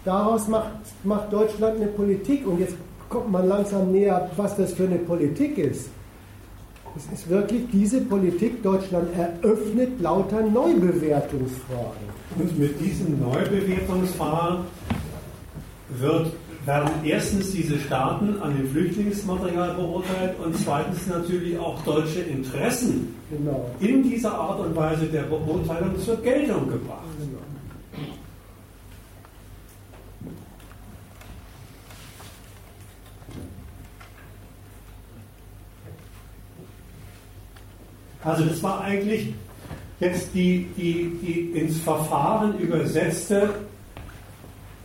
[0.04, 0.70] Daraus macht,
[1.04, 2.76] macht Deutschland eine Politik und jetzt
[3.08, 5.90] kommt man langsam näher, was das für eine Politik ist.
[6.96, 12.06] Es ist wirklich diese Politik, Deutschland eröffnet lauter Neubewertungsfragen.
[12.38, 14.64] Und mit diesen Neubewertungsfragen
[15.90, 16.32] wird,
[16.66, 23.70] werden erstens diese Staaten an dem Flüchtlingsmaterial beurteilt und zweitens natürlich auch deutsche Interessen genau.
[23.78, 27.04] in dieser Art und Weise der Beurteilung zur Geltung gebracht.
[27.18, 27.38] Genau.
[38.24, 39.34] Also das war eigentlich
[40.00, 43.50] jetzt die, die, die ins Verfahren übersetzte,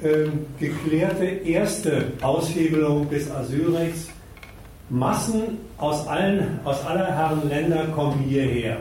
[0.03, 0.29] äh,
[0.59, 4.09] geklärte erste Aushebelung des Asylrechts.
[4.89, 8.77] Massen aus, allen, aus aller Herren Länder kommen hierher.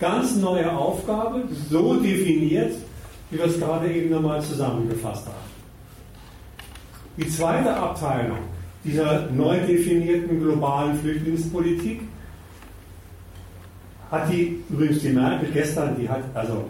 [0.00, 2.72] Ganz neue Aufgabe, so definiert,
[3.30, 5.46] wie wir es gerade eben nochmal zusammengefasst haben.
[7.18, 8.38] Die zweite Abteilung
[8.84, 12.00] dieser neu definierten globalen Flüchtlingspolitik
[14.10, 16.64] hat die, übrigens die Merkel gestern, die hat, also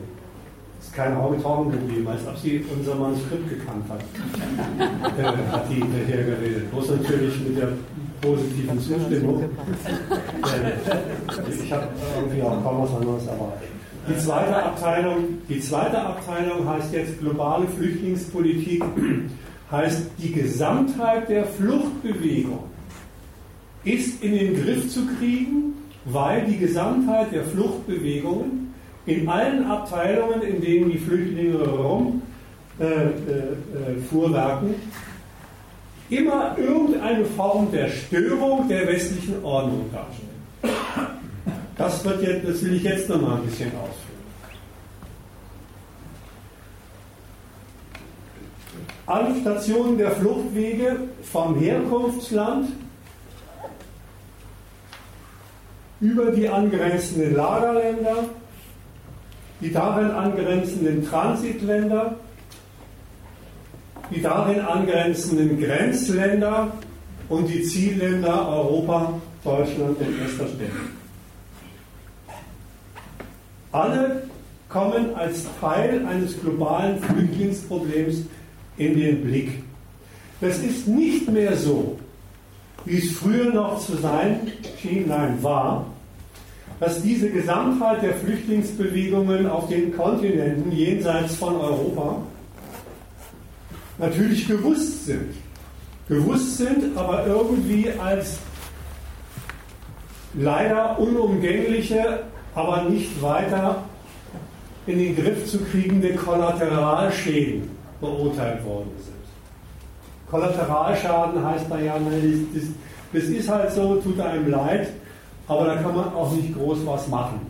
[0.86, 4.00] ist keine Auge trocken geblieben, als ob sie unser Manuskript gekannt hat,
[5.18, 6.70] äh, hat die daher geredet.
[6.70, 7.68] Bloß natürlich mit der
[8.20, 9.42] positiven Zustimmung.
[9.42, 9.46] Äh,
[11.64, 13.68] ich habe irgendwie auch kaum was anderes erwartet.
[14.08, 18.84] Die zweite Abteilung, die zweite Abteilung heißt jetzt globale Flüchtlingspolitik,
[19.72, 22.60] heißt die Gesamtheit der Fluchtbewegung
[23.82, 25.74] ist in den Griff zu kriegen
[26.06, 28.65] weil die Gesamtheit der Fluchtbewegungen
[29.06, 32.22] in allen Abteilungen, in denen die Flüchtlinge herum
[32.78, 34.02] äh, äh, äh,
[36.08, 40.28] immer irgendeine Form der Störung der westlichen Ordnung darstellen.
[41.76, 44.06] Das, wird jetzt, das will ich jetzt noch mal ein bisschen ausführen.
[49.06, 52.70] Alle Stationen der Fluchtwege vom Herkunftsland
[56.00, 58.24] über die angrenzenden Lagerländer,
[59.60, 62.16] die darin angrenzenden Transitländer,
[64.10, 66.72] die darin angrenzenden Grenzländer
[67.28, 70.46] und die Zielländer Europa, Deutschland und erster.
[73.72, 74.22] Alle
[74.68, 78.22] kommen als Teil eines globalen Flüchtlingsproblems
[78.76, 79.62] in den Blick.
[80.40, 81.98] Das ist nicht mehr so,
[82.84, 85.86] wie es früher noch zu sein schien, nein, war,
[86.78, 92.18] dass diese Gesamtheit der Flüchtlingsbewegungen auf den Kontinenten jenseits von Europa
[93.98, 95.34] natürlich gewusst sind.
[96.08, 98.38] Gewusst sind, aber irgendwie als
[100.34, 102.20] leider unumgängliche,
[102.54, 103.82] aber nicht weiter
[104.86, 107.68] in den Griff zu kriegende Kollateralschäden
[108.00, 109.14] beurteilt worden sind.
[110.30, 111.96] Kollateralschaden heißt da ja,
[113.12, 114.88] das, ist halt so, tut einem leid,
[115.48, 117.40] aber da kann man auch nicht groß was machen.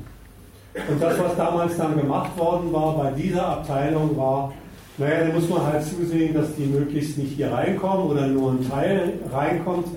[0.88, 4.52] Und das, was damals dann gemacht worden war bei dieser Abteilung, war,
[4.98, 8.68] naja, da muss man halt zusehen, dass die möglichst nicht hier reinkommen oder nur ein
[8.68, 9.88] Teil reinkommt.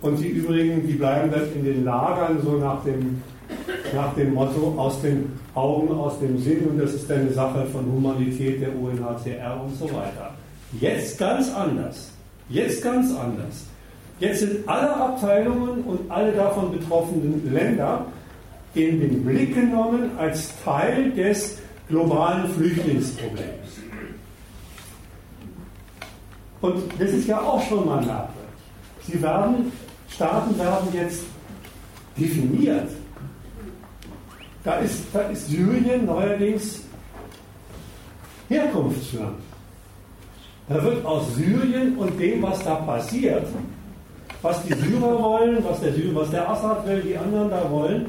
[0.00, 3.22] Und die übrigen, die bleiben dann in den Lagern, so nach dem,
[3.94, 6.66] nach dem Motto, aus den Augen, aus dem Sinn.
[6.68, 10.34] Und das ist dann eine Sache von Humanität der UNHCR und so weiter.
[10.80, 12.12] Jetzt ganz anders.
[12.48, 13.64] Jetzt ganz anders.
[14.18, 18.06] Jetzt sind alle Abteilungen und alle davon betroffenen Länder
[18.74, 23.80] in den Blick genommen als Teil des globalen Flüchtlingsproblems.
[26.62, 28.32] Und das ist ja auch schon mal merkwürdig.
[29.06, 29.70] Sie werden,
[30.08, 31.24] Staaten werden jetzt
[32.16, 32.88] definiert.
[34.64, 36.80] Da ist, da ist Syrien neuerdings
[38.48, 39.36] Herkunftsland.
[40.68, 43.46] Da wird aus Syrien und dem, was da passiert,
[44.42, 48.06] was die Syrer wollen, was der, was der Assad will, die anderen da wollen,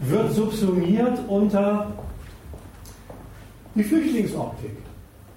[0.00, 1.92] wird subsumiert unter
[3.74, 4.76] die Flüchtlingsoptik.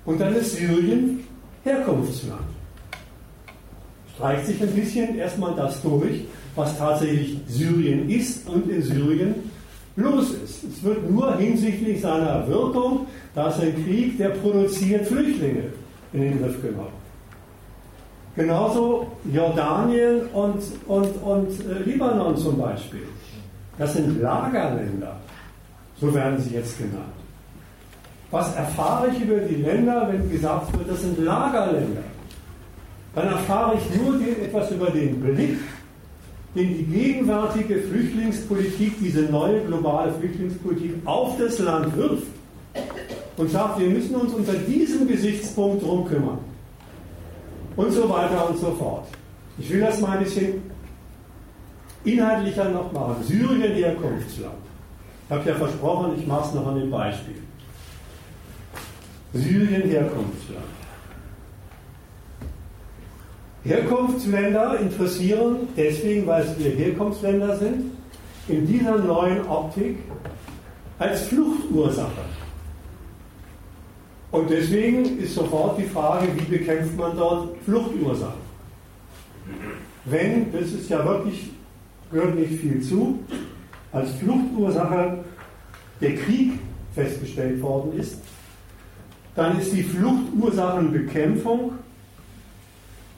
[0.05, 1.23] Und dann ist Syrien
[1.63, 2.41] Herkunftsland.
[4.15, 6.25] Streicht sich ein bisschen erstmal das durch,
[6.55, 9.35] was tatsächlich Syrien ist und in Syrien
[9.95, 10.63] los ist.
[10.63, 15.63] Es wird nur hinsichtlich seiner Wirkung, da ist ein Krieg, der produziert Flüchtlinge
[16.13, 16.94] in den Griff genommen.
[18.35, 23.03] Genauso Jordanien und, und, und äh, Libanon zum Beispiel.
[23.77, 25.15] Das sind Lagerländer,
[25.99, 27.13] so werden sie jetzt genannt.
[28.31, 32.03] Was erfahre ich über die Länder, wenn gesagt wird, das sind Lagerländer?
[33.13, 35.57] Dann erfahre ich nur etwas über den Blick,
[36.53, 42.27] den die gegenwärtige Flüchtlingspolitik, diese neue globale Flüchtlingspolitik auf das Land wirft
[43.37, 46.39] und sagt, wir müssen uns unter diesem Gesichtspunkt drum kümmern.
[47.75, 49.07] Und so weiter und so fort.
[49.57, 50.61] Ich will das mal ein bisschen
[52.03, 53.23] inhaltlicher noch machen.
[53.23, 54.55] Syrien, Herkunftsland.
[55.27, 57.41] Ich habe ja versprochen, ich mache es noch an dem Beispiel.
[59.33, 60.65] Syrien, Herkunftsland.
[63.63, 67.91] Herkunftsländer interessieren deswegen, weil es wir Herkunftsländer sind,
[68.47, 69.97] in dieser neuen Optik
[70.99, 72.11] als Fluchtursache.
[74.31, 78.45] Und deswegen ist sofort die Frage, wie bekämpft man dort Fluchtursachen?
[80.05, 81.51] Wenn, das ist ja wirklich,
[82.11, 83.19] gehört nicht viel zu,
[83.91, 85.23] als Fluchtursache
[86.01, 86.59] der Krieg
[86.93, 88.17] festgestellt worden ist,
[89.35, 91.73] dann ist die Fluchtursachenbekämpfung,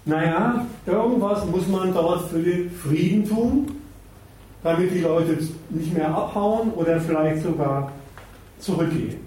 [0.05, 3.67] naja, irgendwas muss man dort für den Frieden tun,
[4.63, 5.37] damit die Leute
[5.69, 7.91] nicht mehr abhauen oder vielleicht sogar
[8.59, 9.26] zurückgehen.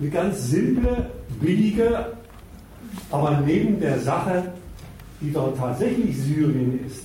[0.00, 1.10] Eine ganz simple,
[1.40, 2.12] billige,
[3.10, 4.52] aber neben der Sache,
[5.20, 7.04] die dort tatsächlich Syrien ist,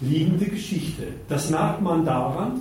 [0.00, 1.02] liegende Geschichte.
[1.28, 2.60] Das merkt man daran,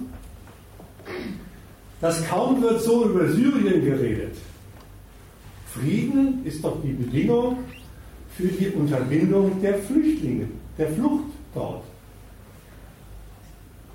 [2.01, 4.35] dass kaum wird so über Syrien geredet.
[5.73, 7.59] Frieden ist doch die Bedingung
[8.35, 10.47] für die Unterbindung der Flüchtlinge,
[10.77, 11.83] der Flucht dort.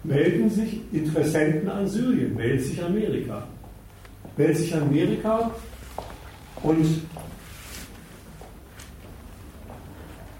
[0.03, 3.47] Melden sich Interessenten an Syrien, meldet sich Amerika.
[4.37, 5.51] Meldet sich Amerika
[6.65, 7.03] und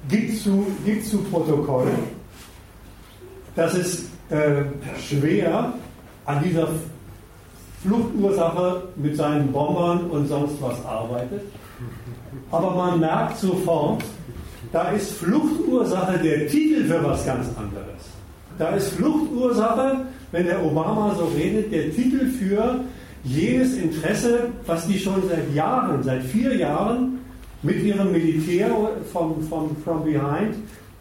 [0.09, 1.93] gibt zu, gibt zu Protokoll,
[3.55, 4.65] dass es äh,
[5.01, 5.73] schwer
[6.25, 6.69] an dieser
[7.83, 11.43] Fluchtursache mit seinen Bombern und sonst was arbeitet.
[12.51, 14.03] Aber man merkt sofort,
[14.73, 17.85] da ist Fluchtursache der Titel für was ganz anderes.
[18.59, 22.81] Da ist Fluchtursache, wenn der Obama so redet, der Titel für
[23.25, 27.19] jenes Interesse, was die schon seit Jahren, seit vier Jahren
[27.63, 28.71] mit ihrem Militär
[29.13, 30.55] von, von From Behind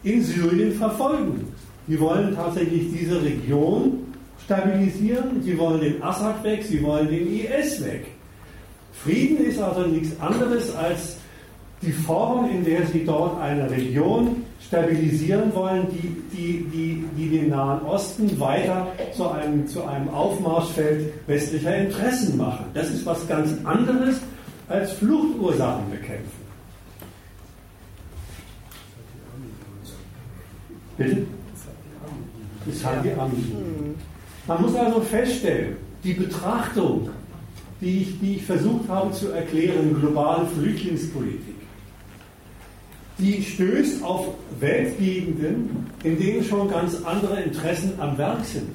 [0.04, 1.48] in Syrien verfolgen.
[1.88, 4.14] Die wollen tatsächlich diese Region
[4.46, 8.08] stabilisieren, sie wollen den Assad weg, sie wollen den IS weg.
[8.94, 11.18] Frieden ist also nichts anderes als
[11.82, 17.50] die Form, in der sie dort eine Region stabilisieren wollen, die, die, die, die den
[17.50, 22.66] Nahen Osten weiter zu einem, zu einem Aufmarschfeld westlicher Interessen machen.
[22.74, 24.18] Das ist was ganz anderes
[24.68, 26.44] als Fluchtursachen bekämpfen.
[30.98, 31.26] Bitte?
[32.66, 33.46] Das haben die Amis.
[34.48, 37.10] Man muss also feststellen, die Betrachtung,
[37.82, 41.56] die ich, die ich versucht habe zu erklären, globale Flüchtlingspolitik,
[43.24, 44.28] die stößt auf
[44.60, 48.70] Weltgegenden, in denen schon ganz andere Interessen am Werk sind.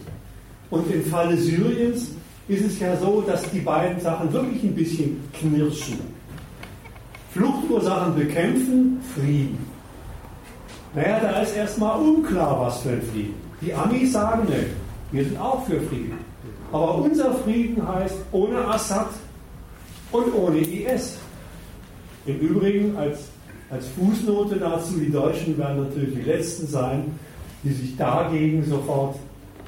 [0.71, 2.13] Und im Falle Syriens
[2.49, 5.99] ist es ja so, dass die beiden Sachen wirklich ein bisschen knirschen.
[7.33, 9.59] Fluchtursachen bekämpfen, Frieden.
[10.95, 13.35] Naja, da ist erstmal unklar, was für ein Frieden.
[13.61, 14.65] Die Amis sagen, ne,
[15.13, 16.19] wir sind auch für Frieden.
[16.73, 19.11] Aber unser Frieden heißt ohne Assad
[20.11, 21.19] und ohne IS.
[22.25, 23.29] Im Übrigen als
[23.71, 27.19] als Fußnote dazu, die Deutschen werden natürlich die Letzten sein,
[27.63, 29.17] die sich dagegen sofort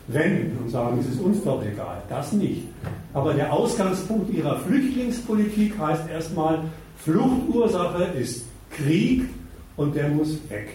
[0.08, 2.02] wenden und sagen, es ist uns doch egal.
[2.08, 2.62] Das nicht.
[3.12, 6.60] Aber der Ausgangspunkt ihrer Flüchtlingspolitik heißt erstmal,
[6.98, 9.24] Fluchtursache ist Krieg
[9.76, 10.68] und der muss weg.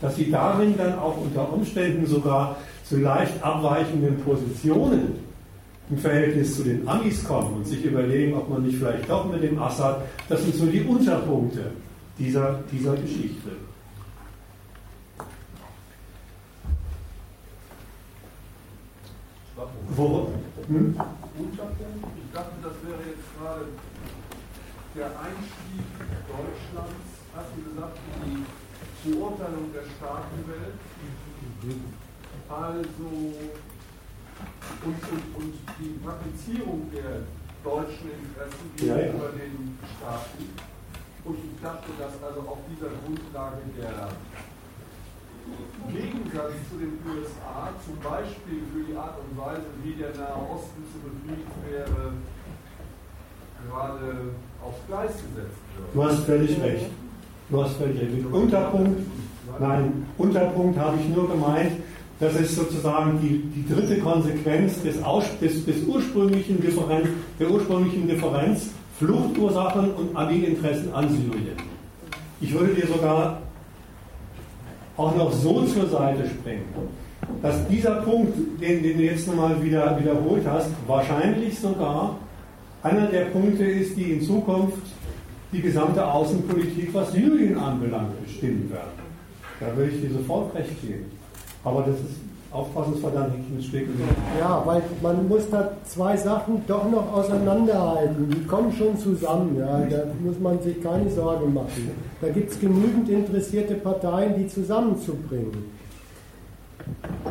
[0.00, 5.30] Dass sie darin dann auch unter Umständen sogar zu leicht abweichenden Positionen
[5.90, 9.42] im Verhältnis zu den Amis kommen und sich überlegen, ob man nicht vielleicht doch mit
[9.42, 11.72] dem Assad, das sind so die Unterpunkte
[12.20, 13.50] dieser, dieser Geschichte.
[19.96, 20.34] Worum?
[20.68, 20.94] Hm?
[21.38, 23.66] Unterpunkt, ich dachte, das wäre jetzt gerade
[24.94, 25.86] der Einstieg
[26.28, 30.76] Deutschlands, hast du gesagt, die Beurteilung der Staatenwelt.
[32.48, 33.10] Also,
[34.84, 37.22] und, und, und die Praktizierung der
[37.64, 39.38] deutschen Interessen gegenüber ja, ja.
[39.38, 40.69] den Staaten.
[41.24, 44.08] Und ich dachte, dass also auf dieser Grundlage der
[45.92, 50.82] Gegensatz zu den USA, zum Beispiel für die Art und Weise, wie der Nahe Osten
[50.92, 52.12] zu befrieden wäre,
[53.68, 54.32] gerade
[54.62, 55.94] aufs Gleis gesetzt wird.
[55.94, 56.86] Du hast völlig recht.
[57.50, 58.26] Du hast völlig recht.
[58.32, 59.00] Unterpunkt,
[59.58, 61.72] nein, Unterpunkt habe ich nur gemeint,
[62.20, 68.06] das ist sozusagen die, die dritte Konsequenz des, Aus, des, des ursprünglichen Differenz, der ursprünglichen
[68.06, 68.70] Differenz
[69.00, 71.56] Fluchtursachen und Abi-Interessen an Syrien.
[72.38, 73.40] Ich würde dir sogar
[74.98, 76.66] auch noch so zur Seite springen,
[77.40, 82.18] dass dieser Punkt, den, den du jetzt nochmal wieder wiederholt hast, wahrscheinlich sogar
[82.82, 84.82] einer der Punkte ist, die in Zukunft
[85.50, 89.00] die gesamte Außenpolitik, was Syrien anbelangt, bestimmen werden.
[89.60, 91.06] Da würde ich dir sofort recht geben.
[91.64, 94.16] Aber das ist aufpassensverdammt nicht mit Spekulieren.
[94.38, 98.28] Ja, weil man muss da zwei Sachen doch noch auseinanderhalten.
[98.30, 99.56] Die kommen schon zusammen.
[99.58, 99.80] Ja.
[99.86, 101.90] Da muss man sich keine Sorgen machen.
[102.20, 105.70] Da gibt es genügend interessierte Parteien, die zusammenzubringen.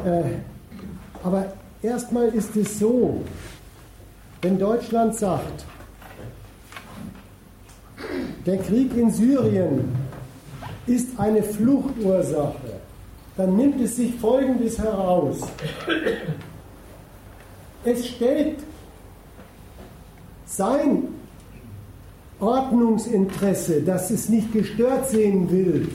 [0.06, 0.24] Äh,
[1.24, 3.22] aber erstmal ist es so,
[4.42, 5.66] wenn Deutschland sagt,
[8.46, 9.90] der Krieg in Syrien
[10.88, 12.69] ist eine Fluchtursache,
[13.40, 15.38] dann nimmt es sich Folgendes heraus.
[17.86, 18.58] Es stellt
[20.46, 21.04] sein
[22.42, 25.88] Ordnungsinteresse, das es nicht gestört sehen will,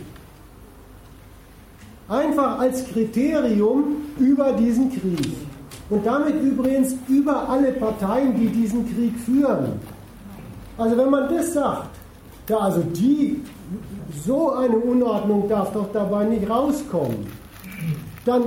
[2.08, 5.34] einfach als Kriterium über diesen Krieg.
[5.90, 9.80] Und damit übrigens über alle Parteien, die diesen Krieg führen.
[10.78, 11.94] Also wenn man das sagt,
[12.48, 13.40] ja, also die
[14.24, 17.26] so eine Unordnung darf doch dabei nicht rauskommen.
[18.24, 18.44] Dann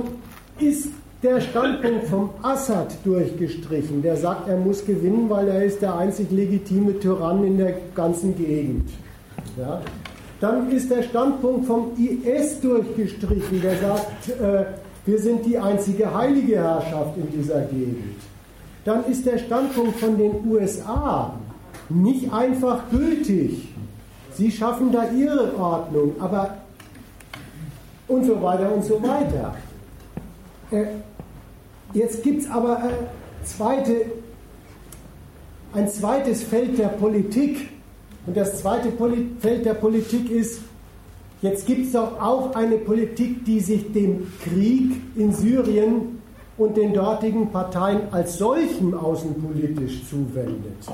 [0.60, 0.88] ist
[1.22, 6.30] der Standpunkt vom Assad durchgestrichen, der sagt, er muss gewinnen, weil er ist der einzig
[6.30, 8.88] legitime Tyrann in der ganzen Gegend.
[9.56, 9.80] Ja?
[10.40, 14.64] Dann ist der Standpunkt vom IS durchgestrichen, der sagt, äh,
[15.04, 18.16] wir sind die einzige heilige Herrschaft in dieser Gegend.
[18.84, 21.34] Dann ist der Standpunkt von den USA
[21.88, 23.67] nicht einfach gültig.
[24.38, 26.58] Sie schaffen da ihre Ordnung, aber
[28.06, 29.56] und so weiter und so weiter.
[30.70, 30.84] Äh,
[31.92, 33.94] jetzt gibt es aber äh,
[35.74, 37.68] ein zweites Feld der Politik.
[38.26, 38.92] Und das zweite
[39.40, 40.60] Feld der Politik ist,
[41.42, 46.20] jetzt gibt es doch auch eine Politik, die sich dem Krieg in Syrien
[46.56, 50.84] und den dortigen Parteien als solchen außenpolitisch zuwendet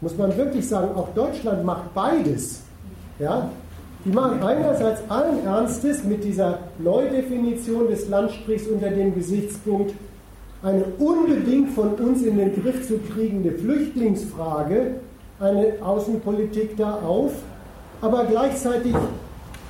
[0.00, 2.60] muss man wirklich sagen, auch Deutschland macht beides.
[3.18, 3.50] Ja?
[4.04, 9.92] Die machen einerseits allen Ernstes mit dieser Neudefinition des Landstrichs unter dem Gesichtspunkt
[10.62, 14.96] eine unbedingt von uns in den Griff zu kriegende Flüchtlingsfrage,
[15.40, 17.32] eine Außenpolitik da auf,
[18.00, 18.94] aber gleichzeitig,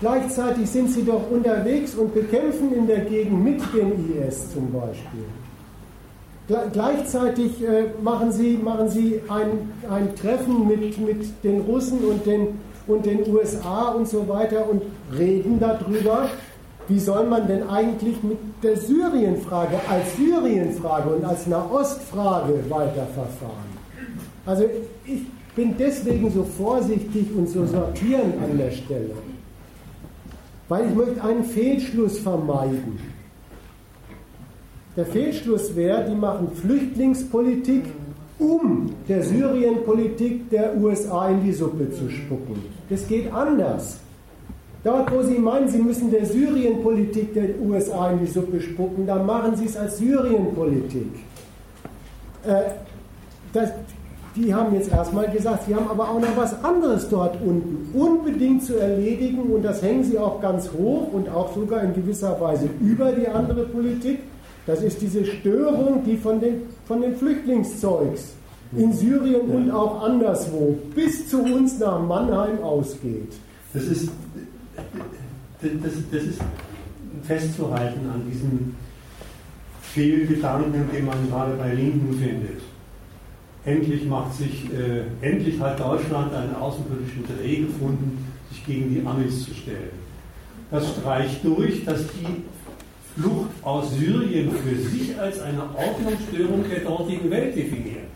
[0.01, 5.25] gleichzeitig sind sie doch unterwegs und bekämpfen in der Gegend mit dem IS zum Beispiel.
[6.49, 12.59] Gleichzeitig äh, machen Sie, machen Sie ein, ein Treffen mit, mit den Russen und den,
[12.87, 14.83] und den USA und so weiter und
[15.15, 16.31] reden darüber,
[16.89, 23.69] wie soll man denn eigentlich mit der Syrienfrage als Syrienfrage und als Nahostfrage weiterverfahren.
[24.47, 24.65] Also
[25.05, 29.11] ich bin deswegen so vorsichtig und so sortieren an der Stelle,
[30.71, 33.18] weil ich möchte einen Fehlschluss vermeiden.
[34.99, 37.85] Der Fehlschluss wäre, die machen Flüchtlingspolitik,
[38.41, 42.61] um der Syrienpolitik der USA in die Suppe zu spucken.
[42.91, 44.01] Das geht anders.
[44.83, 49.25] Dort, wo Sie meinen, Sie müssen der Syrienpolitik der USA in die Suppe spucken, dann
[49.25, 51.15] machen Sie es als Syrienpolitik.
[52.45, 53.61] Äh,
[54.35, 58.65] die haben jetzt erstmal gesagt, sie haben aber auch noch was anderes dort unten unbedingt
[58.65, 62.69] zu erledigen und das hängen sie auch ganz hoch und auch sogar in gewisser Weise
[62.81, 64.19] über die andere Politik.
[64.69, 68.35] Das ist diese Störung, die von den, von den Flüchtlingszeugs
[68.77, 73.33] in Syrien und auch anderswo bis zu uns nach Mannheim ausgeht.
[73.73, 74.11] Das ist,
[75.63, 76.41] das, das ist
[77.23, 78.77] festzuhalten an diesem
[79.81, 82.61] Fehlgedanken, den man gerade bei Linken findet.
[83.65, 89.47] Endlich macht sich, äh, endlich hat Deutschland einen außenpolitischen Dreh gefunden, sich gegen die Amis
[89.47, 89.97] zu stellen.
[90.71, 92.43] Das streicht durch, dass die
[93.19, 98.07] Flucht aus Syrien für sich als eine Ordnungsstörung der dortigen Welt definieren.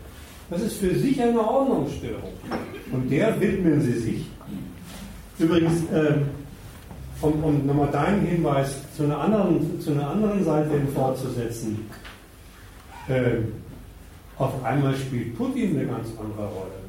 [0.49, 2.31] Das ist für sich eine Ordnungsstörung.
[2.91, 4.25] Und der widmen sie sich.
[5.39, 6.29] Übrigens, ähm,
[7.21, 11.89] um, um nochmal deinen Hinweis zu einer anderen, zu einer anderen Seite hin fortzusetzen.
[13.09, 13.53] Ähm,
[14.37, 16.83] auf einmal spielt Putin eine ganz andere Rolle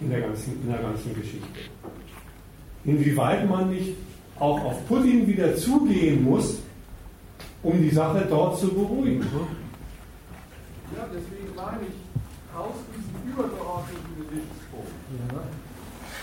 [0.00, 1.46] in der ganzen, in der ganzen Geschichte.
[2.84, 3.94] Inwieweit man nicht
[4.40, 6.58] auch auf Putin wieder zugehen muss,
[7.62, 9.20] um die Sache dort zu beruhigen.
[10.96, 14.96] Ja, deswegen meine ich, aus diesem übergeordneten Gesichtspunkt,
[15.28, 15.44] ja.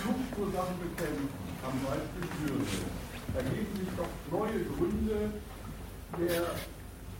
[0.01, 1.29] Fluchtursachen bekämpfen,
[1.63, 2.89] am Beispiel Syrien,
[3.37, 5.31] ergeben sich doch neue Gründe
[6.17, 6.41] der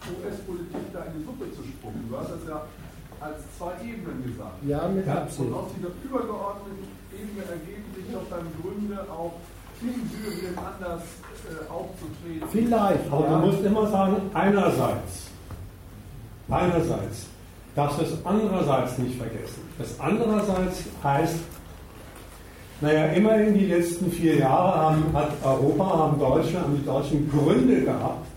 [0.08, 2.06] US-Politik da in die Suppe zu spucken.
[2.10, 2.66] Du hast das ja
[3.20, 4.58] als zwei Ebenen gesagt.
[4.66, 5.42] Ja, mit Absicht.
[5.42, 9.34] Und aus dieser übergeordneten Ebene ergeben sich doch dann Gründe auch
[9.82, 11.04] Syrien anders
[11.46, 12.48] äh, aufzutreten.
[12.52, 13.12] Vielleicht.
[13.12, 13.40] Aber ja.
[13.40, 15.28] du musst immer sagen, einerseits,
[16.50, 17.28] einerseits,
[17.76, 19.62] darfst du es andererseits nicht vergessen.
[19.78, 21.38] Das andererseits heißt,
[22.82, 27.82] naja, immerhin die letzten vier Jahre haben, hat Europa, haben Deutschland, haben die Deutschen Gründe
[27.82, 28.28] gehabt,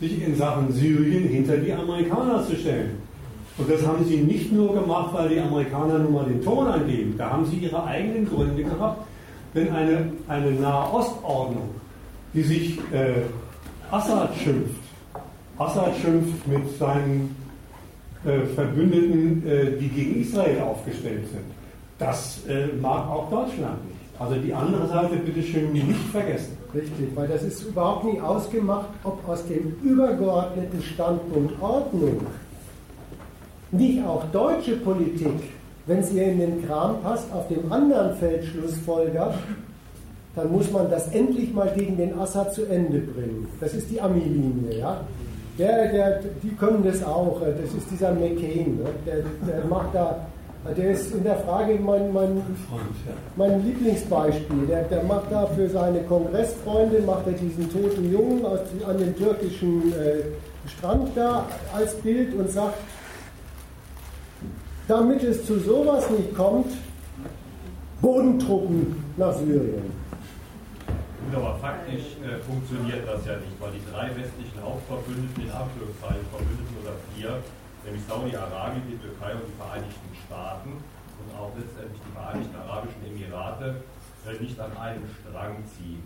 [0.00, 2.98] sich in Sachen Syrien hinter die Amerikaner zu stellen.
[3.58, 7.14] Und das haben sie nicht nur gemacht, weil die Amerikaner nun mal den Ton angeben.
[7.16, 9.05] Da haben sie ihre eigenen Gründe gehabt.
[9.56, 11.70] Wenn eine, eine Nahostordnung,
[12.34, 13.22] die sich äh,
[13.90, 14.74] Assad schimpft,
[15.56, 17.34] Assad schimpft mit seinen
[18.26, 21.46] äh, Verbündeten, äh, die gegen Israel aufgestellt sind,
[21.98, 24.20] das äh, mag auch Deutschland nicht.
[24.20, 26.58] Also die andere Seite bitte schön nicht vergessen.
[26.74, 32.26] Richtig, weil das ist überhaupt nie ausgemacht, ob aus dem übergeordneten Standpunkt Ordnung
[33.70, 35.55] nicht auch deutsche Politik,
[35.86, 39.34] wenn sie in den Kram passt, auf dem anderen Feld Schlussfolger,
[40.34, 43.48] dann muss man das endlich mal gegen den Assad zu Ende bringen.
[43.60, 45.00] Das ist die Ami-Linie, ja.
[45.58, 47.40] Der, der, die können das auch.
[47.40, 48.76] Das ist dieser McCain.
[48.76, 48.90] Ne?
[49.06, 49.16] Der,
[49.48, 50.26] der macht da,
[50.76, 52.42] der ist in der Frage mein, mein,
[53.36, 54.66] mein Lieblingsbeispiel.
[54.68, 59.16] Der, der macht da für seine Kongressfreunde, macht er diesen toten Jungen aus, an dem
[59.16, 62.74] türkischen äh, Strand da als Bild und sagt,
[64.88, 66.72] damit es zu sowas nicht kommt,
[68.00, 69.90] Bodentruppen nach Syrien.
[70.86, 76.26] Gut, aber faktisch äh, funktioniert das ja nicht, weil die drei westlichen Hauptverbündeten, in Anführungszeichen
[76.30, 77.42] Verbündeten oder vier,
[77.84, 83.82] nämlich Saudi-Arabien, die Türkei und die Vereinigten Staaten und auch letztendlich die Vereinigten Arabischen Emirate,
[84.22, 86.02] äh, nicht an einem Strang ziehen.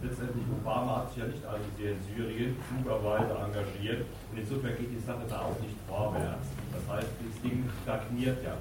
[0.00, 4.90] Letztendlich Obama hat sich ja nicht allzu sehr in Syrien klugerweise engagiert und insofern geht
[4.90, 6.48] die Sache da auch nicht vorwärts.
[6.72, 8.56] Das heißt, das Ding stagniert ja.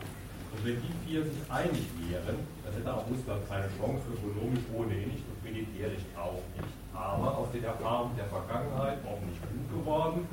[0.51, 2.35] Und wenn die vier sich einig wären,
[2.65, 6.73] dann hätte auch Russland keine Chance, ökonomisch ohnehin nicht und militärisch auch nicht.
[6.93, 10.27] Aber aus den Erfahrungen der Vergangenheit, auch nicht gut geworden,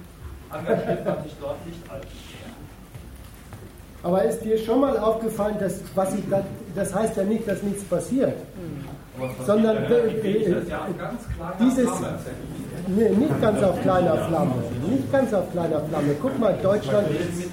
[0.50, 2.50] engagiert man sich dort nicht allzu sehr.
[4.02, 6.24] Aber ist dir schon mal aufgefallen, dass was ich,
[6.74, 8.84] das heißt ja nicht, dass nichts passiert, mhm.
[9.46, 10.62] Sondern äh, äh,
[11.60, 11.88] dieses,
[12.88, 14.54] Nee, nicht ganz auf kleiner Flamme.
[14.88, 16.14] Nicht ganz auf kleiner Flamme.
[16.22, 17.06] Guck mal, Deutschland,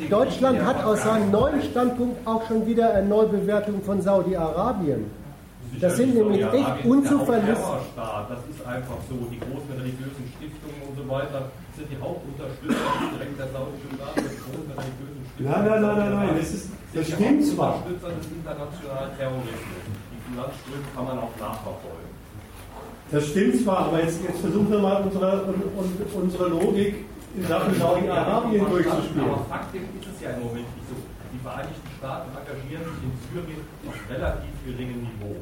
[0.10, 5.06] Deutschland hat aus seinem neuen Standpunkt auch schon wieder eine Neubewertung von Saudi-Arabien.
[5.82, 7.66] Das sind nämlich echt unzuverlässig.
[7.96, 9.16] Das ist einfach so.
[9.30, 12.76] Die großen religiösen Stiftungen und so weiter sind die Hauptunterstützer
[13.12, 14.30] direkt der saudischen Arabien.
[14.32, 15.52] Die großen religiösen Stiftungen.
[15.52, 16.38] Nein, nein, nein, nein, nein.
[16.40, 17.76] Das, ist, das stimmt zwar.
[17.84, 19.84] Unterstützer des internationalen Terrorismus.
[20.36, 22.12] Die Finanzströme kann man auch nachverfolgen.
[23.07, 25.48] Das stimmt zwar, aber jetzt, jetzt versuchen wir mal unsere,
[26.12, 27.06] unsere Logik
[27.40, 29.32] in Sachen Saudi-Arabien durchzuspielen.
[29.32, 30.95] Aber faktisch ist es ja im Moment nicht so.
[31.32, 35.40] Die Vereinigten Staaten engagieren sich in Syrien auf relativ geringem Niveau.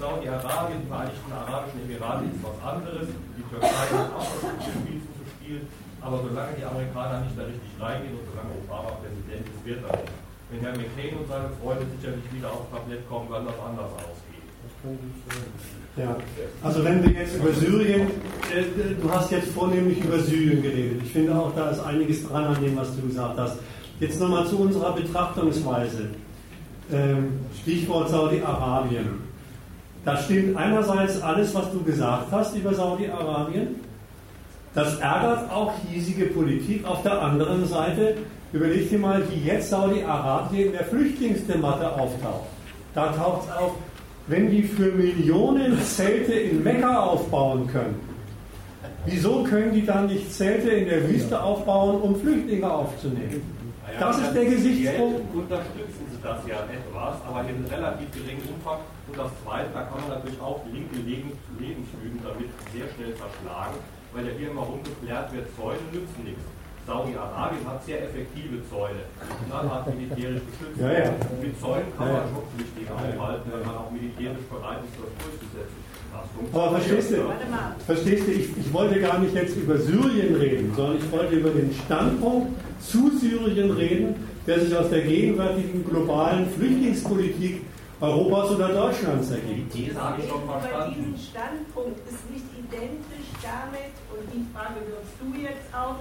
[0.00, 3.08] Saudi-Arabien, die Vereinigten Arabischen Emirate ist was anderes.
[3.36, 5.68] Die Türkei hat auch was Spiel zu spielen.
[6.00, 10.00] Aber solange die Amerikaner nicht da richtig reingehen und solange Obama Präsident ist, wird das
[10.00, 10.16] nicht.
[10.48, 14.29] Wenn Herr McCain und seine Freunde sicherlich wieder aufs Tablett kommen, kann das anders ausgehen.
[15.96, 16.16] Ja,
[16.62, 18.02] also wenn wir jetzt über Syrien,
[18.54, 18.62] äh,
[19.00, 21.02] du hast jetzt vornehmlich über Syrien geredet.
[21.04, 23.56] Ich finde auch, da ist einiges dran an dem, was du gesagt hast.
[23.98, 26.10] Jetzt nochmal zu unserer Betrachtungsweise.
[26.90, 29.20] Ähm, Stichwort Saudi-Arabien.
[30.04, 33.76] Da stimmt einerseits alles, was du gesagt hast über Saudi-Arabien.
[34.74, 36.86] Das ärgert auch hiesige Politik.
[36.86, 38.16] Auf der anderen Seite,
[38.52, 42.48] überleg dir mal, wie jetzt Saudi-Arabien in der Flüchtlingsdebatte auftaucht.
[42.94, 43.72] Da taucht es auf,
[44.30, 47.98] wenn die für Millionen Zelte in Mekka aufbauen können,
[49.04, 53.42] wieso können die dann nicht Zelte in der Wüste aufbauen, um Flüchtlinge aufzunehmen?
[53.98, 55.34] Das ist der Gesichtspunkt.
[55.34, 58.78] Unterstützen sie das ja etwas, aber in relativ geringem Umfang.
[59.08, 60.94] Und das Zweite, da kann man natürlich auch linke
[61.90, 63.82] sind damit sehr schnell verschlagen,
[64.14, 66.46] weil ja hier immer rumgeklärt wird, Zäune nützen nichts.
[66.90, 69.06] Saudi-Arabien hat sehr effektive Zäune,
[69.46, 70.80] knallhart militärisch geschützt.
[70.80, 71.10] Ja, ja.
[71.40, 75.78] Mit Zäunen kann man schon Flüchtlinge aufhalten, wenn man auch militärisch bereit ist, das durchzusetzen.
[76.52, 77.16] Aber verstehst du,
[77.86, 81.50] verstehst du ich, ich, wollte gar nicht jetzt über Syrien reden, sondern ich wollte über
[81.50, 87.62] den Standpunkt zu Syrien reden, der sich aus der gegenwärtigen globalen Flüchtlingspolitik
[88.00, 89.74] Europas oder Deutschlands ergibt.
[89.74, 90.94] Die habe ich schon verstanden.
[90.96, 95.96] Diesen Standpunkt ist nicht identisch damit, und die Frage wirst du jetzt auch,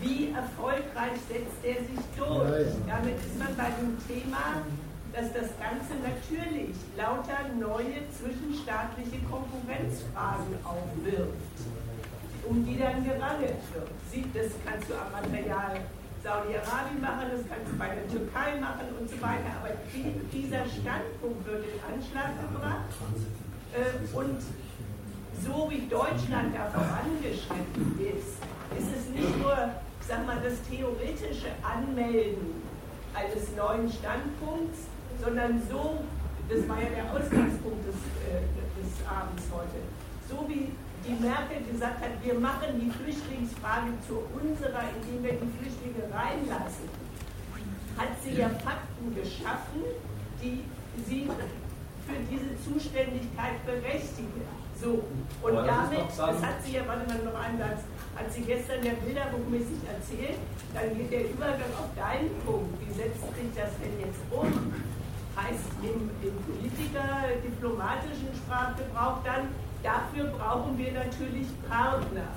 [0.00, 2.72] wie erfolgreich setzt der sich durch?
[2.86, 4.62] Damit ist man bei dem Thema,
[5.12, 11.56] dass das Ganze natürlich lauter neue zwischenstaatliche Konkurrenzfragen aufwirft,
[12.48, 13.90] um die dann gerangelt wird.
[14.34, 15.80] Das kannst du am Material
[16.22, 19.50] Saudi-Arabien machen, das kannst du bei der Türkei machen und so weiter.
[19.62, 22.90] Aber dieser Standpunkt wird in Anschlag gebracht.
[23.74, 24.38] Äh, und
[25.44, 28.42] so wie Deutschland da vorangeschritten ist,
[28.76, 29.56] ist es nicht nur
[30.08, 32.64] sag mal, das theoretische Anmelden
[33.12, 34.88] eines neuen Standpunkts,
[35.22, 36.00] sondern so,
[36.48, 38.40] das war ja der Ausgangspunkt des, äh,
[38.80, 39.84] des Abends heute,
[40.24, 40.72] so wie
[41.04, 46.88] die Merkel gesagt hat, wir machen die Flüchtlingsfrage zu unserer, indem wir die Flüchtlinge reinlassen,
[47.96, 49.84] hat sie ja Fakten geschaffen,
[50.40, 50.64] die
[51.06, 51.28] sie
[52.06, 54.42] für diese Zuständigkeit berechtigen.
[54.80, 55.04] So,
[55.42, 57.82] und damit, das hat sie ja, warte mal noch einen Satz,
[58.18, 60.42] hat sie gestern ja bilderbuchmäßig erzählt,
[60.74, 62.74] dann geht der Übergang auf deinen Punkt.
[62.82, 64.74] Wie setzt sich das denn jetzt um?
[65.38, 69.54] Heißt im, im Politiker, diplomatischen Sprachgebrauch dann,
[69.86, 72.34] dafür brauchen wir natürlich Partner.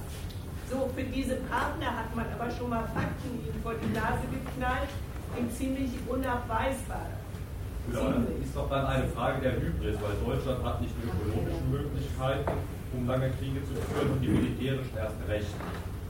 [0.69, 4.93] So, für diese Partner hat man aber schon mal Fakten ihnen vor die Nase geknallt,
[5.33, 7.09] die ziemlich unabweisbar.
[7.91, 11.71] Ja, das ist doch dann eine Frage der Hybris, weil Deutschland hat nicht die ökonomischen
[11.71, 12.51] Möglichkeiten,
[12.93, 15.53] um lange Kriege zu führen und die militärischen erst recht.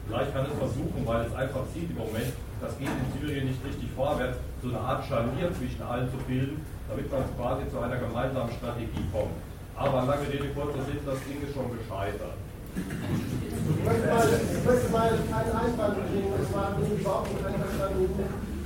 [0.08, 3.64] Vielleicht kann es versuchen, weil es einfach sieht im Moment, das geht in Syrien nicht
[3.64, 6.60] richtig vorwärts, so eine Art Scharnier zwischen allen zu bilden,
[6.90, 9.38] damit man quasi zu einer gemeinsamen Strategie kommt.
[9.76, 12.38] Aber lange Rede, kurzer Sinn, das Ding ist schon gescheitert.
[12.76, 17.46] Ich möchte mal, ich möchte mal einen Einwand bringen, und zwar bin ich überhaupt nicht
[17.46, 18.12] einverstanden mit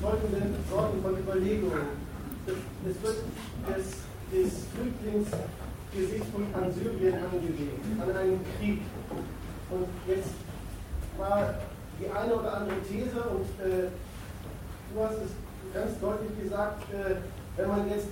[0.01, 2.05] folgenden Sorten von Überlegungen.
[2.45, 3.17] Es wird
[3.69, 4.05] des,
[4.73, 5.29] Flüchtlings
[5.95, 8.81] Gesichtspunkt an Syrien angelegt, an einen Krieg.
[9.71, 10.35] Und jetzt
[11.17, 11.55] war
[11.99, 13.87] die eine oder andere These, und äh,
[14.93, 15.31] du hast es
[15.73, 17.15] ganz deutlich gesagt, äh,
[17.55, 18.11] wenn man jetzt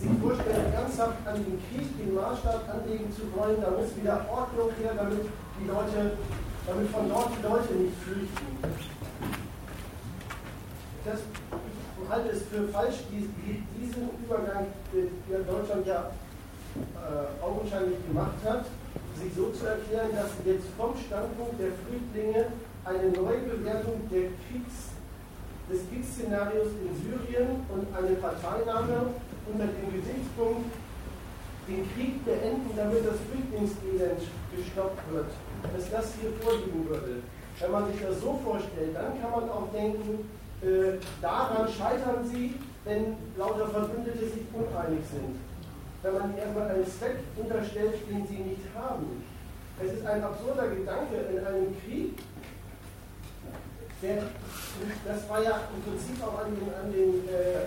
[0.00, 4.70] sich vorstellt, ernsthaft an den Krieg den Maßstab anlegen zu wollen, da muss wieder Ordnung
[4.80, 5.28] her, damit
[5.60, 6.16] die Leute,
[6.66, 8.48] damit von dort die Leute nicht flüchten.
[11.04, 16.10] Das, ich halte es für falsch, diesen Übergang, der Deutschland ja
[16.94, 18.66] äh, augenscheinlich gemacht hat,
[19.18, 22.52] sich so zu erklären, dass jetzt vom Standpunkt der Flüchtlinge
[22.84, 24.94] eine Neubewertung der Kriegs,
[25.68, 29.12] des Kriegsszenarios in Syrien und eine Parteinahme
[29.44, 30.72] unter dem Gesichtspunkt,
[31.68, 34.24] den Krieg beenden, damit das Flüchtlingselend
[34.56, 35.28] gestoppt wird,
[35.68, 37.20] dass das hier vorliegen würde.
[37.60, 40.24] Wenn man sich das so vorstellt, dann kann man auch denken,
[40.62, 45.36] äh, daran scheitern sie, wenn lauter Verbündete sich uneinig sind
[46.02, 49.24] wenn man irgendwann einen Zweck unterstellt, den sie nicht haben.
[49.82, 52.18] Es ist ein absurder Gedanke in einem Krieg,
[54.02, 54.22] der,
[55.04, 57.66] das war ja im Prinzip auch an den, an den, äh,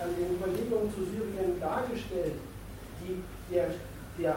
[0.00, 2.34] an den Überlegungen zu Syrien dargestellt,
[3.02, 3.22] die,
[3.52, 3.66] der,
[4.18, 4.36] der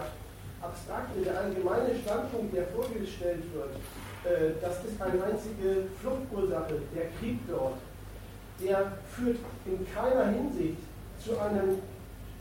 [0.61, 3.75] abstrakte, der allgemeine Standpunkt, der vorgestellt wird,
[4.25, 7.77] äh, das ist eine einzige Fluchtursache, der Krieg dort,
[8.61, 10.77] der führt in keiner Hinsicht
[11.23, 11.81] zu einem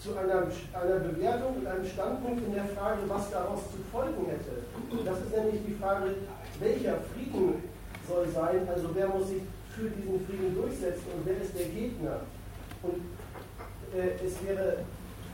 [0.01, 4.65] zu einer, einer Bewertung und einem Standpunkt in der Frage, was daraus zu folgen hätte.
[5.05, 6.17] Das ist nämlich die Frage,
[6.59, 7.63] welcher Frieden
[8.09, 9.43] soll sein, also wer muss sich
[9.77, 12.25] für diesen Frieden durchsetzen und wer ist der Gegner.
[12.83, 13.13] Und
[13.93, 14.89] äh, es wäre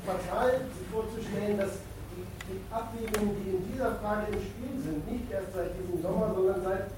[0.04, 1.78] fatal, sich vorzustellen, dass
[2.10, 6.34] die, die Abwägungen, die in dieser Frage im Spiel sind, nicht erst seit diesem Sommer,
[6.34, 6.90] sondern seit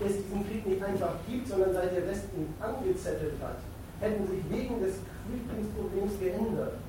[0.00, 3.60] es diesen Krieg nicht einfach gibt, sondern seit der Westen angezettelt hat,
[4.00, 6.80] hätten sich wegen des Flüchtlingsproblems geändert.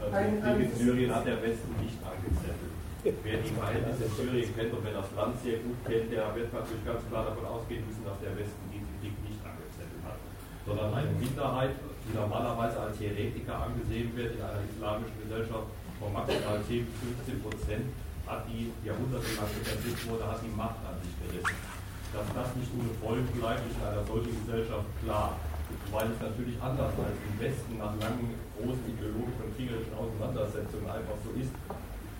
[0.00, 2.74] Also in Syrien hat der Westen nicht angezettelt.
[3.06, 6.50] Wer die Verhältnisse in Syrien kennt und wer das Land sehr gut kennt, der wird
[6.50, 10.18] natürlich ganz klar davon ausgehen müssen, dass der Westen diesen Krieg nicht angezettelt hat.
[10.66, 15.70] Sondern eine Minderheit, die normalerweise als Heretiker angesehen wird in einer islamischen Gesellschaft
[16.02, 16.96] von maximal 10 bis
[17.30, 17.86] 15 Prozent,
[18.26, 21.58] hat die jahrhundertelang etabliert wurde, hat die Macht an sich gerissen.
[22.10, 25.38] Dass das nicht ohne Folgen bleibt, ist in einer solchen Gesellschaft klar
[25.92, 31.16] weil es natürlich anders als im Westen nach langen, großen ideologischen und kriegerischen Auseinandersetzungen einfach
[31.24, 31.52] so ist,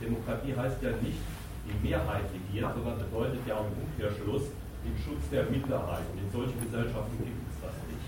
[0.00, 1.20] Demokratie heißt ja nicht,
[1.66, 4.52] die Mehrheit regiert, sondern bedeutet ja im Umkehrschluss
[4.84, 6.04] den Schutz der Minderheit.
[6.12, 8.06] Und in solchen Gesellschaften gibt es das nicht.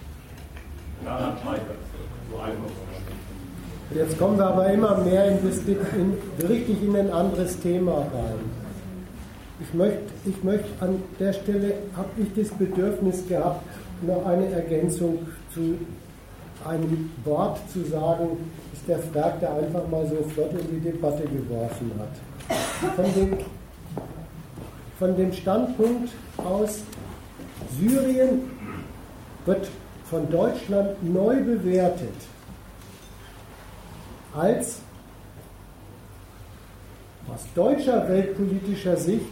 [1.05, 1.89] Daran scheitert es.
[2.31, 2.71] So einfach.
[3.95, 8.69] Jetzt kommen wir aber immer mehr in in, richtig in ein anderes Thema rein.
[9.61, 13.65] Ich möchte, ich möchte an der Stelle, habe ich das Bedürfnis gehabt,
[14.03, 15.79] noch eine Ergänzung zu
[16.67, 21.25] einem Wort zu sagen, ist der Frag, der einfach mal so flott in die Debatte
[21.25, 22.97] geworfen hat.
[22.97, 23.39] Von dem,
[24.99, 26.81] von dem Standpunkt aus,
[27.79, 28.51] Syrien
[29.45, 29.69] wird
[30.05, 32.15] von Deutschland neu bewertet
[34.35, 34.81] als
[37.33, 39.25] aus deutscher weltpolitischer Sicht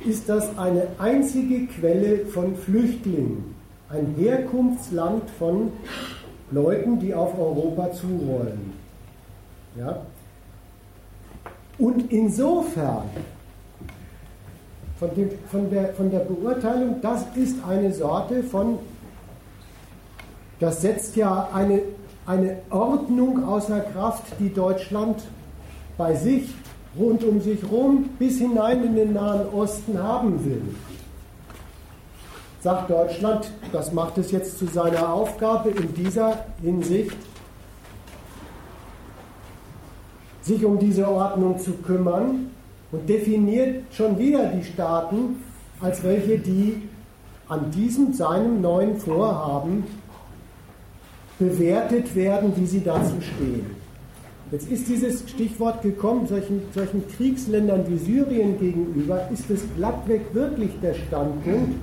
[0.00, 3.54] ist das eine einzige Quelle von Flüchtlingen,
[3.88, 5.72] ein Herkunftsland von
[6.52, 8.72] Leuten, die auf Europa zurollen.
[9.76, 10.02] Ja?
[11.78, 13.04] Und insofern,
[14.98, 18.78] von, dem, von, der, von der Beurteilung, das ist eine Sorte von,
[20.60, 21.82] das setzt ja eine,
[22.26, 25.22] eine Ordnung außer Kraft, die Deutschland
[25.96, 26.54] bei sich,
[26.96, 30.62] rund um sich herum, bis hinein in den Nahen Osten haben will
[32.62, 37.16] sagt Deutschland, das macht es jetzt zu seiner Aufgabe in dieser Hinsicht,
[40.42, 42.50] sich um diese Ordnung zu kümmern
[42.92, 45.42] und definiert schon wieder die Staaten
[45.80, 46.88] als welche, die
[47.48, 49.84] an diesem seinem neuen Vorhaben
[51.40, 53.66] bewertet werden, wie sie dazu stehen.
[54.52, 60.70] Jetzt ist dieses Stichwort gekommen, solchen, solchen Kriegsländern wie Syrien gegenüber, ist es glattweg wirklich
[60.80, 61.74] der Standpunkt,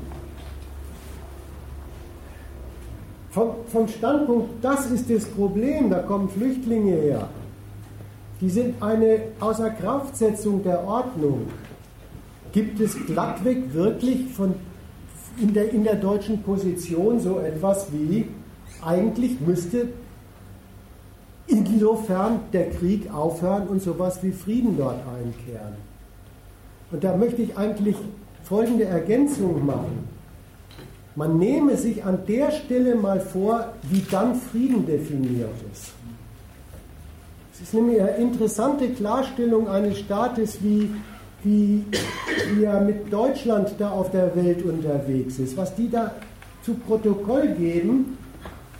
[3.40, 7.30] vom, vom Standpunkt, das ist das Problem, da kommen Flüchtlinge her,
[8.41, 11.48] die sind eine Außerkraftsetzung der Ordnung.
[12.52, 14.56] Gibt es glattweg wirklich von,
[15.40, 18.28] in, der, in der deutschen Position so etwas wie,
[18.84, 19.88] eigentlich müsste
[21.48, 25.76] insofern der Krieg aufhören und sowas wie Frieden dort einkehren?
[26.91, 27.95] Und da möchte ich eigentlich
[28.44, 30.18] folgende Ergänzung machen.
[31.19, 35.91] Man nehme sich an der Stelle mal vor, wie dann Frieden definiert ist.
[37.53, 40.89] Es ist nämlich eine interessante Klarstellung eines Staates, wie,
[41.43, 41.83] wie,
[42.53, 46.13] wie er mit Deutschland da auf der Welt unterwegs ist, was die da
[46.63, 48.17] zu Protokoll geben,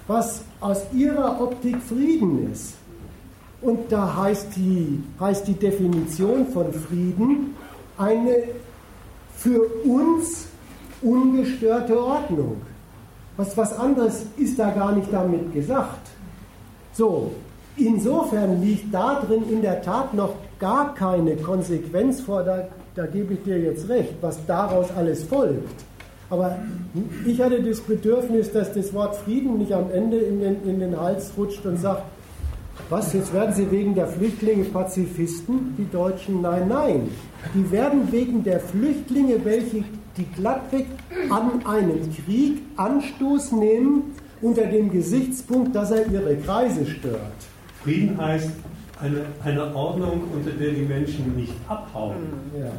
[0.07, 2.75] was aus ihrer Optik Frieden ist.
[3.61, 7.53] Und da heißt die, heißt die Definition von Frieden
[7.97, 8.43] eine
[9.35, 10.48] für uns
[11.01, 12.57] ungestörte Ordnung.
[13.38, 16.09] Was, was anderes ist da gar nicht damit gesagt.
[16.93, 17.31] So,
[17.77, 23.35] insofern liegt da drin in der Tat noch gar keine Konsequenz vor, da, da gebe
[23.35, 25.85] ich dir jetzt recht, was daraus alles folgt.
[26.30, 26.59] Aber
[27.26, 30.99] ich hatte das Bedürfnis, dass das Wort Frieden nicht am Ende in den, in den
[30.99, 32.03] Hals rutscht und sagt,
[32.89, 36.41] was, jetzt werden sie wegen der Flüchtlinge Pazifisten, die Deutschen?
[36.41, 37.09] Nein, nein.
[37.53, 39.84] Die werden wegen der Flüchtlinge, welche
[40.18, 40.88] die glattweg
[41.30, 47.34] an einen Krieg Anstoß nehmen unter dem Gesichtspunkt, dass er ihre Kreise stört.
[47.84, 48.52] Frieden heißt
[49.02, 52.15] eine, eine Ordnung, unter der die Menschen nicht abhauen.
[52.60, 52.72] Ja.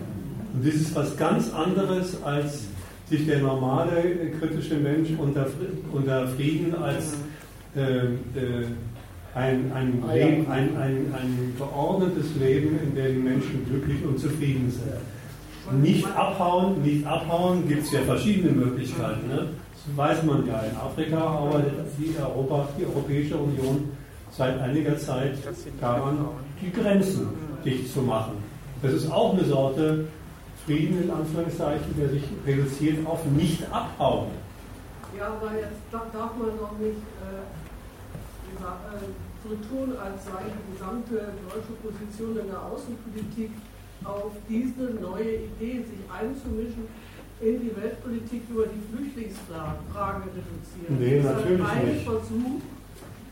[0.53, 2.65] Und das ist was ganz anderes, als
[3.09, 5.47] sich der normale kritische Mensch unter,
[5.93, 7.15] unter Frieden als
[7.77, 8.67] äh, äh,
[9.35, 14.71] ein, ein, Leben, ein, ein, ein geordnetes Leben, in dem die Menschen glücklich und zufrieden
[14.71, 15.20] sind.
[15.81, 19.29] Nicht abhauen, nicht abhauen, gibt es ja verschiedene Möglichkeiten.
[19.29, 19.49] Ne?
[19.87, 20.61] Das weiß man ja.
[20.61, 23.91] In Afrika arbeitet die, Europa, die Europäische Union
[24.31, 25.39] seit einiger Zeit
[25.81, 26.29] daran,
[26.61, 27.29] die Grenzen
[27.65, 28.33] dicht zu machen.
[28.83, 30.07] Das ist auch eine Sorte
[30.67, 34.29] Frieden, in Anführungszeichen, der sich reduziert auf nicht abhauen.
[35.17, 37.41] Ja, aber jetzt darf man doch nicht äh,
[38.61, 43.51] äh so tun, als sei die gesamte deutsche Position in der Außenpolitik
[44.05, 46.89] auf diese neue Idee, sich einzumischen
[47.41, 50.99] in die Weltpolitik über die Flüchtlingsfrage reduzieren.
[50.99, 52.05] Nee, das ist ein nicht.
[52.05, 52.61] Versuch,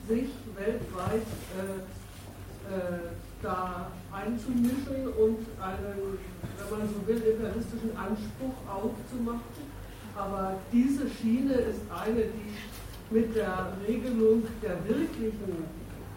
[0.09, 1.29] sich weltweit
[1.61, 2.99] äh, äh,
[3.43, 6.19] da einzumischen und einen,
[6.57, 9.69] wenn man so will, imperialistischen Anspruch aufzumachen.
[10.17, 15.69] Aber diese Schiene ist eine, die mit der Regelung der wirklichen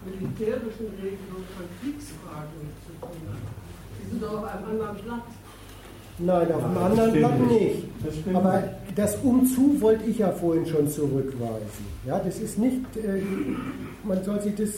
[0.03, 3.60] militärischen Regelung von Kriegsfragen zu tun hat
[4.11, 5.21] sind doch auf einem anderen Blatt.
[6.19, 7.83] Nein, auf einem anderen Blatt nicht.
[8.03, 8.63] Das Aber
[8.95, 11.85] das Umzu wollte ich ja vorhin schon zurückweisen.
[12.05, 13.21] Ja, das ist nicht, äh,
[14.03, 14.69] man soll sich das,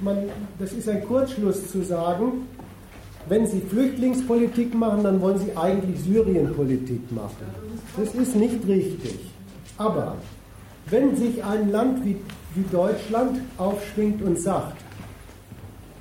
[0.00, 0.16] man,
[0.58, 2.46] das ist ein Kurzschluss zu sagen,
[3.28, 7.46] wenn Sie Flüchtlingspolitik machen, dann wollen Sie eigentlich Syrienpolitik machen.
[7.96, 9.18] Das ist nicht richtig.
[9.76, 10.16] Aber
[10.86, 12.16] wenn sich ein Land wie,
[12.54, 14.78] wie Deutschland aufschwingt und sagt,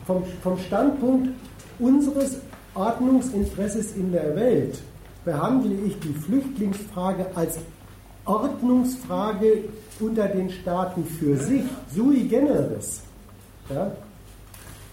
[0.07, 1.29] vom, vom Standpunkt
[1.77, 2.39] unseres
[2.75, 4.79] Ordnungsinteresses in der Welt
[5.25, 7.57] behandle ich die Flüchtlingsfrage als
[8.25, 9.63] Ordnungsfrage
[9.99, 11.63] unter den Staaten für sich,
[11.93, 13.01] sui generis,
[13.69, 13.91] ja,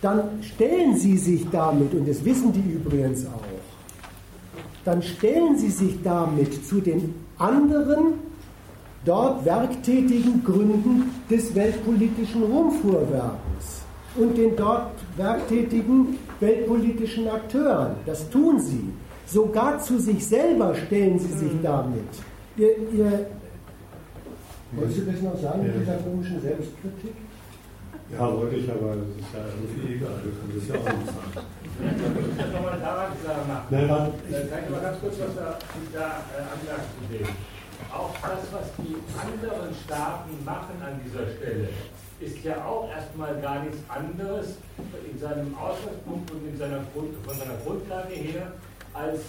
[0.02, 3.42] dann stellen sie sich damit, und das wissen die übrigens auch,
[4.84, 8.14] dann stellen sie sich damit zu den anderen
[9.04, 13.82] dort werktätigen Gründen des weltpolitischen Rumfuhrwerkens
[14.16, 17.96] und den dort werktätigen weltpolitischen Akteuren.
[18.04, 18.92] Das tun sie.
[19.26, 22.08] Sogar zu sich selber stellen sie sich damit.
[22.56, 23.26] Ihr, ihr,
[24.72, 27.14] wolltest du das noch sagen mit dieser komischen Selbstkritik?
[28.12, 30.22] Ja, wollte ich, aber das ist ja irgendwie egal.
[30.22, 31.46] Du kannst es ja auch nicht sagen.
[31.76, 33.66] Ich kann nochmal daran machen.
[33.70, 34.12] Nein, warte.
[34.30, 35.58] Äh, Kann ich mal ganz kurz was da,
[35.92, 37.26] da äh, anmerken zu dem?
[37.92, 41.68] Auch das, was die anderen Staaten machen an dieser Stelle,
[42.20, 44.56] ist ja auch erstmal gar nichts anderes
[45.10, 48.52] in seinem Ausgangspunkt und in seiner Grund, von seiner Grundlage her,
[48.94, 49.20] als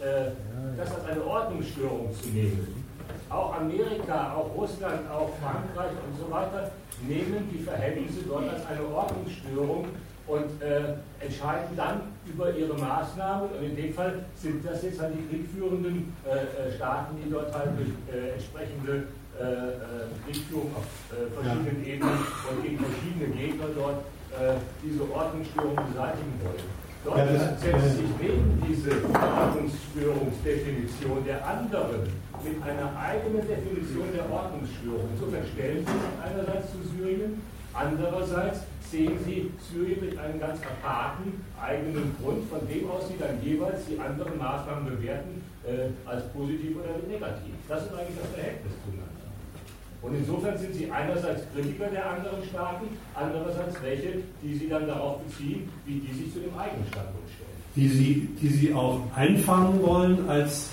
[0.00, 0.30] äh,
[0.76, 2.84] das als eine Ordnungsstörung zu nehmen.
[3.28, 6.70] Auch Amerika, auch Russland, auch Frankreich und so weiter
[7.06, 9.86] nehmen die Verhältnisse dort als eine Ordnungsstörung
[10.26, 10.94] und äh,
[11.24, 13.50] entscheiden dann über ihre Maßnahmen.
[13.50, 17.52] Und in dem Fall sind das jetzt halt die kriegführenden äh, äh Staaten, die dort
[17.54, 19.08] halt durch äh, entsprechende
[20.26, 20.84] Kriegführung auf
[21.34, 21.94] verschiedenen ja.
[21.94, 24.04] Ebenen und gegen verschiedene Gegner dort
[24.82, 26.64] diese Ordnungsstörung beseitigen wollen.
[27.04, 27.60] Dort setzt
[27.96, 32.10] sich neben diese Ordnungsstörungsdefinition der anderen
[32.42, 35.08] mit einer eigenen Definition der Ordnungsstörung.
[35.14, 37.40] Insofern stellen Sie sich einerseits zu Syrien,
[37.72, 43.40] andererseits sehen Sie Syrien mit einem ganz aparten eigenen Grund, von dem aus Sie dann
[43.42, 47.54] jeweils die anderen Maßnahmen bewerten äh, als positiv oder negativ.
[47.68, 49.07] Das ist eigentlich das Verhältnis zueinander.
[50.00, 55.18] Und insofern sind sie einerseits Kritiker der anderen Staaten, andererseits welche, die sie dann darauf
[55.22, 57.50] beziehen, wie die sich zu dem eigenen Standpunkt stellen.
[57.74, 60.70] Die sie, die sie auch einfangen wollen als,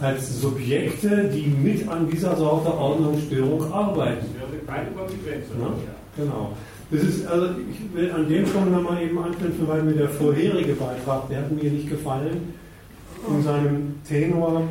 [0.00, 4.26] als Subjekte, die mit an dieser Sorte Ordnungsstörung arbeiten.
[4.38, 5.46] Das wäre keine Konsequenz.
[5.58, 5.74] Ja,
[6.22, 6.52] genau.
[6.90, 10.74] Das ist, also ich will an dem schon nochmal eben anknüpfen, weil mir der vorherige
[10.74, 12.54] Beitrag, der hat mir nicht gefallen,
[13.28, 14.62] in seinem Tenor,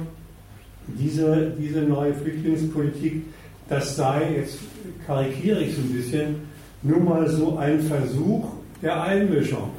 [0.87, 3.23] diese, diese neue Flüchtlingspolitik
[3.69, 4.59] das sei, jetzt
[5.05, 6.35] karikiere ich so ein bisschen,
[6.83, 8.45] nur mal so ein Versuch
[8.81, 9.71] der Einmischung.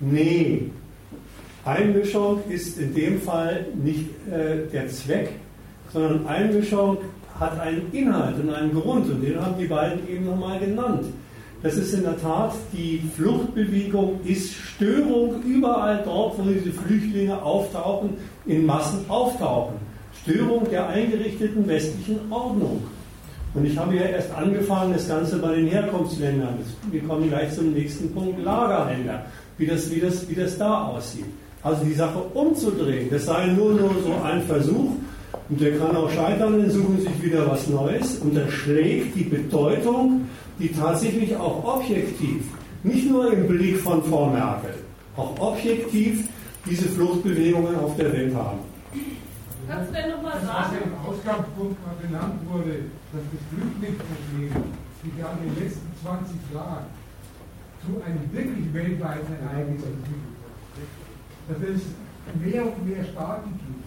[0.00, 0.70] Nee,
[1.64, 5.30] Einmischung ist in dem Fall nicht äh, der Zweck,
[5.92, 6.98] sondern Einmischung
[7.38, 11.04] hat einen Inhalt und einen Grund und den haben die beiden eben nochmal genannt.
[11.62, 18.10] Das ist in der Tat, die Fluchtbewegung ist Störung überall dort, wo diese Flüchtlinge auftauchen,
[18.46, 19.74] in Massen auftauchen.
[20.22, 22.84] Störung der eingerichteten westlichen Ordnung.
[23.54, 26.58] Und ich habe ja erst angefangen, das Ganze bei den Herkunftsländern.
[26.90, 29.24] Wir kommen gleich zum nächsten Punkt, Lagerländer,
[29.56, 31.24] wie das, wie das, wie das da aussieht.
[31.62, 34.92] Also die Sache umzudrehen, das sei nur, nur so ein Versuch
[35.48, 39.24] und der kann auch scheitern, dann suchen sich wieder was Neues und dann schlägt die
[39.24, 40.26] Bedeutung,
[40.58, 42.44] die tatsächlich auch objektiv,
[42.84, 44.74] nicht nur im Blick von Frau Merkel,
[45.16, 46.28] auch objektiv
[46.64, 48.58] diese Fluchtbewegungen auf der Welt haben.
[49.68, 50.48] Kannst du denn nochmal sagen?
[50.48, 54.52] Was im Ausgangspunkt genannt wurde, dass das Flüchtlingsproblem
[55.04, 56.86] sich ja in den letzten 20 Jahren
[57.84, 61.52] zu einem wirklich weltweiten Ereignis entwickelt hat.
[61.52, 61.82] Dass es
[62.40, 63.84] mehr und mehr Staaten gibt,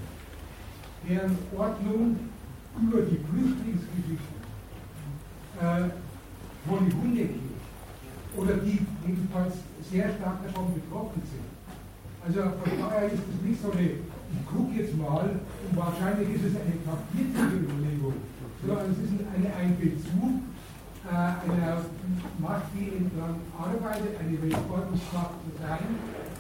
[1.10, 2.30] deren Ordnung
[2.78, 4.38] über die Flüchtlingsgeschichte
[5.62, 5.90] äh,
[6.70, 7.58] vor die Hunde geht
[8.38, 9.56] oder die jedenfalls
[9.90, 11.50] sehr stark davon betroffen sind.
[12.24, 16.46] Also von daher ist es nicht so eine ich gucke jetzt mal, und wahrscheinlich ist
[16.52, 18.16] es eine kapierte Überlegung,
[18.66, 20.48] sondern es ist eine, ein Bezug
[21.06, 21.82] äh, einer
[22.40, 25.86] Macht, die entlang arbeitet, eine Weltordnungsmacht zu sein,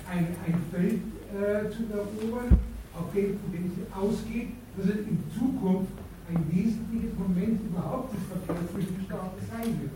[0.10, 1.02] ein, ein Feld
[1.34, 2.60] äh, zu erobern,
[2.96, 5.92] auf dem, von dem sie ausgeht, dass es in Zukunft
[6.30, 9.92] ein wesentliches Moment überhaupt des Verkehrs zwischen Staaten sein wird.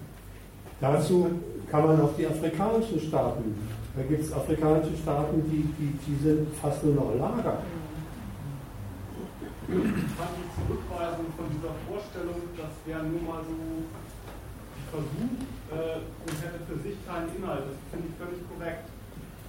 [0.81, 1.29] Dazu
[1.71, 3.55] kann man auf die afrikanischen Staaten,
[3.95, 7.59] da gibt es afrikanische Staaten, die, die, die sind fast nur noch Lager.
[9.65, 13.89] Ich fand die Zurückweisung von dieser Vorstellung, das wäre nur mal so ein
[14.93, 15.41] Versuch
[15.73, 17.65] äh, und hätte für sich keinen Inhalt.
[17.73, 18.85] Das finde ich völlig korrekt.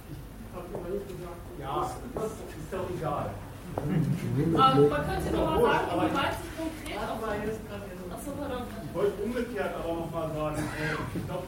[0.09, 0.17] Ich
[0.57, 1.85] habe immer nicht gesagt, ja,
[2.17, 3.29] das ist doch egal.
[3.77, 6.97] Aber man könnte noch mal sagen, wie meinst du konkret?
[8.89, 11.45] Ich wollte umgekehrt aber noch mal sagen, äh, ich glaube,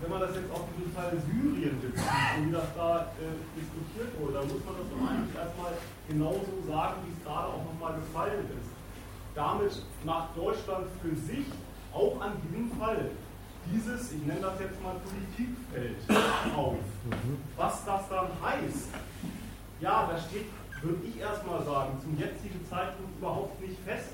[0.00, 2.06] wenn man das jetzt auf diesen Fall Syrien bezieht
[2.38, 5.72] und wie das da äh, diskutiert wurde, dann muss man das doch eigentlich erstmal
[6.06, 8.70] genauso sagen, wie es gerade auch nochmal gefallen ist.
[9.34, 9.72] Damit
[10.04, 11.46] macht Deutschland für sich
[11.92, 13.10] auch an diesem Fall
[13.72, 15.96] dieses, ich nenne das jetzt mal Politikfeld
[16.56, 16.76] auf.
[17.56, 18.88] Was das dann heißt,
[19.80, 20.46] ja, da steht,
[20.82, 24.10] würde ich erstmal sagen, zum jetzigen Zeitpunkt überhaupt nicht fest.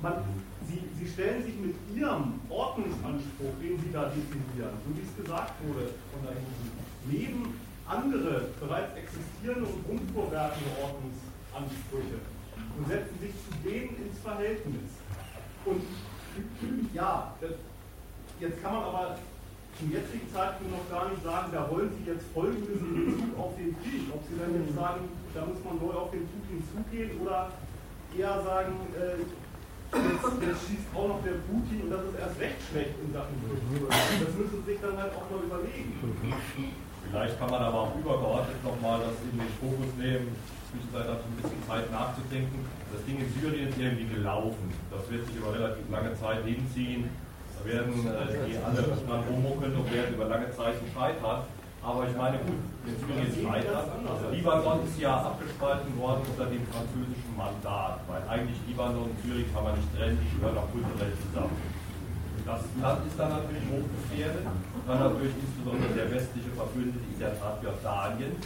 [0.00, 0.22] Man,
[0.70, 5.54] Sie, Sie stellen sich mit Ihrem Ordnungsanspruch, den Sie da definieren, so wie es gesagt
[5.66, 6.70] wurde von da hinten,
[7.10, 7.54] neben
[7.86, 12.22] andere bereits existierende und grundvorwertende Ordnungsansprüche
[12.78, 14.94] und setzen sich zu denen ins Verhältnis.
[15.66, 15.82] Und
[16.94, 17.52] ja, das,
[18.38, 19.18] jetzt kann man aber
[19.78, 23.56] zum jetzigen Zeitpunkt noch gar nicht sagen, da wollen Sie jetzt Folgendes in Bezug auf
[23.56, 24.06] den Krieg.
[24.12, 27.50] Ob Sie dann jetzt sagen, da muss man neu auf den Putin zugehen oder
[28.16, 29.24] eher sagen, äh,
[29.90, 33.34] Jetzt, jetzt, schießt auch noch der Putin und das ist erst recht schlecht in Sachen
[33.42, 33.90] Kultur.
[33.90, 35.98] Das müssen Sie sich dann halt auch mal überlegen.
[37.10, 40.30] Vielleicht kann man aber auch übergeordnet nochmal das in den Fokus nehmen,
[40.70, 42.58] Zwischenzeit hat ein bisschen Zeit nachzudenken.
[42.94, 44.70] Das Ding in Syrien ist irgendwie gelaufen.
[44.90, 47.10] Das wird sich über relativ lange Zeit hinziehen.
[47.58, 51.42] Da werden äh, die alle dran rummuckeln und werden über lange Zeit scheitern.
[51.82, 53.88] Aber ich meine, gut, in Syrien scheitert.
[54.04, 59.48] Also Libanon ist ja abgespalten worden unter dem französischen Mandat, weil eigentlich Libanon und Syrien
[59.48, 61.56] kann man nicht trennen, die gehören auch kulturell zusammen.
[62.44, 67.62] Das Land ist dann natürlich hochgefährdet, dann natürlich insbesondere der westliche Verbündete in der Tat
[67.62, 68.36] Jordanien,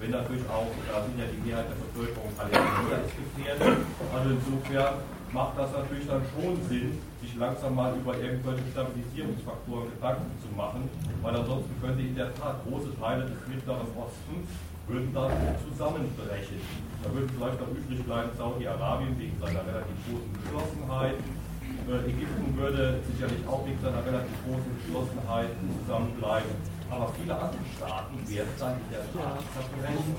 [0.00, 3.80] wenn natürlich auch, da sind ja die Mehrheit der Bevölkerung Palästina ist gefährdet.
[4.12, 4.94] Also insofern
[5.32, 10.88] macht das natürlich dann schon Sinn, sich langsam mal über irgendwelche Stabilisierungsfaktoren Gedanken zu machen,
[11.22, 14.46] weil ansonsten könnte in der Tat große Teile des Mittleren Ostens
[14.86, 15.32] würden dann
[15.64, 16.60] zusammenbrechen.
[17.02, 21.16] Da würde vielleicht noch übrig bleiben Saudi-Arabien wegen seiner relativ großen Geschlossenheit.
[21.88, 26.52] Äh, Ägypten würde sicherlich auch wegen seiner relativ großen Geschlossenheit zusammenbleiben.
[26.92, 30.14] Aber viele andere Staaten werden dann in der Tat zerbrechen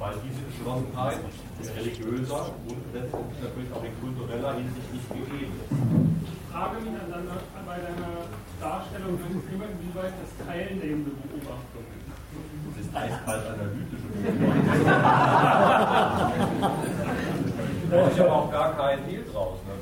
[0.00, 1.20] weil diese Geschlossenheit
[1.60, 6.39] in religiöser und letztendlich natürlich auch in kultureller Hinsicht nicht gegeben ist.
[6.50, 8.26] Ich frage mich an deiner, bei deiner
[8.58, 12.10] Darstellung immer, inwieweit das teilnehmende Beobachtung ist.
[12.10, 14.66] Das ist eiskalt analytische Beobachtung.
[17.90, 19.62] da ist aber auch gar kein Hehl draus.
[19.62, 19.78] Ne?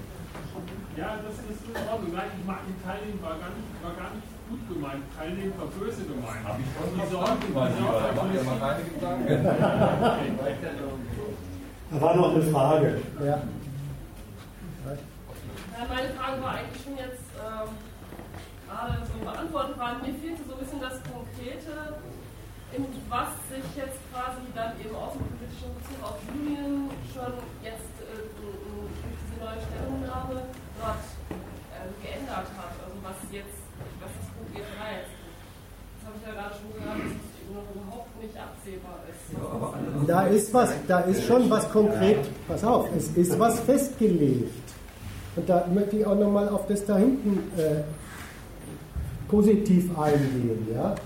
[1.00, 2.12] Ja, das ist in Ordnung.
[2.12, 5.72] Nein, ich mag die Teilnehmen war gar nicht, war gar nicht gut gemeint, Teilnehmen war
[5.72, 6.44] böse gemeint.
[6.44, 9.40] Habe ich schon die Sorgen, weil Sie da machen ja mal keine Gedanken.
[11.90, 13.00] Da war noch eine Frage.
[13.24, 13.40] Ja.
[15.78, 17.70] Ja, meine Frage war eigentlich schon jetzt ähm,
[18.66, 20.02] gerade so beantwortet worden.
[20.02, 22.02] Mir fehlte so ein bisschen das Konkrete,
[22.74, 27.30] in was sich jetzt quasi dann eben außenpolitischen Bezug auf Syrien schon
[27.62, 28.90] jetzt äh, durch
[29.22, 30.50] diese neue Stellungnahme
[30.82, 32.74] dort äh, geändert hat.
[32.82, 33.62] Also was jetzt,
[34.02, 35.14] was das konkret heißt.
[35.14, 39.30] Das habe ich ja gerade schon gehört, dass es noch überhaupt nicht absehbar ist.
[40.10, 44.67] Da ist was, da ist schon was konkret, pass auf, es ist was festgelegt.
[45.38, 47.82] Und da möchte ich auch nochmal auf das da hinten äh,
[49.28, 50.66] positiv eingehen.
[50.74, 50.96] Ja?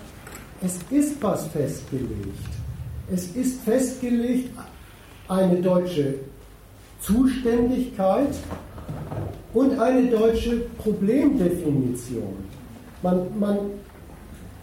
[0.64, 2.48] Es ist was festgelegt.
[3.12, 4.50] Es ist festgelegt
[5.28, 6.14] eine deutsche
[7.00, 8.34] Zuständigkeit
[9.52, 12.32] und eine deutsche Problemdefinition.
[13.02, 13.58] Man, man,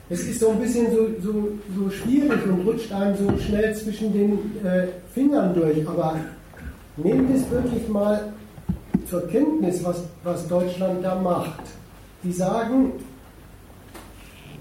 [0.09, 4.11] es ist so ein bisschen so, so, so schwierig und rutscht einem so schnell zwischen
[4.13, 4.31] den
[4.65, 6.15] äh, Fingern durch, aber
[6.97, 8.33] nehmt es wirklich mal
[9.09, 11.61] zur Kenntnis, was, was Deutschland da macht.
[12.23, 12.93] Die sagen,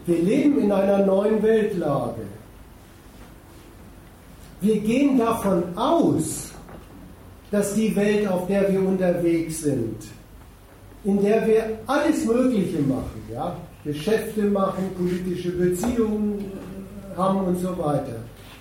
[0.06, 2.22] wir leben in einer neuen Weltlage.
[4.60, 6.50] Wir gehen davon aus,
[7.50, 9.96] dass die Welt, auf der wir unterwegs sind,
[11.04, 16.44] in der wir alles Mögliche machen, ja, Geschäfte machen, politische Beziehungen
[17.16, 18.16] haben und so weiter.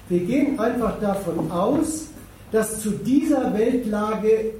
[0.09, 2.07] Wir gehen einfach davon aus,
[2.51, 4.53] dass zu dieser Weltlage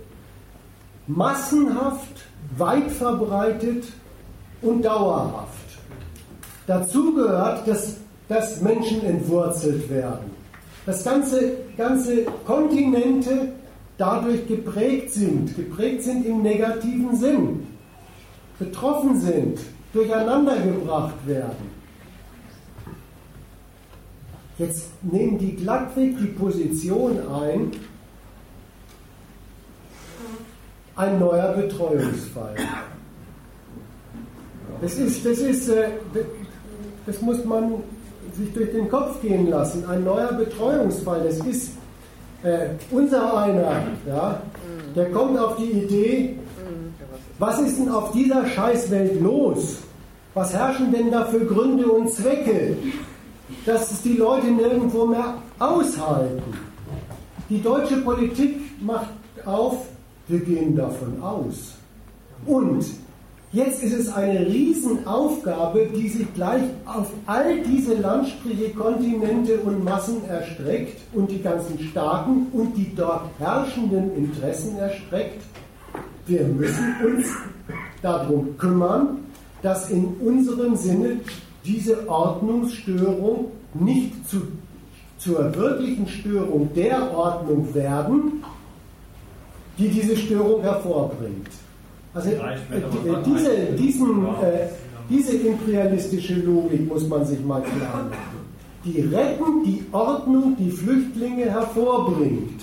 [1.08, 2.26] massenhaft,
[2.58, 3.86] weit verbreitet
[4.62, 5.68] und dauerhaft
[6.68, 7.96] dazu gehört, dass,
[8.28, 10.32] dass Menschen entwurzelt werden.
[10.86, 13.54] Dass ganze, ganze Kontinente
[13.98, 17.68] dadurch geprägt sind, geprägt sind im negativen Sinn,
[18.60, 19.60] betroffen sind,
[19.94, 21.78] durcheinandergebracht werden.
[24.58, 27.72] Jetzt nehmen die glattweg die Position ein,
[30.98, 32.56] ein neuer Betreuungsfall.
[34.82, 35.90] Das ist, das ist, äh,
[37.06, 37.76] das muss man
[38.34, 39.86] sich durch den Kopf gehen lassen.
[39.88, 41.72] Ein neuer Betreuungsfall, das ist
[42.44, 44.41] äh, unser einer, ja,
[44.95, 46.36] der kommt auf die Idee,
[47.40, 49.78] was ist denn auf dieser Scheißwelt los?
[50.34, 52.78] Was herrschen denn da für Gründe und Zwecke,
[53.65, 56.53] dass es die Leute nirgendwo mehr aushalten?
[57.49, 59.10] Die deutsche Politik macht
[59.45, 59.86] auf,
[60.28, 61.74] wir gehen davon aus.
[62.45, 62.86] Und
[63.52, 70.26] jetzt ist es eine Riesenaufgabe, die sich gleich auf all diese Landstriche, Kontinente und Massen
[70.28, 75.41] erstreckt und die ganzen Staaten und die dort herrschenden Interessen erstreckt.
[76.26, 77.28] Wir müssen uns
[78.02, 79.20] darum kümmern,
[79.62, 81.22] dass in unserem Sinne
[81.66, 84.41] diese Ordnungsstörung nicht zu,
[85.18, 88.44] zur wirklichen Störung der Ordnung werden,
[89.78, 91.49] die diese Störung hervorbringt.
[92.14, 92.38] Also äh,
[93.26, 94.68] diese, diesen, äh,
[95.10, 98.48] diese imperialistische Logik muss man sich mal klar machen.
[98.84, 102.62] Die retten die Ordnung, die Flüchtlinge hervorbringt,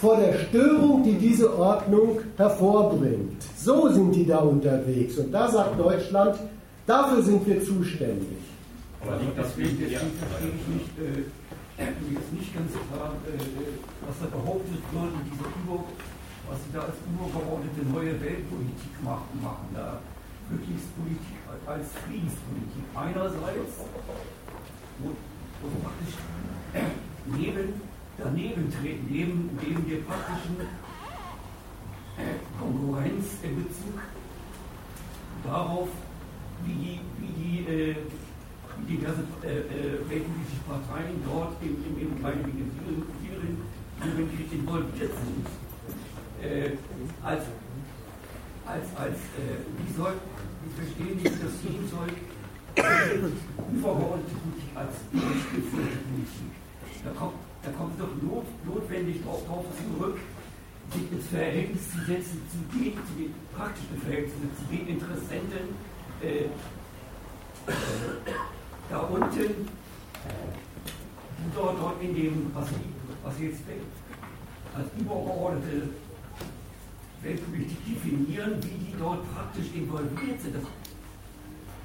[0.00, 3.42] vor der Störung, die diese Ordnung hervorbringt.
[3.56, 5.18] So sind die da unterwegs.
[5.18, 6.36] Und da sagt Deutschland,
[6.86, 8.38] dafür sind wir zuständig.
[9.02, 13.38] Aber liegt das verstehe ich nicht, äh, ist nicht ganz klar, äh,
[14.06, 15.84] was da behauptet wird, diese Über
[16.48, 20.00] was sie da als übergeordnete neue Weltpolitik machen, machen da
[20.48, 22.84] Flüchtlingspolitik als Friedenspolitik.
[22.96, 23.84] Einerseits,
[24.98, 25.12] wo,
[25.60, 26.16] wo praktisch
[27.26, 27.80] neben,
[28.16, 30.56] daneben treten, neben, neben der praktischen
[32.58, 34.00] Konkurrenz in Bezug
[35.44, 35.88] darauf,
[36.64, 37.96] wie die, wie die äh,
[38.88, 42.22] diverse äh, äh, weltpolitische Parteien dort im, im, im
[43.20, 43.58] Syrien
[44.50, 45.67] involviert sind
[46.42, 46.70] äh,
[47.22, 47.44] als,
[48.66, 50.14] als, als äh, wie soll,
[50.62, 52.08] wie verstehen Sie das Team soll
[53.72, 56.52] übergeordnete Politik als durchgeführte Politik.
[57.04, 60.18] Da kommt, da kommt doch not, notwendig darauf zurück,
[60.92, 65.74] sich ins Verhältnis zu setzen zu den, zu den praktischen Verhältnissen, zu den Interessenten
[66.22, 66.46] äh,
[68.88, 69.68] da unten,
[71.54, 72.68] dort, dort in dem, was,
[73.22, 73.60] was jetzt
[74.74, 75.88] als übergeordnete
[77.22, 80.54] Weltpolitik definieren, wie die dort praktisch involviert sind.
[80.54, 80.66] Das,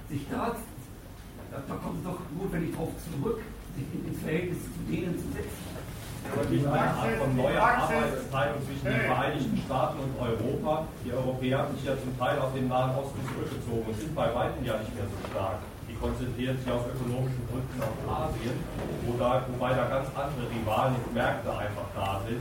[0.10, 0.54] sich da,
[1.50, 3.42] da, kommt es doch notwendig darauf zurück,
[3.74, 5.74] sich ins Verhältnis zu denen zu setzen.
[6.24, 10.88] Aber nicht eine Art von neuer Arbeitsteilung zwischen den Vereinigten Staaten und Europa.
[11.04, 14.34] Die Europäer haben sich ja zum Teil auf den Nahen Osten zurückgezogen und sind bei
[14.34, 15.60] weitem ja nicht mehr so stark.
[15.90, 18.56] Die konzentrieren sich aus ökonomischen Gründen auf Asien,
[19.04, 22.40] wo da, wobei da ganz andere Rivalen und Märkte einfach da sind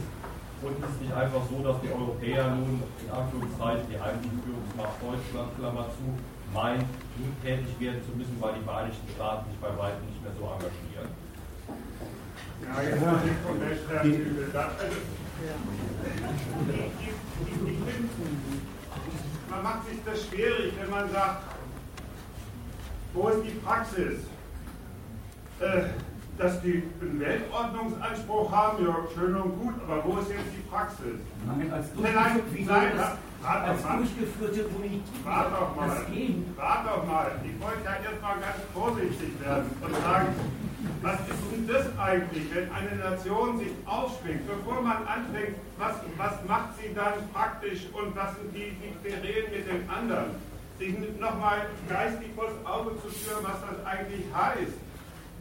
[0.62, 4.97] und es ist nicht einfach so, dass die Europäer nun in Anführungszeichen die eigentliche Führungsmacht
[5.02, 6.06] Deutschland, Klammer zu,
[6.55, 6.86] meint,
[7.18, 10.47] nun tätig werden zu müssen, weil die Vereinigten Staaten sich bei weitem nicht mehr so
[10.47, 11.10] engagieren.
[12.62, 14.22] Ja, jetzt mal nicht von der Stärke
[19.51, 21.43] man macht sich das schwierig, wenn man sagt,
[23.12, 24.20] wo ist die Praxis?
[25.60, 25.82] Äh,
[26.43, 31.23] dass die einen Weltordnungsanspruch haben, ja, schön und gut, aber wo ist jetzt die Praxis?
[31.47, 32.93] Nein, als nein, nein, nein,
[33.40, 33.97] warte als mal.
[33.98, 35.02] durchgeführte Politik.
[35.23, 35.86] Warte doch mal.
[36.56, 37.31] Warte doch mal.
[37.44, 40.35] Ich wollte ja jetzt mal ganz vorsichtig werden und sagen,
[41.01, 46.35] was ist denn das eigentlich, wenn eine Nation sich aufschwingt, bevor man anfängt, was, was
[46.48, 50.35] macht sie dann praktisch und was sind die, die Querelen mit den anderen?
[50.78, 54.74] Sich nochmal geistig vors Auge zu führen, was das eigentlich heißt.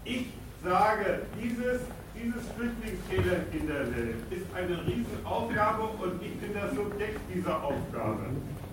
[0.04, 0.28] Ich
[0.64, 1.82] sage, dieses,
[2.16, 8.28] dieses Flüchtlingselend in der Welt ist eine Riesenaufgabe und ich bin das Subjekt dieser Aufgabe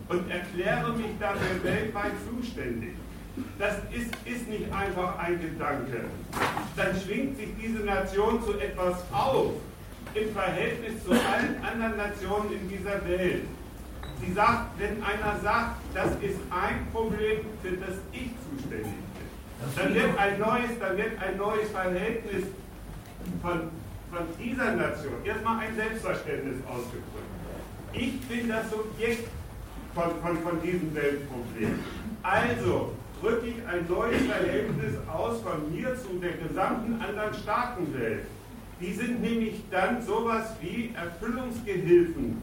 [0.09, 2.94] und erkläre mich dafür weltweit zuständig.
[3.59, 6.05] Das ist, ist nicht einfach ein Gedanke.
[6.77, 9.52] Dann schwingt sich diese Nation zu etwas auf
[10.15, 13.44] im Verhältnis zu allen anderen Nationen in dieser Welt.
[14.20, 19.07] Sie sagt, wenn einer sagt, das ist ein Problem, für das ich zuständig bin
[19.76, 22.44] dann wird ein neues, dann wird ein neues Verhältnis
[23.43, 23.60] von,
[24.10, 27.28] von dieser Nation, erstmal ein Selbstverständnis ausgedrückt.
[27.93, 29.28] Ich bin das Subjekt
[29.94, 31.78] von, von, von diesem Weltproblem.
[32.22, 38.26] Also drücke ich ein neues Verhältnis aus von mir zu der gesamten anderen Staatenwelt.
[38.80, 42.40] Die sind nämlich dann sowas wie Erfüllungsgehilfen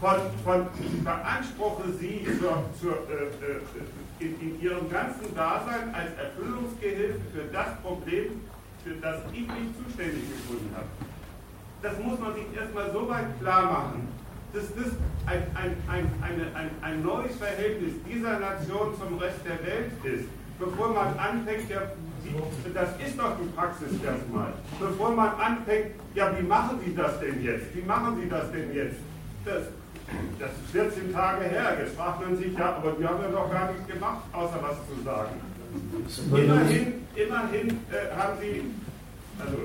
[0.00, 3.60] von, von ich beanspruche sie zur, zur äh, äh,
[4.18, 8.40] in, in ihrem ganzen Dasein als Erfüllungsgehilfe für das Problem,
[8.84, 10.86] für das ich mich zuständig gefunden habe.
[11.82, 14.08] Das muss man sich erstmal so weit klar machen,
[14.52, 14.92] dass das
[15.26, 20.28] ein, ein, ein, eine, ein, neues Verhältnis dieser Nation zum Rest der Welt ist,
[20.58, 21.82] bevor man anfängt, ja,
[22.74, 27.42] das ist doch die Praxis erstmal, bevor man anfängt, ja, wie machen Sie das denn
[27.42, 27.74] jetzt?
[27.74, 28.96] Wie machen Sie das denn jetzt?
[29.44, 29.64] Das,
[30.38, 31.76] das ist 14 Tage her.
[31.80, 34.76] Jetzt fragt man sich, ja, aber die haben ja doch gar nichts gemacht, außer was
[34.88, 35.40] zu sagen.
[36.30, 38.62] Immerhin, immerhin äh, haben Sie,
[39.38, 39.58] also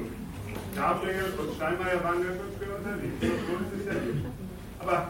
[0.76, 3.15] Gabriel und Steinmeier waren ja schon früher unterwegs.
[3.22, 3.93] Das ist ja.
[4.80, 5.07] Aber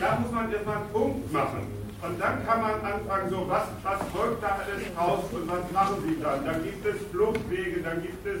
[0.00, 1.80] da muss man erstmal einen Punkt machen.
[2.02, 5.96] Und dann kann man anfangen, so was, was folgt da alles raus und was machen
[6.06, 6.46] Sie dann?
[6.46, 8.40] Dann gibt es Fluchtwege, dann gibt es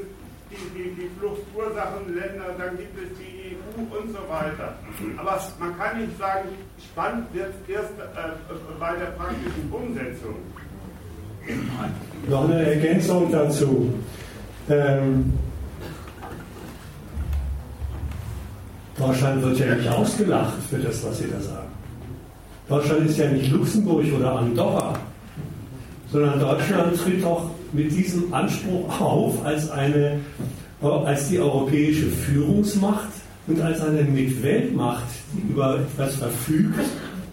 [0.50, 4.74] die, die, die Fluchtursachenländer, dann gibt es die EU und so weiter.
[5.16, 6.48] Aber man kann nicht sagen,
[6.78, 10.36] spannend wird es erst äh, bei der praktischen Umsetzung.
[12.28, 13.92] Noch eine Ergänzung dazu.
[14.68, 15.32] Ähm,
[18.98, 21.68] Deutschland wird ja nicht ausgelacht für das, was Sie da sagen.
[22.68, 24.94] Deutschland ist ja nicht Luxemburg oder Andorra,
[26.12, 30.20] sondern Deutschland tritt doch mit diesem Anspruch auf als, eine,
[30.80, 33.10] als die europäische Führungsmacht
[33.46, 36.80] und als eine Mitweltmacht, die über etwas verfügt,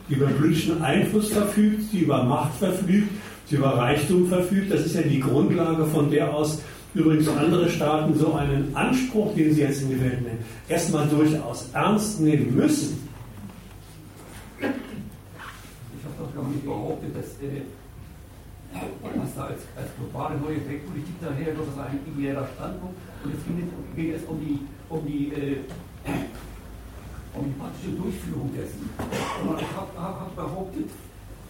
[0.09, 3.09] die über politischen Einfluss verfügt, die über Macht verfügt,
[3.49, 4.71] die über Reichtum verfügt.
[4.71, 6.61] Das ist ja die Grundlage, von der aus
[6.93, 11.69] übrigens andere Staaten so einen Anspruch, den sie jetzt in die Welt nehmen, erstmal durchaus
[11.73, 13.07] ernst nehmen müssen.
[14.59, 17.61] Ich habe doch gar nicht behauptet, dass äh,
[18.73, 22.95] was da als, als globale neue Weltpolitik daher, das ist ein ideeller Standpunkt.
[23.23, 25.57] Und es ging, ging es um die, um die, äh,
[27.33, 28.89] um die praktische Durchführung dessen.
[29.47, 30.89] Und ich habe hab, behauptet,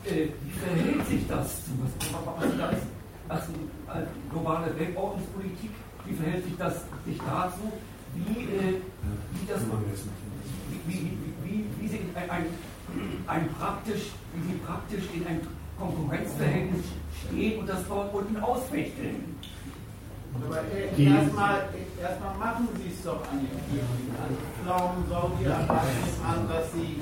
[0.06, 1.92] äh, wie verhält sich das zu was,
[2.40, 2.88] was da ist?
[3.30, 3.52] Also,
[3.88, 5.72] als globale Weltordnungspolitik,
[6.06, 6.74] wie verhält sich das
[7.06, 7.72] sich dazu,
[8.16, 8.80] wie, äh,
[9.34, 9.62] wie das
[10.88, 12.46] wie, wie, wie, wie sie ein, ein,
[13.28, 15.42] ein praktisch, wie sie praktisch in ein
[15.80, 16.86] Konkurrenzverhältnis
[17.26, 19.38] stehen und das dort unten ausfechten.
[20.36, 20.62] Aber
[20.98, 21.70] erstmal
[22.02, 24.12] erst machen Sie es doch an den Kirchen.
[24.64, 27.02] Glauben Saudi-Arabien an, dass sie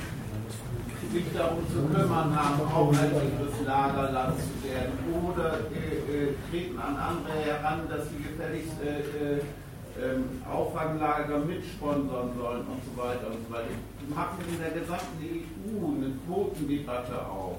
[1.12, 4.94] sich darum zu kümmern haben, auch ein sicheres Lagerland zu werden.
[5.28, 9.42] Oder äh, äh, treten an andere heran, dass sie gefälligst äh, äh,
[9.98, 13.70] ähm, Auffanglager mitsponsern sollen und so weiter und so weiter.
[14.02, 17.58] Die machen in der gesamten EU eine Quotendebatte auf.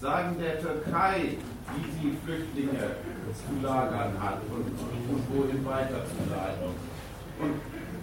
[0.00, 1.36] Sagen der Türkei,
[1.74, 2.94] wie sie Flüchtlinge
[3.34, 6.70] zu lagern hat und, und, wohin weiterzuleiten.
[7.40, 7.56] Und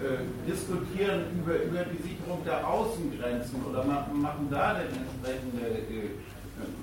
[0.04, 6.10] äh, diskutieren über, über die Sicherung der Außengrenzen oder machen, machen da den entsprechende äh,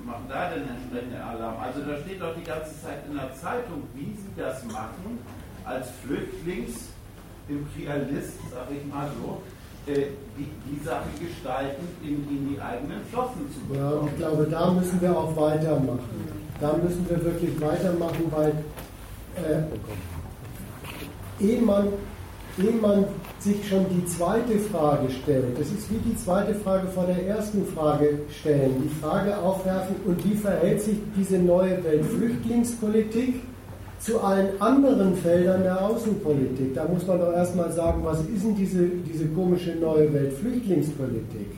[0.02, 1.60] entsprechenden Alarm.
[1.60, 5.20] Also da steht doch die ganze Zeit in der Zeitung, wie sie das machen,
[5.64, 9.40] als Flüchtlingsimperialist, sag ich mal so,
[9.86, 14.06] die, die Sache gestalten, in, in die eigenen Flossen zu bekommen.
[14.06, 16.32] Ja, ich glaube, da müssen wir auch weitermachen.
[16.60, 18.52] Da müssen wir wirklich weitermachen, weil
[19.36, 19.62] äh,
[21.44, 21.88] ehe man
[22.58, 23.04] ehe man
[23.38, 27.66] sich schon die zweite Frage stellt, das ist wie die zweite Frage vor der ersten
[27.66, 33.40] Frage stellen, die Frage aufwerfen, und wie verhält sich diese neue Weltflüchtlingspolitik
[34.04, 36.74] zu allen anderen Feldern der Außenpolitik?
[36.74, 41.52] Da muss man doch erstmal sagen, was ist denn diese, diese komische neue Weltflüchtlingspolitik?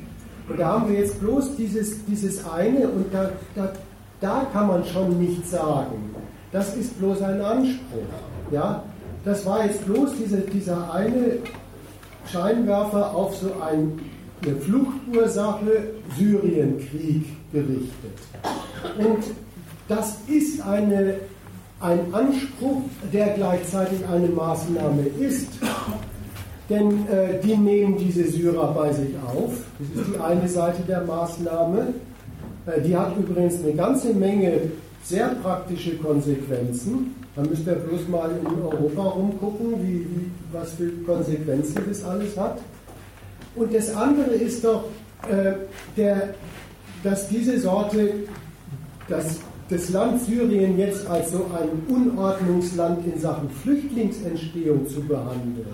[0.48, 3.72] Und da haben wir jetzt bloß dieses, dieses eine, und da, da,
[4.20, 6.14] da kann man schon nicht sagen.
[6.52, 8.02] Das ist bloß ein Anspruch.
[8.50, 8.82] Ja?
[9.24, 11.38] Das war jetzt bloß diese, dieser eine
[12.30, 13.98] Scheinwerfer auf so ein,
[14.42, 18.18] eine Fluchtursache Syrienkrieg gerichtet.
[18.98, 19.24] Und
[19.88, 21.16] das ist eine,
[21.84, 22.82] ein Anspruch,
[23.12, 25.48] der gleichzeitig eine Maßnahme ist.
[26.70, 29.52] Denn äh, die nehmen diese Syrer bei sich auf.
[29.78, 31.92] Das ist die eine Seite der Maßnahme.
[32.64, 34.60] Äh, die hat übrigens eine ganze Menge
[35.02, 37.14] sehr praktische Konsequenzen.
[37.36, 42.34] Man müsste ja bloß mal in Europa rumgucken, wie, wie, was für Konsequenzen das alles
[42.38, 42.60] hat.
[43.56, 44.84] Und das andere ist doch,
[45.28, 45.52] äh,
[45.98, 46.34] der,
[47.02, 48.10] dass diese Sorte,
[49.06, 49.38] dass
[49.68, 55.66] das Land Syrien jetzt als so ein Unordnungsland in Sachen Flüchtlingsentstehung zu behandeln,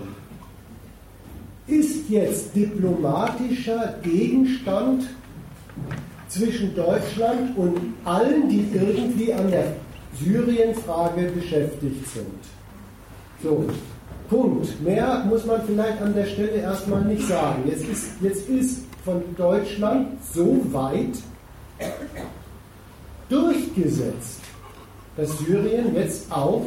[1.67, 5.09] ist jetzt diplomatischer Gegenstand
[6.27, 9.73] zwischen Deutschland und allen, die irgendwie an der
[10.19, 12.25] Syrien-Frage beschäftigt sind.
[13.43, 13.65] So,
[14.29, 14.81] Punkt.
[14.81, 17.63] Mehr muss man vielleicht an der Stelle erstmal nicht sagen.
[17.67, 21.17] Jetzt ist, jetzt ist von Deutschland so weit
[23.31, 24.41] durchgesetzt,
[25.15, 26.65] dass Syrien jetzt auch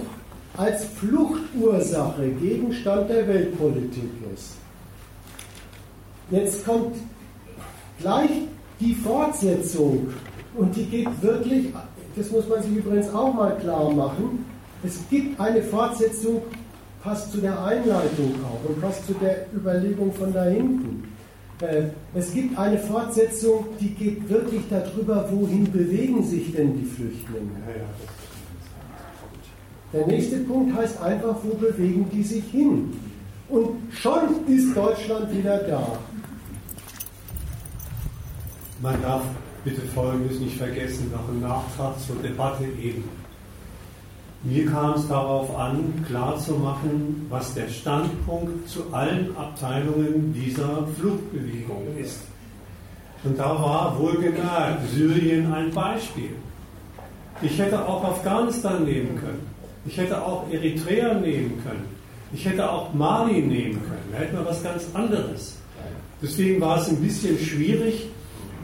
[0.56, 4.54] als Fluchtursache Gegenstand der Weltpolitik ist.
[6.30, 6.96] Jetzt kommt
[8.00, 8.30] gleich
[8.80, 10.08] die Fortsetzung
[10.56, 11.72] und die geht wirklich
[12.16, 14.44] das muss man sich übrigens auch mal klar machen,
[14.84, 16.42] es gibt eine Fortsetzung,
[17.02, 21.04] passt zu der Einleitung auch und passt zu der Überlegung von da hinten.
[21.60, 27.50] Äh, es gibt eine Fortsetzung, die geht wirklich darüber, wohin bewegen sich denn die Flüchtlinge.
[29.92, 32.92] Der nächste Punkt heißt einfach, wo bewegen die sich hin?
[33.48, 35.98] Und schon ist Deutschland wieder da.
[38.82, 39.22] Man darf
[39.62, 43.04] bitte Folgendes nicht vergessen, noch im Nachtrag zur Debatte eben.
[44.46, 52.20] Mir kam es darauf an, klarzumachen, was der Standpunkt zu allen Abteilungen dieser Fluchtbewegung ist.
[53.24, 56.28] Und da war wohlgemerkt Syrien ein Beispiel.
[57.40, 59.46] Ich hätte auch Afghanistan nehmen können.
[59.86, 61.86] Ich hätte auch Eritrea nehmen können.
[62.34, 64.08] Ich hätte auch Mali nehmen können.
[64.12, 65.56] Da hätten wir was ganz anderes.
[66.20, 68.08] Deswegen war es ein bisschen schwierig,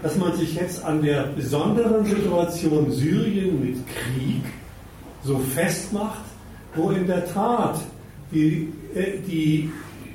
[0.03, 4.43] dass man sich jetzt an der besonderen Situation Syrien mit Krieg
[5.25, 6.21] so festmacht,
[6.75, 7.81] wo in der Tat
[8.33, 9.71] die, äh, die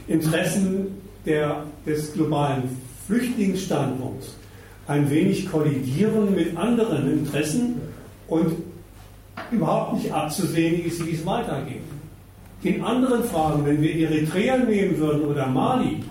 [0.07, 0.87] Interessen
[1.25, 2.63] der, des globalen
[3.07, 4.35] Flüchtlingsstandpunkts
[4.87, 7.81] ein wenig kollidieren mit anderen Interessen
[8.27, 8.53] und
[9.51, 11.81] überhaupt nicht abzusehen ist, wie es weitergeht.
[12.63, 16.03] In anderen Fragen, wenn wir Eritrea nehmen würden oder Mali,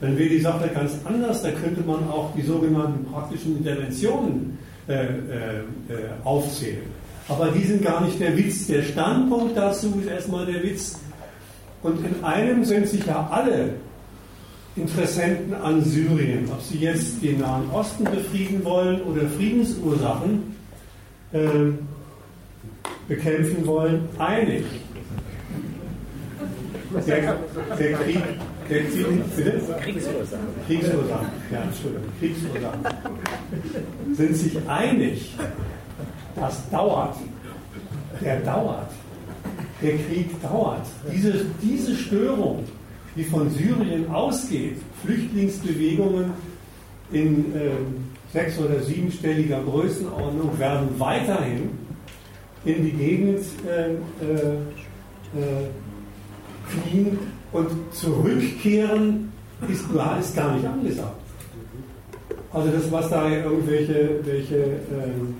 [0.00, 1.42] dann wäre die Sache ganz anders.
[1.42, 4.58] Da könnte man auch die sogenannten praktischen Interventionen
[4.88, 5.62] äh, äh, äh
[6.24, 7.01] aufzählen.
[7.28, 8.66] Aber die sind gar nicht der Witz.
[8.66, 10.98] Der Standpunkt dazu ist erstmal der Witz.
[11.82, 13.74] Und in einem sind sich ja alle
[14.74, 20.56] Interessenten an Syrien, ob sie jetzt den Nahen Osten befrieden wollen oder Friedensursachen
[21.32, 21.38] äh,
[23.06, 24.64] bekämpfen wollen, einig.
[27.06, 27.38] Der,
[27.78, 28.22] der Krieg,
[28.68, 29.60] der Krieg, bitte?
[29.82, 30.46] Kriegsursachen.
[30.66, 32.80] Kriegsursachen, ja, Entschuldigung, Kriegsursachen.
[34.14, 35.34] Sind sich einig,
[36.36, 37.16] das dauert.
[38.20, 38.90] Der dauert.
[39.82, 40.86] Der Krieg dauert.
[41.12, 42.64] Diese, diese Störung,
[43.16, 46.32] die von Syrien ausgeht, Flüchtlingsbewegungen
[47.10, 47.70] in äh,
[48.32, 51.70] sechs- oder siebenstelliger Größenordnung werden weiterhin
[52.64, 54.54] in die Gegend äh, äh,
[55.38, 55.68] äh
[56.66, 57.18] fliehen
[57.52, 59.32] und zurückkehren
[59.68, 59.84] ist,
[60.20, 61.20] ist gar nicht angesagt.
[62.52, 65.34] Also das, was da irgendwelche welche, ähm,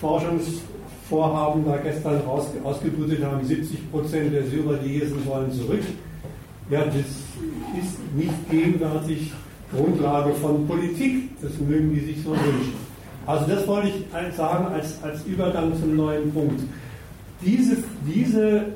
[0.00, 5.82] Forschungsvorhaben da gestern raus, ausgebrütet haben, 70 Prozent der Syrer, die hier sind, wollen zurück.
[6.70, 9.32] Ja, das ist nicht gegenwärtig
[9.74, 11.30] Grundlage von Politik.
[11.42, 12.74] Das mögen die sich so wünschen.
[13.26, 16.60] Also das wollte ich sagen als, als Übergang zum neuen Punkt.
[17.40, 18.66] Diese, diese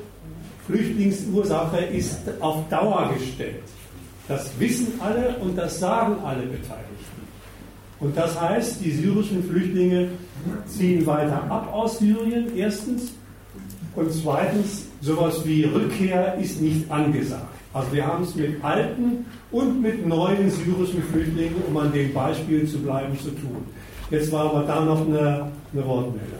[0.67, 3.63] Flüchtlingsursache ist auf Dauer gestellt.
[4.27, 7.19] Das wissen alle und das sagen alle Beteiligten.
[7.99, 10.09] Und das heißt, die syrischen Flüchtlinge
[10.67, 13.11] ziehen weiter ab aus Syrien, erstens.
[13.95, 17.47] Und zweitens, sowas wie Rückkehr ist nicht angesagt.
[17.73, 22.67] Also wir haben es mit alten und mit neuen syrischen Flüchtlingen, um an dem Beispiel
[22.67, 23.63] zu bleiben, zu tun.
[24.09, 26.39] Jetzt war aber da noch eine, eine Wortmeldung.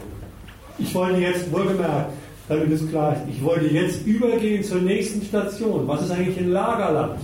[0.78, 2.12] Ich wollte jetzt, wohlgemerkt,
[2.48, 5.86] damit es klar ist, ich wollte jetzt übergehen zur nächsten Station.
[5.86, 7.20] Was ist eigentlich ein Lagerland?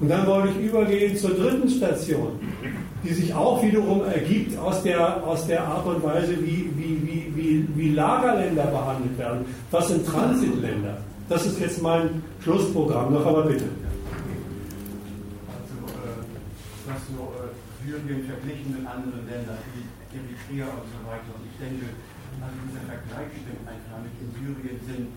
[0.00, 2.40] Und dann wollte ich übergehen zur dritten Station
[3.04, 7.68] die sich auch wiederum ergibt aus der, aus der Art und Weise, wie, wie, wie,
[7.74, 9.44] wie, Lagerländer behandelt werden.
[9.70, 10.98] Was sind Transitländer?
[11.28, 13.64] Das ist jetzt mein Schlussprogramm noch, aber bitte.
[15.48, 16.22] Also, äh,
[16.86, 17.50] was so äh,
[17.82, 19.82] Syrien verglichen mit anderen Ländern, wie
[20.12, 21.30] Eritrea und so weiter.
[21.34, 21.88] Und ich denke,
[22.38, 24.16] also dieser Vergleich stimmt einfach nicht.
[24.22, 25.08] In Syrien sind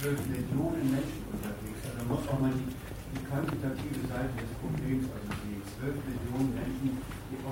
[0.00, 1.80] 12 Millionen Menschen unterwegs.
[1.90, 5.62] Also muss auch mal die, die quantitative Seite des Problems also sehen.
[5.80, 6.88] 12 Millionen Menschen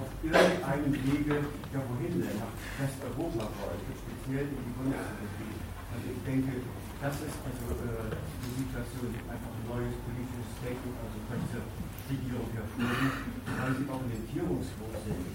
[0.02, 1.36] auf irgendeinem Wege,
[1.70, 5.62] ja wohin denn, nach Westeuropa wollte, speziell in die Bundesrepublik.
[5.94, 6.52] Also ich denke,
[6.98, 8.10] das ist also äh,
[8.42, 11.64] die Situation, einfach ein neues politisches Statement, also von dieser
[12.10, 13.16] Regierung hervorgeht,
[13.47, 15.26] weil sie orientierungslos sind.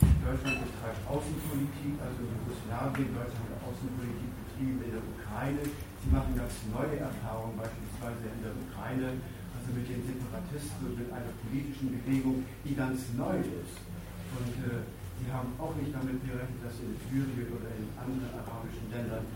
[0.00, 5.64] Deutschland betreibt Außenpolitik, also Jugoslawien, Deutschland hat Außenpolitik betrieben in der Ukraine.
[5.64, 9.08] Sie machen ganz neue Erfahrungen, beispielsweise in der Ukraine,
[9.52, 13.89] also mit den Separatisten und mit einer politischen Bewegung, die ganz neu ist.
[14.38, 14.86] Und äh,
[15.20, 19.26] die haben auch nicht damit gerechnet, dass in Syrien oder in anderen arabischen Ländern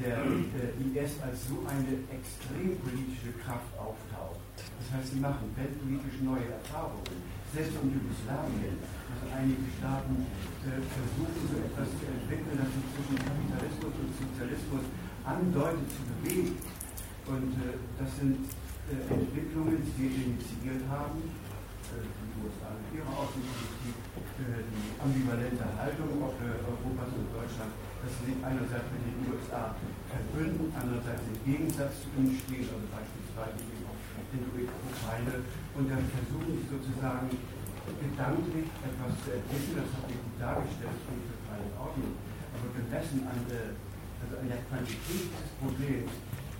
[0.00, 4.40] der äh, IS als so eine extrem politische Kraft auftaucht.
[4.56, 7.16] Das heißt, sie machen weltpolitisch neue Erfahrungen.
[7.52, 8.76] Selbst in Jugoslawien,
[9.08, 10.28] also einige Staaten
[10.68, 14.84] äh, versuchen so etwas zu entwickeln, das sich zwischen Kapitalismus und Sozialismus
[15.24, 16.60] andeutet zu bewegen.
[17.26, 18.44] Und äh, das sind
[18.92, 21.18] äh, Entwicklungen, die wir initiiert haben,
[21.90, 23.96] äh, die USA mit ihrer Außenpolitik,
[24.36, 27.72] die ambivalente Haltung Europas und Deutschland,
[28.04, 29.72] dass sie einerseits mit den USA
[30.12, 33.96] verbünden, andererseits im Gegensatz zu ihnen stehen, also beispielsweise eben auch
[34.36, 35.34] in der Ukraine.
[35.72, 37.32] Und dann versuchen sie sozusagen
[37.96, 42.12] gedanklich etwas zu entwickeln, das hat ich gut dargestellt, das finde ich total in Ordnung.
[42.52, 43.72] Aber gemessen an der,
[44.20, 46.12] also an der Quantität des Problems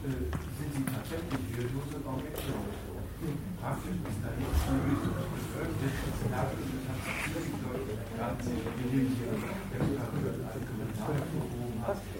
[0.07, 2.97] äh, sind sie tatsächlich hilflos und auch weglos.
[3.59, 5.03] Praktisch ist da nichts möglich,
[6.05, 6.86] das lag und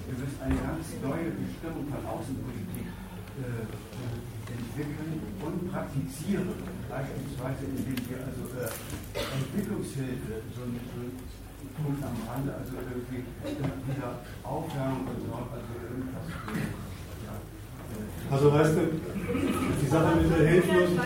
[0.07, 3.67] Wir müssen eine ganz neue Bestimmung von Außenpolitik äh,
[4.47, 6.55] entwickeln und praktizieren.
[6.87, 8.71] Beispielsweise, indem wir also äh,
[9.19, 11.03] Entwicklungshilfe, so ein, so
[11.83, 16.31] Punkt am Rande, also irgendwie wieder Aufwärmung und so, also irgendwas.
[17.27, 18.83] Ja, äh, also weißt du,
[19.83, 21.01] die Sache mit der Hilflosen.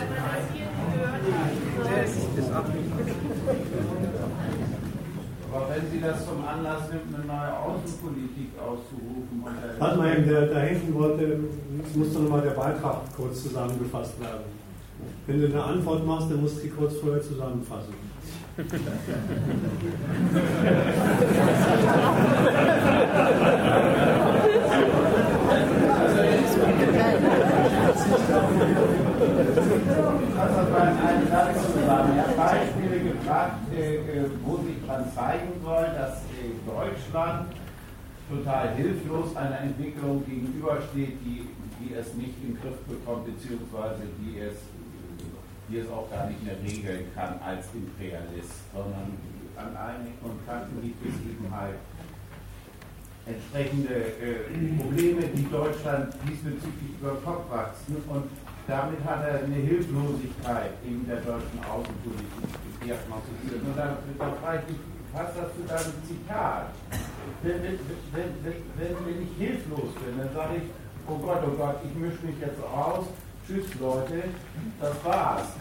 [5.53, 9.43] Aber wenn Sie das zum Anlass nimmt, eine neue Außenpolitik auszurufen.
[9.79, 11.39] Warte mal eben, der, da hinten wollte,
[11.93, 14.43] doch nochmal der Beitrag kurz zusammengefasst werden.
[15.27, 17.93] Wenn du eine Antwort machst, dann musst du die kurz vorher zusammenfassen.
[26.01, 27.21] Also bei einem
[27.81, 28.61] Satz zusammen.
[29.19, 29.37] Er hat
[32.35, 33.51] Beispiele gebracht,
[34.43, 36.21] wo sich dran zeigen soll, dass
[36.65, 37.51] Deutschland
[38.29, 41.49] total hilflos einer Entwicklung gegenübersteht, die,
[41.79, 44.55] die es nicht in den Griff bekommt, beziehungsweise die es,
[45.69, 49.17] die es auch gar nicht mehr regeln kann als Imperialist, sondern
[49.57, 51.75] an einigen und Kanten gibt es eben halt
[53.25, 58.25] entsprechende äh, Probleme, die Deutschland diesbezüglich über den Kopf wachsen und
[58.71, 63.67] damit hat er eine Hilflosigkeit in der deutschen Außenpolitik diagnostiziert.
[63.67, 64.79] Und da, da frage ich,
[65.11, 66.71] passt das zu deinem Zitat?
[67.43, 67.77] Wenn, wenn,
[68.15, 70.67] wenn, wenn, ich hilflos bin, dann sage ich,
[71.03, 73.11] oh Gott, oh Gott, ich mische mich jetzt raus,
[73.43, 74.23] tschüss Leute,
[74.79, 75.51] das war's.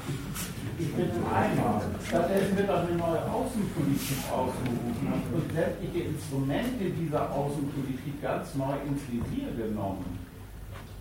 [0.78, 1.82] Ich bin im Eimer.
[2.06, 9.02] Stattdessen wird auch eine neue Außenpolitik ausgerufen und sämtliche Instrumente dieser Außenpolitik ganz neu ins
[9.10, 10.19] Visier genommen.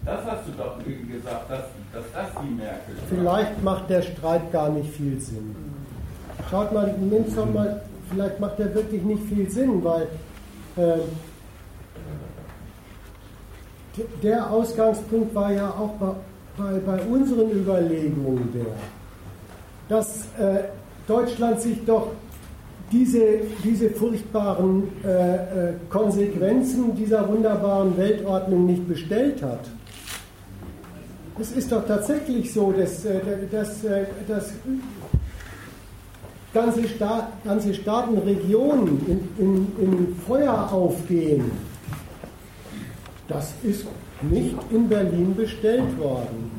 [0.10, 2.96] Das hast du doch gesagt, dass, dass das die Merkel.
[3.10, 5.56] Vielleicht macht der Streit gar nicht viel Sinn.
[6.50, 10.08] Schaut mal, nimmt doch mal, vielleicht macht er wirklich nicht viel Sinn, weil
[10.78, 10.98] äh,
[14.24, 16.14] der Ausgangspunkt war ja auch bei,
[16.58, 18.66] bei, bei unseren Überlegungen der,
[19.90, 20.64] dass äh,
[21.08, 22.08] Deutschland sich doch
[22.92, 29.70] diese, diese furchtbaren äh, äh Konsequenzen dieser wunderbaren Weltordnung nicht bestellt hat.
[31.40, 33.20] Es ist doch tatsächlich so, dass, äh,
[33.50, 34.52] dass, äh, dass
[36.54, 41.50] ganze, Staat, ganze Staaten, Regionen in, in, in Feuer aufgehen.
[43.30, 43.86] Das ist
[44.22, 46.52] nicht in Berlin bestellt worden.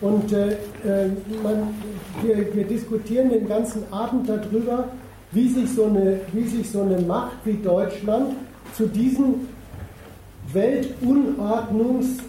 [0.00, 1.08] Und äh, äh,
[1.42, 1.74] man,
[2.22, 4.88] wir, wir, diskutieren den ganzen Abend darüber,
[5.32, 8.34] wie sich, so eine, wie sich so eine Macht wie Deutschland
[8.74, 9.46] zu diesen
[10.54, 12.20] Weltunordnungs-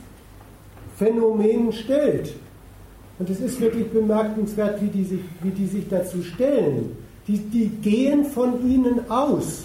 [1.02, 2.32] Phänomenen stellt.
[3.18, 6.96] Und es ist wirklich bemerkenswert, wie die sich, wie die sich dazu stellen.
[7.28, 9.64] Die, die gehen von ihnen aus.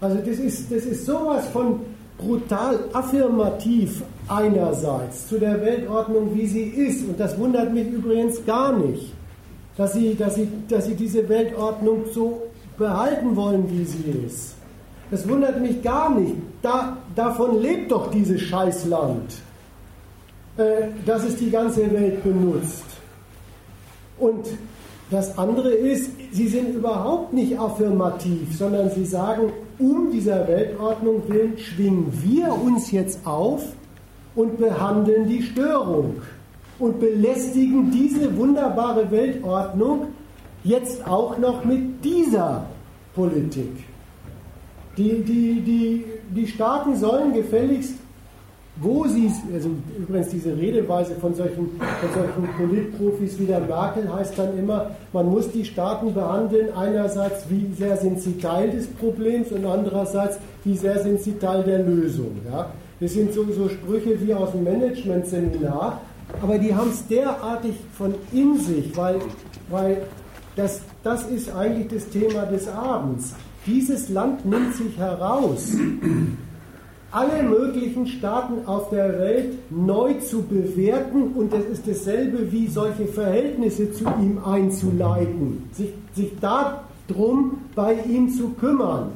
[0.00, 1.80] Also das ist, das ist sowas von
[2.16, 7.06] brutal affirmativ einerseits zu der Weltordnung, wie sie ist.
[7.06, 9.12] Und das wundert mich übrigens gar nicht,
[9.76, 12.42] dass sie, dass sie, dass sie diese Weltordnung so
[12.78, 14.54] behalten wollen, wie sie ist.
[15.10, 16.36] Das wundert mich gar nicht.
[16.62, 19.34] Da, davon lebt doch dieses Scheißland.
[20.58, 22.84] Äh, dass es die ganze Welt benutzt.
[24.18, 24.46] Und
[25.10, 31.56] das andere ist, sie sind überhaupt nicht affirmativ, sondern sie sagen, um dieser Weltordnung willen
[31.56, 33.64] schwingen wir uns jetzt auf
[34.34, 36.20] und behandeln die Störung
[36.78, 40.08] und belästigen diese wunderbare Weltordnung
[40.64, 42.66] jetzt auch noch mit dieser
[43.14, 43.84] Politik.
[44.98, 47.94] Die, die, die, die Staaten sollen gefälligst
[48.82, 54.36] wo sie, also übrigens diese Redeweise von solchen, von solchen Politprofis wie der Merkel heißt
[54.36, 59.52] dann immer, man muss die Staaten behandeln, einerseits wie sehr sind sie Teil des Problems
[59.52, 62.40] und andererseits wie sehr sind sie Teil der Lösung.
[62.50, 62.70] Ja?
[62.98, 66.00] Das sind so, so Sprüche wie aus dem Management-Seminar,
[66.42, 69.16] aber die haben es derartig von in sich, weil,
[69.70, 70.02] weil
[70.56, 73.34] das, das ist eigentlich das Thema des Abends.
[73.64, 75.72] Dieses Land nimmt sich heraus
[77.12, 83.06] alle möglichen Staaten auf der Welt neu zu bewerten und es ist dasselbe wie solche
[83.06, 89.12] Verhältnisse zu ihm einzuleiten, sich, sich darum bei ihm zu kümmern.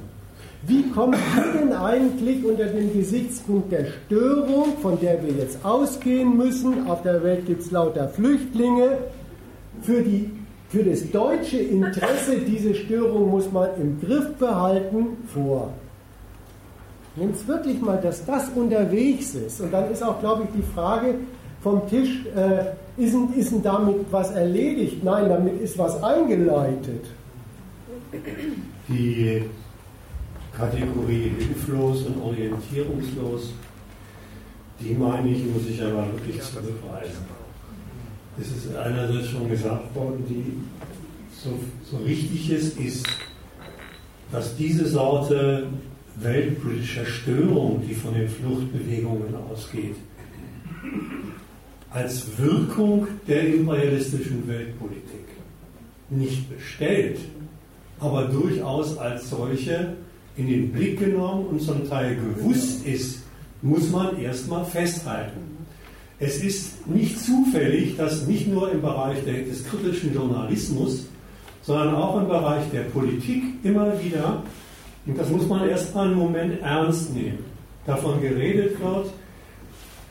[0.66, 6.36] Wie kommt ihr denn eigentlich unter den Gesichtspunkt der Störung, von der wir jetzt ausgehen
[6.36, 6.88] müssen?
[6.88, 8.98] Auf der Welt gibt es lauter Flüchtlinge.
[9.82, 10.30] Für die
[10.68, 15.72] für das deutsche Interesse diese Störung muss man im Griff behalten vor.
[17.16, 20.74] Wenn es wirklich mal, dass das unterwegs ist, und dann ist auch, glaube ich, die
[20.74, 21.14] Frage
[21.62, 25.02] vom Tisch, äh, ist, ist denn damit was erledigt?
[25.02, 27.06] Nein, damit ist was eingeleitet.
[28.88, 29.42] Die
[30.56, 33.52] Kategorie hilflos und orientierungslos,
[34.80, 37.36] die meine ich, muss ich aber wirklich zurückweisen.
[38.38, 40.58] Es ist einerseits schon gesagt worden, die
[41.32, 41.50] so,
[41.90, 43.06] so richtig es ist,
[44.30, 45.66] dass diese Sorte
[46.16, 49.96] weltpolitischer Störung, die von den Fluchtbewegungen ausgeht,
[51.90, 55.26] als Wirkung der imperialistischen Weltpolitik
[56.10, 57.18] nicht bestellt,
[58.00, 59.94] aber durchaus als solche
[60.36, 63.22] in den Blick genommen und zum Teil gewusst ist,
[63.62, 65.40] muss man erstmal festhalten.
[66.18, 71.06] Es ist nicht zufällig, dass nicht nur im Bereich des kritischen Journalismus,
[71.62, 74.42] sondern auch im Bereich der Politik immer wieder,
[75.06, 77.38] und das muss man erstmal einen Moment ernst nehmen,
[77.86, 79.10] davon geredet wird,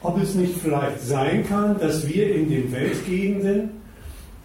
[0.02, 3.70] ob es nicht vielleicht sein kann, dass wir in den Weltgegenden,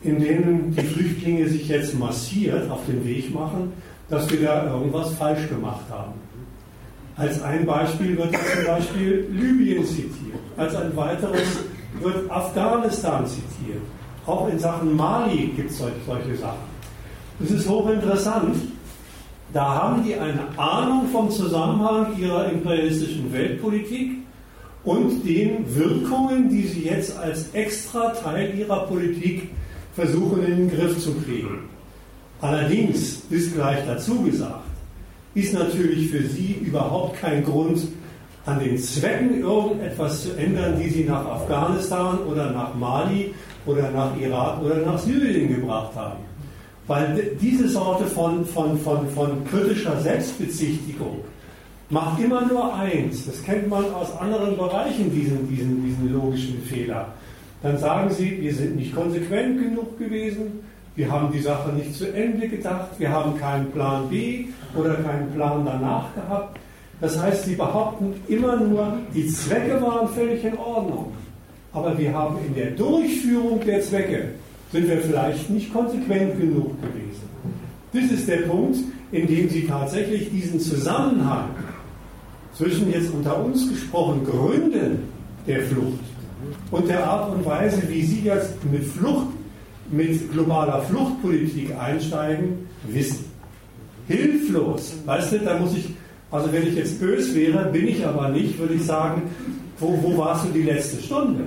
[0.03, 3.73] in denen die Flüchtlinge sich jetzt massiert auf den Weg machen,
[4.09, 6.15] dass wir da irgendwas falsch gemacht haben.
[7.17, 10.41] Als ein Beispiel wird zum Beispiel Libyen zitiert.
[10.57, 11.61] Als ein weiteres
[12.01, 13.83] wird Afghanistan zitiert.
[14.27, 16.70] Auch in Sachen Mali gibt es solche Sachen.
[17.39, 18.57] Das ist hochinteressant.
[19.53, 24.12] Da haben die eine Ahnung vom Zusammenhang ihrer imperialistischen Weltpolitik
[24.85, 29.51] und den Wirkungen, die sie jetzt als extra Teil ihrer Politik
[29.95, 31.69] versuchen in den Griff zu kriegen.
[32.41, 34.65] Allerdings ist gleich dazu gesagt,
[35.35, 37.81] ist natürlich für sie überhaupt kein Grund,
[38.47, 43.35] an den Zwecken irgendetwas zu ändern, die sie nach Afghanistan oder nach Mali
[43.67, 46.30] oder nach Irak oder nach Syrien gebracht haben.
[46.91, 51.20] Weil diese Sorte von, von, von, von kritischer Selbstbezichtigung
[51.89, 57.07] macht immer nur eins, das kennt man aus anderen Bereichen, diesen, diesen, diesen logischen Fehler.
[57.62, 60.65] Dann sagen sie, wir sind nicht konsequent genug gewesen,
[60.97, 64.47] wir haben die Sache nicht zu Ende gedacht, wir haben keinen Plan B
[64.77, 66.59] oder keinen Plan danach gehabt.
[67.01, 71.12] Das heißt, sie behaupten immer nur, die Zwecke waren völlig in Ordnung.
[71.73, 74.31] Aber wir haben in der Durchführung der Zwecke,
[74.73, 77.29] sind wir vielleicht nicht konsequent genug gewesen.
[77.93, 78.79] Das ist der Punkt,
[79.11, 81.51] in dem sie tatsächlich diesen Zusammenhang
[82.55, 84.99] zwischen jetzt unter uns gesprochen Gründen
[85.47, 85.99] der Flucht
[86.71, 89.29] und der Art und Weise, wie sie jetzt mit Flucht
[89.91, 93.25] mit globaler Fluchtpolitik einsteigen, wissen.
[94.07, 94.95] Hilflos.
[95.05, 95.89] Weißt du, da muss ich,
[96.31, 99.23] also wenn ich jetzt bös wäre, bin ich aber nicht, würde ich sagen,
[99.79, 101.45] wo, wo warst du die letzte Stunde?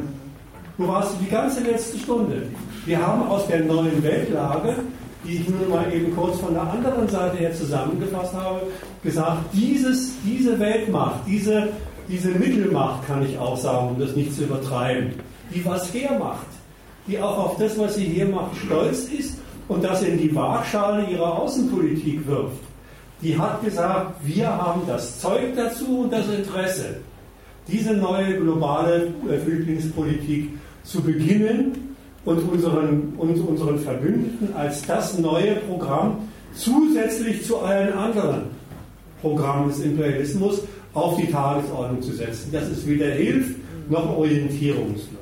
[0.77, 2.43] Wo warst du die ganze letzte Stunde?
[2.85, 4.75] Wir haben aus der neuen Weltlage,
[5.23, 8.59] die ich nur mal eben kurz von der anderen Seite her zusammengefasst habe,
[9.01, 11.69] gesagt, dieses, diese Weltmacht, diese,
[12.09, 15.13] diese Mittelmacht kann ich auch sagen, um das nicht zu übertreiben,
[15.53, 16.47] die was hermacht,
[17.07, 19.37] die auch auf das, was sie hier macht, stolz ist
[19.69, 22.57] und das in die Waagschale ihrer Außenpolitik wirft.
[23.21, 26.97] Die hat gesagt, wir haben das Zeug dazu und das Interesse,
[27.69, 29.13] diese neue globale
[29.45, 30.49] Flüchtlingspolitik
[30.83, 31.92] zu beginnen
[32.26, 36.18] und unseren, und unseren Verbündeten als das neue Programm
[36.56, 38.43] zusätzlich zu allen anderen
[39.22, 40.61] Programmen des Imperialismus
[40.93, 42.50] auf die Tagesordnung zu setzen.
[42.52, 43.56] Das ist weder Hilf
[43.90, 45.19] noch orientierungslos.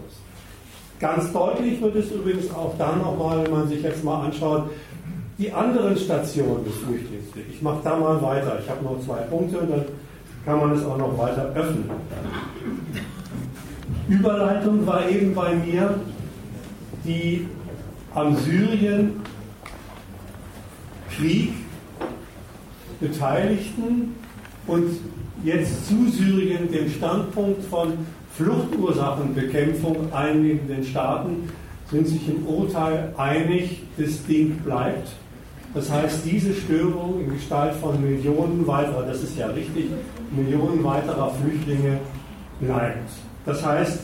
[0.99, 4.69] Ganz deutlich wird es übrigens auch dann nochmal, wenn man sich jetzt mal anschaut,
[5.39, 7.47] die anderen Stationen des Flüchtlingswegs.
[7.51, 8.59] Ich mache da mal weiter.
[8.63, 9.85] Ich habe noch zwei Punkte und dann
[10.45, 11.89] kann man es auch noch weiter öffnen.
[14.07, 15.99] Überleitung war eben bei mir
[17.03, 17.47] die
[18.13, 19.13] am Syrien-Krieg
[22.99, 24.15] Beteiligten
[24.67, 24.99] und
[25.43, 27.93] jetzt zu Syrien den Standpunkt von
[28.35, 31.49] Fluchtursachenbekämpfung einnehmenden Staaten
[31.89, 35.09] sind sich im Urteil einig, das Ding bleibt.
[35.73, 39.85] Das heißt, diese Störung in Gestalt von Millionen weiterer, das ist ja richtig,
[40.31, 41.99] Millionen weiterer Flüchtlinge
[42.59, 43.09] bleibt.
[43.45, 44.01] Das heißt,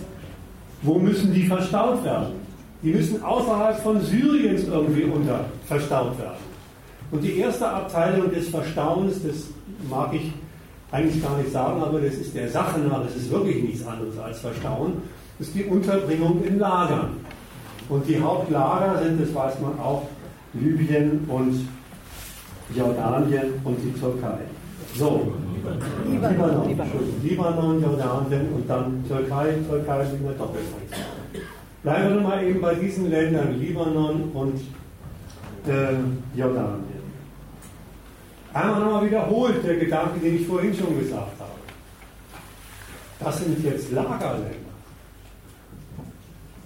[0.82, 2.47] wo müssen die verstaut werden?
[2.84, 6.38] Die müssen außerhalb von Syriens irgendwie unter verstaut werden.
[7.12, 9.48] Und die erste Abteilung des Verstauens, das
[9.90, 10.32] mag ich
[10.92, 14.18] eigentlich gar nicht sagen, aber das ist der Sache nach, das ist wirklich nichts anderes
[14.20, 14.94] als Verstauen,
[15.40, 17.18] ist die Unterbringung in Lagern.
[17.90, 20.04] Und die Hauptlager sind, das weiß man auch,
[20.54, 21.68] Libyen und
[22.76, 24.40] Jordanien und die Türkei.
[24.96, 25.32] So,
[26.10, 29.54] Libanon, Libanon, Libanon Jordanien und dann Türkei.
[29.70, 30.64] Türkei sind wir doppelt.
[31.84, 34.60] Bleiben wir mal eben bei diesen Ländern, Libanon und
[35.68, 35.94] äh,
[36.36, 36.98] Jordanien.
[38.54, 41.52] Einmal nochmal wiederholt der Gedanke, den ich vorhin schon gesagt habe.
[43.20, 44.68] Das sind jetzt Lagerländer.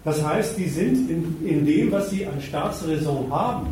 [0.03, 3.67] Das heißt, die sind in, in dem, was sie an Staatsräson haben,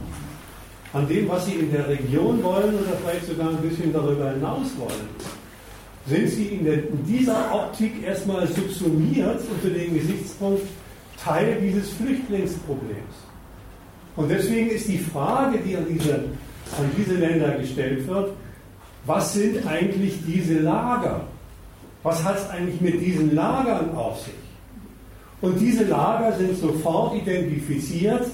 [0.93, 4.67] an dem, was sie in der Region wollen oder vielleicht sogar ein bisschen darüber hinaus
[4.77, 5.09] wollen,
[6.05, 10.67] sind sie in, der, in dieser Optik erstmal subsumiert unter dem Gesichtspunkt
[11.23, 13.15] Teil dieses Flüchtlingsproblems.
[14.15, 18.31] Und deswegen ist die Frage, die an diese, an diese Länder gestellt wird,
[19.05, 21.21] was sind eigentlich diese Lager?
[22.03, 24.33] Was hat es eigentlich mit diesen Lagern auf sich?
[25.41, 28.27] Und diese Lager sind sofort identifiziert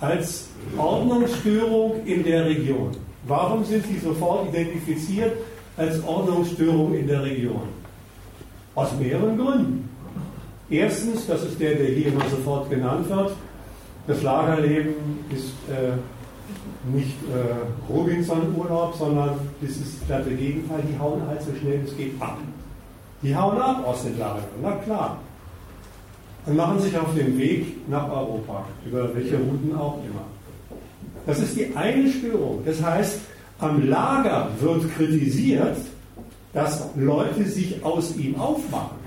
[0.00, 2.90] als Ordnungsstörung in der Region.
[3.26, 5.32] Warum sind sie sofort identifiziert
[5.76, 7.68] als Ordnungsstörung in der Region?
[8.74, 9.83] Aus mehreren Gründen.
[10.70, 13.32] Erstens, das ist der, der hier immer sofort genannt wird,
[14.06, 14.94] das Lagerleben
[15.30, 15.92] ist äh,
[16.94, 22.20] nicht äh, Robinson-Urlaub, sondern das ist das Gegenteil, die hauen halt so schnell es geht
[22.20, 22.38] ab.
[23.22, 25.18] Die hauen ab aus den Lagern, na klar.
[26.46, 30.26] Und machen sich auf den Weg nach Europa, über welche Routen auch immer.
[31.24, 32.62] Das ist die eine Störung.
[32.66, 33.20] Das heißt,
[33.58, 35.78] am Lager wird kritisiert,
[36.52, 38.98] dass Leute sich aus ihm aufmachen.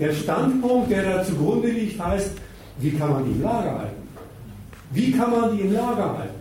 [0.00, 2.30] Der Standpunkt, der da zugrunde liegt, heißt,
[2.78, 4.08] wie kann man die im Lager halten?
[4.92, 6.40] Wie kann man die im Lager halten?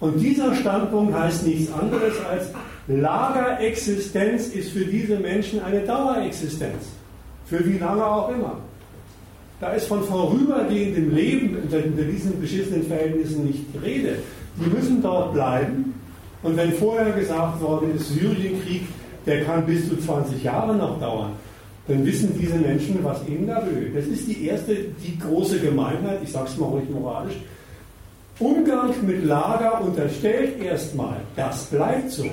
[0.00, 2.50] Und dieser Standpunkt heißt nichts anderes als,
[2.88, 6.86] Lagerexistenz ist für diese Menschen eine Dauerexistenz.
[7.44, 8.58] Für wie lange auch immer.
[9.60, 14.18] Da ist von vorübergehendem Leben unter, diesen beschissenen Verhältnissen nicht die Rede.
[14.56, 15.94] Die müssen dort bleiben.
[16.42, 18.86] Und wenn vorher gesagt worden ist, Syrienkrieg,
[19.26, 21.32] der kann bis zu 20 Jahre noch dauern,
[21.88, 23.90] dann wissen diese Menschen, was ihnen da will.
[23.94, 27.36] Das ist die erste, die große Gemeinheit, ich sage es mal ruhig moralisch.
[28.38, 32.26] Umgang mit Lager unterstellt erstmal, das bleibt so.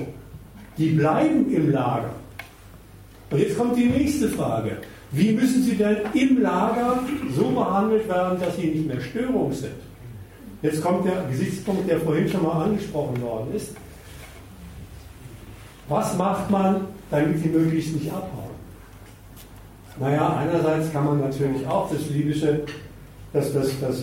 [0.76, 2.10] Die bleiben im Lager.
[3.30, 4.76] Und jetzt kommt die nächste Frage.
[5.10, 7.00] Wie müssen sie denn im Lager
[7.34, 9.72] so behandelt werden, dass sie nicht mehr Störung sind?
[10.60, 13.74] Jetzt kommt der Gesichtspunkt, der vorhin schon mal angesprochen worden ist.
[15.88, 18.45] Was macht man, damit sie möglichst nicht abhauen?
[19.98, 22.60] Naja, einerseits kann man natürlich auch das libysche,
[23.32, 24.02] das, das, das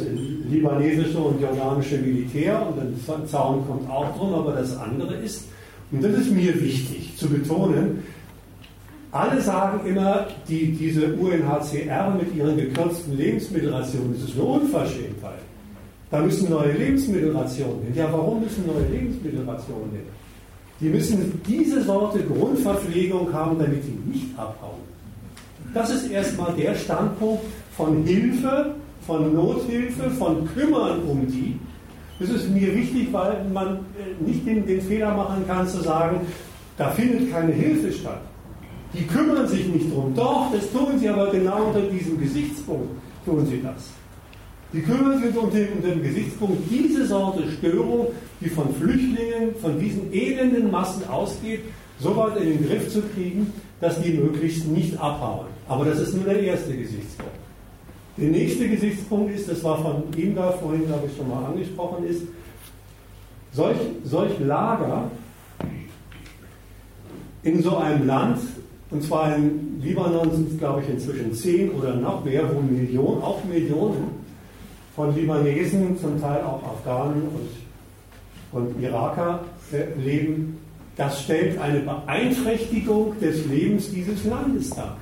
[0.50, 5.46] libanesische und jordanische Militär, und der Zaun kommt auch drum, aber das andere ist,
[5.92, 8.04] und das ist mir wichtig zu betonen,
[9.12, 15.40] alle sagen immer, die, diese UNHCR mit ihren gekürzten Lebensmittelrationen, das ist eine Unverschämtheit.
[16.10, 17.96] Da müssen neue Lebensmittelrationen hin.
[17.96, 20.02] Ja, warum müssen neue Lebensmittelrationen hin?
[20.80, 24.83] Die müssen diese Sorte Grundverpflegung haben, damit sie nicht abhauen.
[25.74, 27.44] Das ist erstmal der Standpunkt
[27.76, 28.76] von Hilfe,
[29.08, 31.60] von Nothilfe, von Kümmern um die.
[32.20, 36.22] Das ist mir wichtig, weil man äh, nicht den, den Fehler machen kann zu sagen,
[36.78, 38.22] da findet keine Hilfe statt.
[38.94, 40.14] Die kümmern sich nicht drum.
[40.16, 42.90] Doch, das tun sie aber genau unter diesem Gesichtspunkt
[43.26, 43.90] tun sie das.
[44.72, 48.08] Die kümmern sich unter, unter dem Gesichtspunkt diese Sorte Störung,
[48.42, 51.62] die von Flüchtlingen, von diesen elenden Massen ausgeht,
[52.00, 55.48] so weit in den Griff zu kriegen, dass die möglichst nicht abhauen.
[55.68, 57.34] Aber das ist nur der erste Gesichtspunkt.
[58.18, 62.06] Der nächste Gesichtspunkt ist, das war von ihm da vorhin, glaube ich, schon mal angesprochen,
[62.06, 62.22] ist,
[63.52, 65.10] solch, solch Lager
[67.44, 68.40] in so einem Land,
[68.90, 73.22] und zwar in Libanon sind es, glaube ich, inzwischen zehn oder noch mehr, wo Millionen,
[73.22, 74.24] auch Millionen
[74.96, 77.24] von Libanesen, zum Teil auch Afghanen
[78.52, 80.60] und, und Iraker äh, leben,
[80.96, 84.98] das stellt eine Beeinträchtigung des Lebens dieses Landes dar.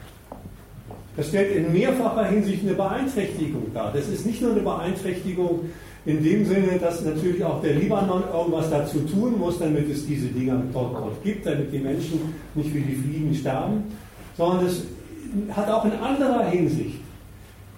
[1.18, 3.92] Das stellt in mehrfacher Hinsicht eine Beeinträchtigung dar.
[3.94, 5.62] Das ist nicht nur eine Beeinträchtigung
[6.06, 10.28] in dem Sinne, dass natürlich auch der Libanon irgendwas dazu tun muss, damit es diese
[10.28, 13.84] Dinger dort, dort gibt, damit die Menschen nicht wie die Fliegen sterben,
[14.38, 14.84] sondern es
[15.52, 17.02] hat auch in anderer Hinsicht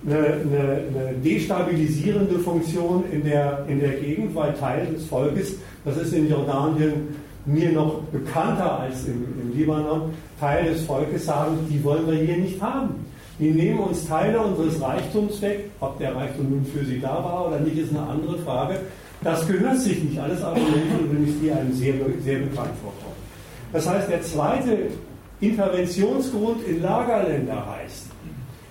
[0.05, 5.55] eine, eine, eine, destabilisierende Funktion in der, in der Gegend, weil Teil des Volkes,
[5.85, 11.57] das ist in Jordanien mir noch bekannter als im, im Libanon, Teil des Volkes sagen,
[11.69, 13.05] die wollen wir hier nicht haben.
[13.39, 15.71] Die nehmen uns Teile unseres Reichtums weg.
[15.79, 18.79] Ob der Reichtum nun für sie da war oder nicht, ist eine andere Frage.
[19.21, 20.19] Das gehört sich nicht.
[20.19, 23.15] Alles Argumente übrigens, die einem sehr, sehr bekannt vorkommen.
[23.71, 24.77] Das heißt, der zweite
[25.39, 28.07] Interventionsgrund in Lagerländer heißt,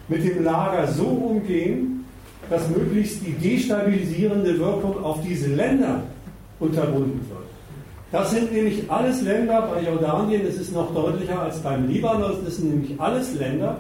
[0.08, 2.05] mit dem Lager so umgehen,
[2.49, 6.02] dass möglichst die destabilisierende Wirkung auf diese Länder
[6.60, 7.42] unterbunden wird.
[8.12, 12.57] Das sind nämlich alles Länder, bei Jordanien ist es noch deutlicher als beim Libanon, das
[12.57, 13.78] sind nämlich alles Länder,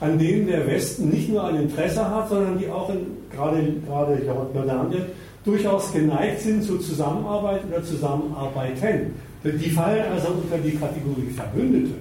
[0.00, 4.22] an denen der Westen nicht nur ein Interesse hat, sondern die auch in, gerade, gerade
[4.54, 5.02] Jordanien
[5.44, 9.14] durchaus geneigt sind zur Zusammenarbeit oder Zusammenarbeiten.
[9.44, 11.94] Die fallen also unter die Kategorie Verbündete.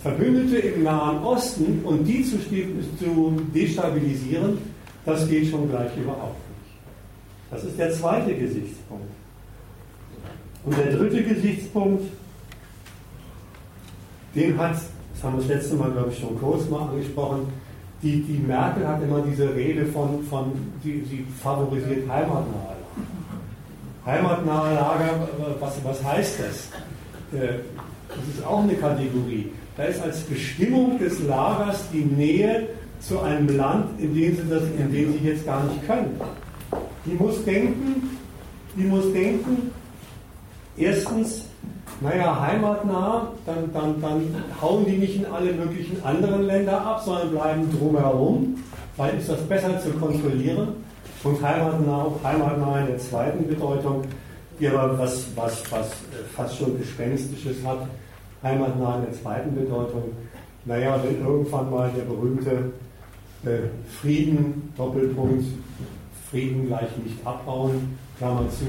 [0.00, 4.58] Verbündete im Nahen Osten und die zu, zu destabilisieren,
[5.06, 6.74] das geht schon gleich überhaupt nicht.
[7.50, 9.08] Das ist der zweite Gesichtspunkt.
[10.64, 12.04] Und der dritte Gesichtspunkt,
[14.34, 14.76] den hat,
[15.14, 17.46] das haben wir das letzte Mal, glaube ich, schon kurz mal angesprochen,
[18.02, 20.52] die, die Merkel hat immer diese Rede von, von
[20.82, 22.74] sie, sie favorisiert heimatnahe
[24.04, 24.04] Lager.
[24.04, 25.28] Heimatnahe Lager,
[25.60, 27.40] was, was heißt das?
[27.40, 27.60] Äh,
[28.08, 29.50] das ist auch eine Kategorie.
[29.76, 32.68] Da ist als Bestimmung des Lagers die Nähe
[33.00, 36.20] zu einem Land, in dem sie das, in dem sie jetzt gar nicht können.
[37.06, 38.18] Die muss denken,
[38.76, 39.70] die muss denken,
[40.76, 41.46] erstens,
[42.00, 47.30] naja, heimatnah, dann, dann, dann hauen die nicht in alle möglichen anderen Länder ab, sondern
[47.30, 48.56] bleiben drumherum,
[48.96, 50.68] weil ist das besser zu kontrollieren.
[51.22, 54.02] Und heimatnah, heimatnah in der zweiten Bedeutung,
[54.60, 55.92] die aber was, was, was
[56.36, 57.86] fast schon Gespenstisches hat,
[58.42, 60.12] heimatnah in der zweiten Bedeutung,
[60.66, 62.72] naja, wenn irgendwann mal der berühmte
[63.44, 63.68] äh,
[64.00, 65.44] Frieden, Doppelpunkt,
[66.30, 68.66] Frieden gleich nicht abbauen, Klammer zu,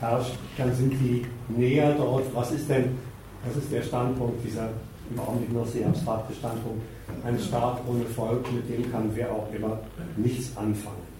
[0.00, 2.24] herrscht, dann sind die näher dort.
[2.34, 2.96] Was ist denn,
[3.44, 4.68] was ist der Standpunkt dieser
[5.10, 6.82] im Augenblick noch sehr abstrakte Standpunkt?
[7.24, 9.78] Ein Staat ohne Volk, mit dem kann wer auch immer
[10.16, 11.10] nichts anfangen.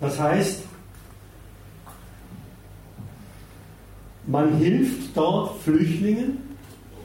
[0.00, 0.62] Das heißt,
[4.26, 6.38] man hilft dort Flüchtlingen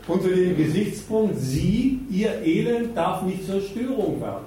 [0.07, 4.45] unter dem Gesichtspunkt, sie, ihr Elend darf nicht zur Störung werden.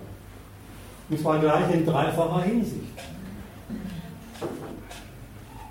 [1.11, 2.85] Und zwar gleich in dreifacher Hinsicht.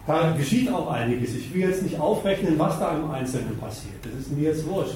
[0.07, 1.35] Da geschieht auch einiges.
[1.35, 3.95] Ich will jetzt nicht aufrechnen, was da im Einzelnen passiert.
[4.03, 4.95] Das ist mir jetzt wurscht.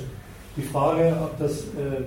[0.56, 2.04] Die Frage, ob das äh,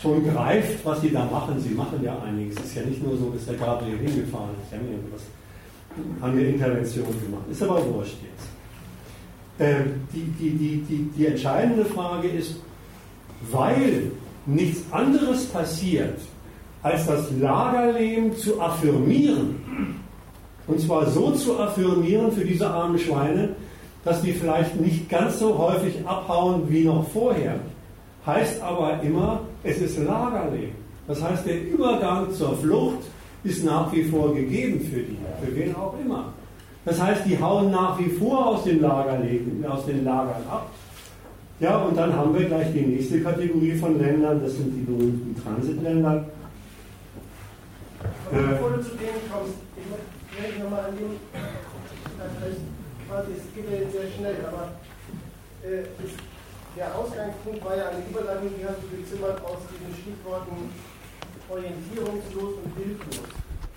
[0.00, 1.60] schon greift, was sie da machen.
[1.60, 2.56] Sie machen ja einiges.
[2.58, 4.70] Es ist ja nicht nur so, dass der Gabriel hingefahren ist.
[4.70, 5.22] Sie haben irgendwas,
[6.22, 7.42] haben eine Intervention gemacht.
[7.50, 8.48] Ist aber wurscht jetzt.
[9.58, 12.60] Äh, die, die, die, die, die entscheidende Frage ist,
[13.50, 14.12] weil
[14.46, 16.18] nichts anderes passiert,
[16.82, 19.56] als das Lagerleben zu affirmieren,
[20.68, 23.50] und zwar so zu affirmieren für diese armen Schweine,
[24.04, 27.56] dass die vielleicht nicht ganz so häufig abhauen wie noch vorher.
[28.24, 30.76] Heißt aber immer, es ist Lagerleben.
[31.06, 32.98] Das heißt, der Übergang zur Flucht
[33.44, 36.32] ist nach wie vor gegeben für die, für wen auch immer.
[36.84, 40.70] Das heißt, die hauen nach wie vor aus den, Lagerleben, aus den Lagern ab.
[41.60, 45.34] Ja, und dann haben wir gleich die nächste Kategorie von Ländern, das sind die berühmten
[45.42, 46.24] Transitländer.
[48.30, 49.54] Bevor du zu denen kommst,
[50.68, 51.16] nochmal an den,
[53.08, 54.76] quasi, es geht ja jetzt sehr schnell, aber
[55.64, 56.12] äh, es,
[56.76, 60.68] der Ausgangspunkt war ja eine Überleitung, die hast du gezimmert aus diesen Stichworten
[61.48, 63.24] orientierungslos und hilflos.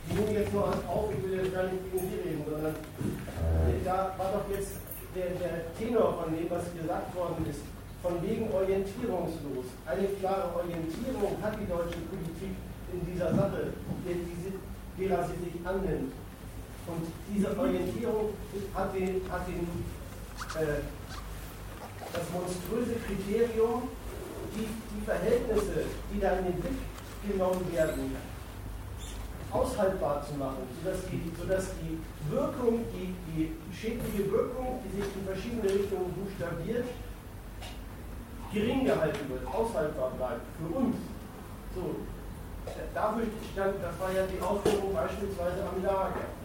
[0.03, 3.79] Die nehme jetzt nur auf, ich will jetzt gar nicht gegen Sie reden, sondern äh,
[3.85, 4.75] da war doch jetzt
[5.15, 7.63] der, der Tenor von dem, was gesagt worden ist,
[8.03, 9.71] von wegen orientierungslos.
[9.87, 12.51] Eine klare Orientierung hat die deutsche Politik
[12.91, 13.71] in dieser Sache,
[14.03, 16.11] derer sie sich annimmt.
[16.87, 18.33] Und diese Orientierung
[18.73, 19.67] hat, den, hat den,
[20.61, 20.81] äh,
[22.11, 23.89] das monströse Kriterium,
[24.55, 26.79] die, die Verhältnisse, die da in den Blick
[27.29, 28.15] genommen werden,
[29.51, 31.99] aushaltbar zu machen, sodass die, sodass die
[32.33, 36.85] Wirkung, die, die schädliche Wirkung, die sich in verschiedene Richtungen buchstabiert,
[38.53, 40.95] gering gehalten wird, aushaltbar bleibt für uns.
[41.75, 41.95] So,
[42.93, 46.40] dafür stand, das war ja die Ausführung beispielsweise am Lager.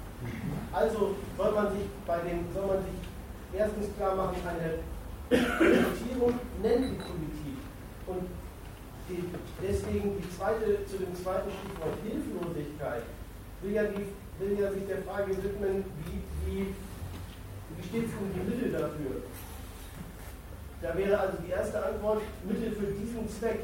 [0.72, 4.78] Also soll man sich bei dem, soll man sich erstens klar machen, eine
[5.30, 7.58] Orientierung nennt die Politik.
[8.06, 8.28] Und
[9.08, 9.24] die,
[9.62, 13.02] deswegen die zweite, zu dem zweiten Stichwort Hilflosigkeit
[13.62, 14.06] will ja, die,
[14.38, 16.74] will ja sich der Frage widmen, wie, wie,
[17.76, 19.22] wie steht es um die Mittel dafür?
[20.82, 23.60] Da wäre also die erste Antwort Mittel für diesen Zweck.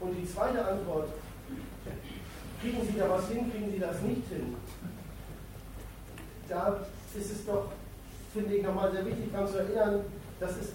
[0.00, 1.10] Und die zweite Antwort,
[2.60, 4.56] kriegen Sie da was hin, kriegen Sie das nicht hin?
[6.50, 6.80] Da
[7.16, 7.66] ist es doch,
[8.34, 10.00] finde ich, nochmal sehr wichtig daran zu erinnern,
[10.38, 10.72] dass es,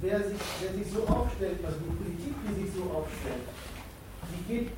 [0.00, 3.42] wer sich, wer sich so aufstellt, also die Politik, die sich so aufstellt,
[4.30, 4.70] die geht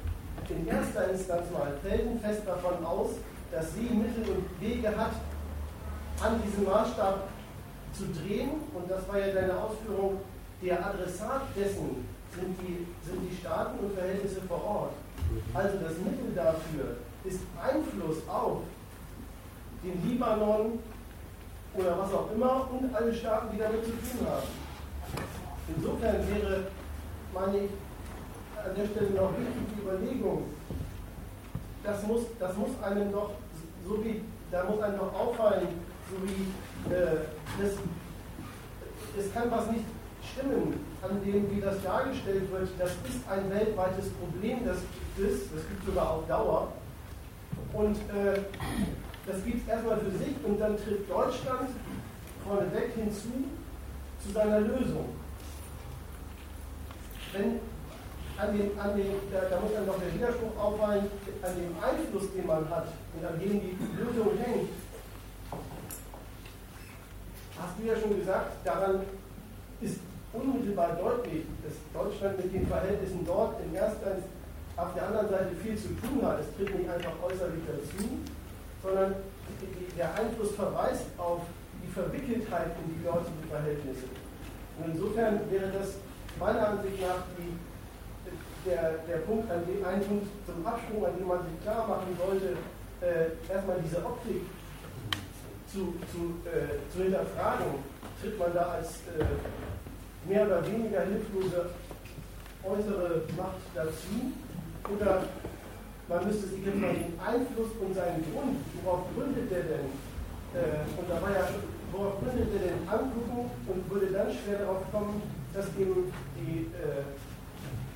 [0.48, 3.10] in erster Instanz mal felsenfest davon aus,
[3.50, 5.12] dass sie Mittel und Wege hat,
[6.20, 7.28] an diesem Maßstab
[7.92, 8.50] zu drehen.
[8.74, 10.20] Und das war ja deine Ausführung,
[10.62, 14.92] der Adressat dessen sind die, sind die Staaten und Verhältnisse vor Ort.
[15.54, 18.62] Also das Mittel dafür ist Einfluss auf
[19.82, 20.78] den Libanon
[21.74, 24.46] oder was auch immer und alle Staaten, die damit zu tun haben.
[25.76, 26.66] Insofern wäre,
[27.32, 27.70] meine ich,
[28.56, 30.44] an der Stelle noch wichtig die Überlegung,
[31.84, 33.30] das muss, das muss einem doch,
[33.86, 35.68] so wie, da muss einem doch auffallen,
[36.10, 37.24] so wie, äh,
[37.60, 37.72] das,
[39.16, 39.84] es kann was nicht
[40.32, 42.68] stimmen an dem, wie das dargestellt wird.
[42.78, 44.78] Das ist ein weltweites Problem, das
[45.16, 46.72] gibt es, das gibt sogar auf Dauer.
[47.72, 48.40] Und äh,
[49.28, 51.68] das gibt es erstmal für sich und dann tritt Deutschland
[52.44, 53.44] vorneweg hinzu
[54.24, 55.10] zu seiner Lösung.
[57.32, 57.60] Wenn
[58.38, 61.06] an dem, an dem, da, da muss dann noch der Widerspruch auffallen,
[61.42, 64.70] an dem Einfluss, den man hat und an dem die Lösung hängt,
[67.60, 69.02] hast du ja schon gesagt, daran
[69.80, 69.98] ist
[70.32, 74.16] unmittelbar deutlich, dass Deutschland mit den Verhältnissen dort in erster
[74.76, 76.38] auf der anderen Seite viel zu tun hat.
[76.40, 78.04] Es tritt nicht einfach äußerlich dazu,
[78.82, 79.16] sondern
[79.96, 81.42] der Einfluss verweist auf
[81.82, 84.06] die Verwickeltheit in die dortigen Verhältnisse.
[84.78, 85.94] Und insofern wäre das
[86.38, 87.58] meiner Ansicht nach die,
[88.68, 92.16] der, der Punkt, an dem, ein Punkt zum Absprung, an dem man sich klar machen
[92.18, 92.56] sollte,
[93.00, 94.42] äh, erstmal diese Optik
[95.66, 97.82] zu, zu, äh, zu hinterfragen.
[98.20, 101.70] Tritt man da als äh, mehr oder weniger hilflose
[102.62, 104.32] äußere Macht dazu?
[104.94, 105.22] Oder
[106.08, 109.88] man müsste sich jetzt mal den Einfluss und seinen Grund, worauf gründet der denn?
[110.56, 114.64] Äh, und da war ja schon, worauf gründet der denn angucken und würde dann schwer
[114.64, 115.20] darauf kommen,
[115.52, 116.08] dass eben
[116.40, 117.04] die, äh,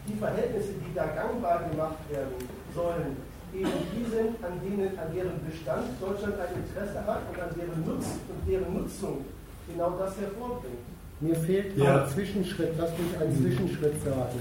[0.07, 2.37] die Verhältnisse, die da gangbar gemacht werden
[2.75, 3.17] sollen,
[3.55, 7.81] eben die sind, an denen, an deren Bestand Deutschland ein Interesse hat und an deren
[7.85, 9.25] Nutz und deren Nutzung
[9.69, 10.85] genau das hervorbringt.
[11.21, 12.05] Mir fehlt ja.
[12.05, 14.41] ein Zwischenschritt, lass mich einen Zwischenschritt sagen.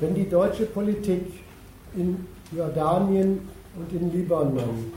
[0.00, 1.22] Wenn die deutsche Politik
[1.96, 3.40] in Jordanien
[3.76, 4.92] und in Libanon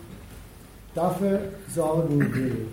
[0.94, 1.40] dafür
[1.74, 2.68] sorgen will,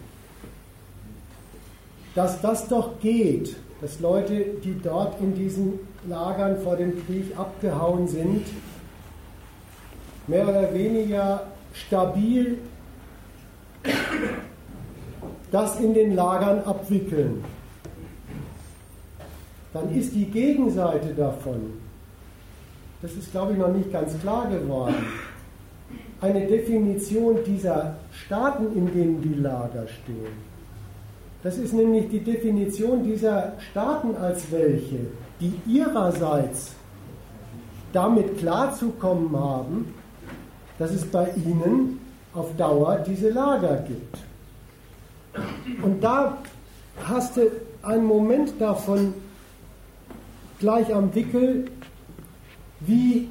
[2.15, 5.75] dass das doch geht, dass Leute, die dort in diesen
[6.09, 8.45] Lagern vor dem Krieg abgehauen sind,
[10.27, 12.59] mehr oder weniger stabil
[15.53, 17.45] das in den Lagern abwickeln
[19.77, 21.86] dann ist die Gegenseite davon,
[23.07, 24.97] das ist glaube ich noch nicht ganz klar geworden,
[26.20, 30.33] eine Definition dieser Staaten, in denen die Lager stehen.
[31.44, 35.07] Das ist nämlich die Definition dieser Staaten als welche,
[35.41, 36.73] die ihrerseits
[37.93, 39.94] damit klarzukommen haben,
[40.81, 42.01] dass es bei ihnen
[42.35, 44.18] auf Dauer diese Lager gibt.
[45.81, 46.39] Und da
[47.05, 47.52] hast du
[47.83, 49.15] einen Moment davon
[50.59, 51.67] gleich am Wickel,
[52.81, 53.29] wie,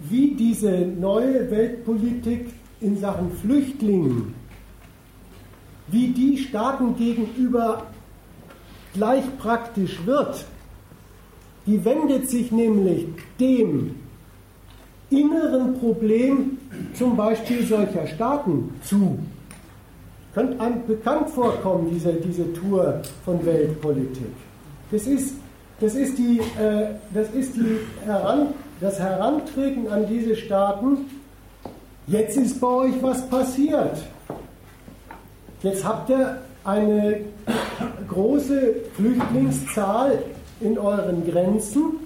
[0.00, 4.34] wie diese neue Weltpolitik in Sachen Flüchtlingen,
[5.88, 7.86] wie die Staaten gegenüber
[8.94, 10.44] gleich praktisch wird.
[11.66, 13.06] Die wendet sich nämlich
[13.38, 13.94] dem
[15.10, 16.58] inneren Problem
[16.94, 19.18] zum Beispiel solcher Staaten zu.
[20.34, 24.32] Könnte einem bekannt vorkommen, diese, diese Tour von Weltpolitik.
[24.90, 25.34] Das ist
[25.80, 28.48] das ist, die, äh, das, ist die Heran,
[28.80, 31.10] das Herantreten an diese Staaten.
[32.06, 34.02] Jetzt ist bei euch was passiert.
[35.62, 37.20] Jetzt habt ihr eine
[38.08, 40.22] große Flüchtlingszahl
[40.60, 42.00] in euren Grenzen.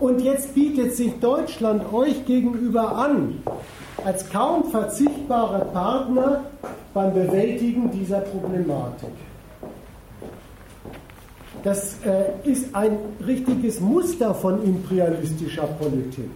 [0.00, 3.42] Und jetzt bietet sich Deutschland euch gegenüber an,
[4.04, 6.44] als kaum verzichtbarer Partner
[6.94, 9.10] beim Bewältigen dieser Problematik.
[11.62, 16.30] Das äh, ist ein richtiges Muster von imperialistischer Politik.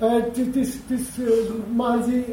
[0.00, 1.30] Äh, das, das äh,
[1.76, 2.24] machen Sie,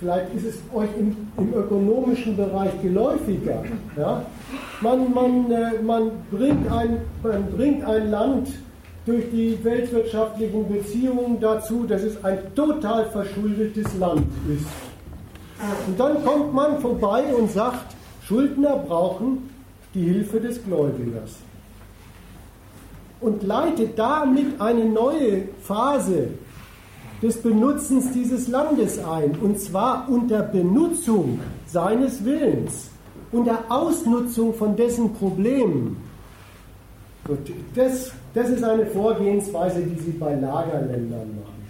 [0.00, 3.62] vielleicht ist es euch im, im ökonomischen Bereich geläufiger.
[3.96, 4.24] Ja?
[4.80, 8.48] Man, man, äh, man, bringt ein, man bringt ein Land
[9.06, 14.66] durch die weltwirtschaftlichen Beziehungen dazu, dass es ein total verschuldetes Land ist.
[15.86, 19.49] Und dann kommt man vorbei und sagt, Schuldner brauchen
[19.94, 21.36] die Hilfe des Gläubigers.
[23.20, 26.28] Und leitet damit eine neue Phase
[27.22, 32.90] des Benutzens dieses Landes ein, und zwar unter Benutzung seines Willens,
[33.30, 35.98] unter Ausnutzung von dessen Problemen.
[37.74, 41.60] Das, das ist eine Vorgehensweise, die sie bei Lagerländern machen.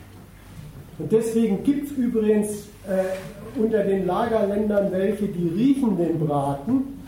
[0.99, 7.00] Und deswegen gibt es übrigens äh, unter den Lagerländern welche, die riechen den Braten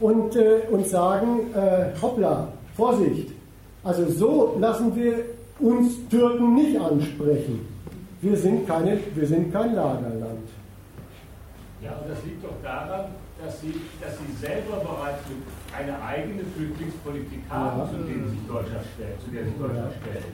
[0.00, 3.30] und, äh, und sagen, äh, hoppla, Vorsicht,
[3.84, 5.24] also so lassen wir
[5.58, 7.66] uns Türken nicht ansprechen.
[8.20, 10.48] Wir sind, keine, wir sind kein Lagerland.
[11.82, 13.06] Ja, und das liegt doch daran,
[13.42, 15.24] dass sie, dass sie selber bereits
[15.72, 17.88] eine eigene Flüchtlingspolitik haben, ja.
[17.88, 20.24] zu, der sich Deutschland stellt, zu der sich Deutschland stellt.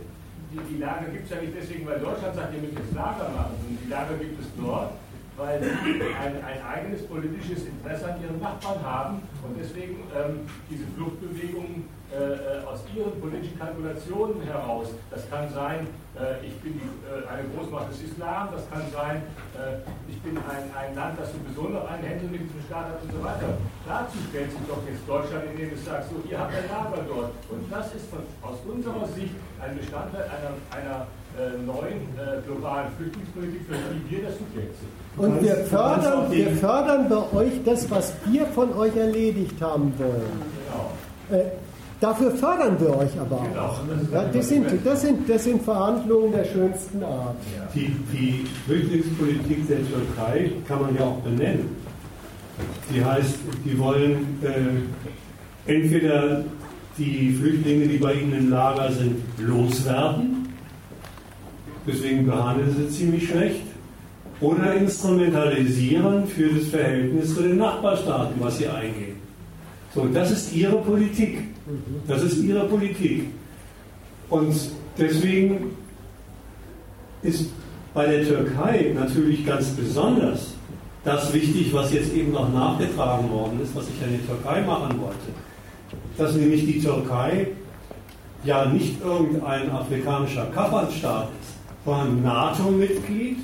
[0.51, 3.31] Die, die Lager gibt es ja nicht deswegen, weil Deutschland sagt, ihr müsst das Lager
[3.31, 4.91] machen, sondern die Lager gibt es dort,
[5.37, 10.41] weil sie ein, ein, eigenes politisches Interesse an ihren Nachbarn haben und deswegen ähm,
[10.71, 17.27] diese Fluchtbewegungen äh, aus ihren politischen Kalkulationen heraus, das kann sein, äh, ich bin äh,
[17.29, 19.23] eine Großmacht des Islam, das kann sein,
[19.59, 23.03] äh, ich bin ein, ein Land, das sowieso noch einen Händel mit diesem Staat hat
[23.03, 23.59] und so weiter.
[23.85, 27.33] Dazu stellt sich doch jetzt Deutschland, indem es sagt, so, ihr habt ein Lager dort.
[27.51, 31.07] Und das ist von, aus unserer Sicht ein Bestandteil einer, einer
[31.37, 35.06] äh, neuen äh, globalen Flüchtlingspolitik, für die wir das Subjekt sind.
[35.17, 40.23] Und wir fördern, wir fördern bei euch das, was wir von euch erledigt haben wollen.
[41.29, 41.41] Genau.
[41.41, 41.47] Äh,
[42.01, 43.81] dafür fördern wir euch aber auch.
[43.87, 44.13] Genau.
[44.13, 47.37] Ja, das, sind, das, sind, das sind Verhandlungen der schönsten Art.
[47.75, 51.77] Die, die Flüchtlingspolitik der Türkei kann man ja auch benennen.
[52.95, 56.45] Die heißt, die wollen äh, entweder
[56.99, 60.37] die Flüchtlinge, die bei ihnen im Lager sind, loswerden
[61.87, 63.63] deswegen behandeln sie ziemlich schlecht,
[64.41, 69.17] oder instrumentalisieren für das Verhältnis zu den Nachbarstaaten, was sie eingehen.
[69.95, 71.39] So, das ist ihre Politik.
[72.07, 73.25] Das ist ihre Politik.
[74.29, 74.55] Und
[74.99, 75.71] deswegen
[77.23, 77.51] ist
[77.95, 80.53] bei der Türkei natürlich ganz besonders
[81.03, 85.01] das wichtig, was jetzt eben noch nachgetragen worden ist, was ich an die Türkei machen
[85.01, 85.17] wollte.
[86.19, 87.49] Dass nämlich die Türkei
[88.45, 93.39] ja nicht irgendein afrikanischer Kaffernstaat ist, war NATO-Mitglied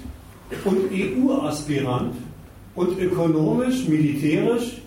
[0.65, 2.15] und EU-Aspirant
[2.75, 4.79] und ökonomisch, militärisch,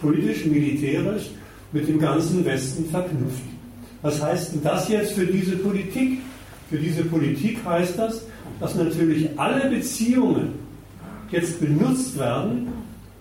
[0.00, 1.30] politisch, militärisch
[1.72, 3.42] mit dem ganzen Westen verknüpft.
[4.02, 6.20] Was heißt denn das jetzt für diese Politik?
[6.70, 8.22] Für diese Politik heißt das,
[8.60, 10.54] dass natürlich alle Beziehungen
[11.30, 12.68] jetzt benutzt werden,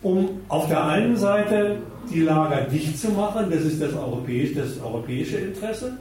[0.01, 1.77] um auf der einen Seite
[2.13, 5.97] die Lager dicht zu machen, das ist das europäische, das europäische Interesse,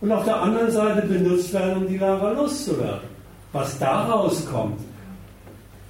[0.00, 3.08] und auf der anderen Seite benutzt werden, um die Lager loszuwerden.
[3.52, 4.80] Was daraus kommt,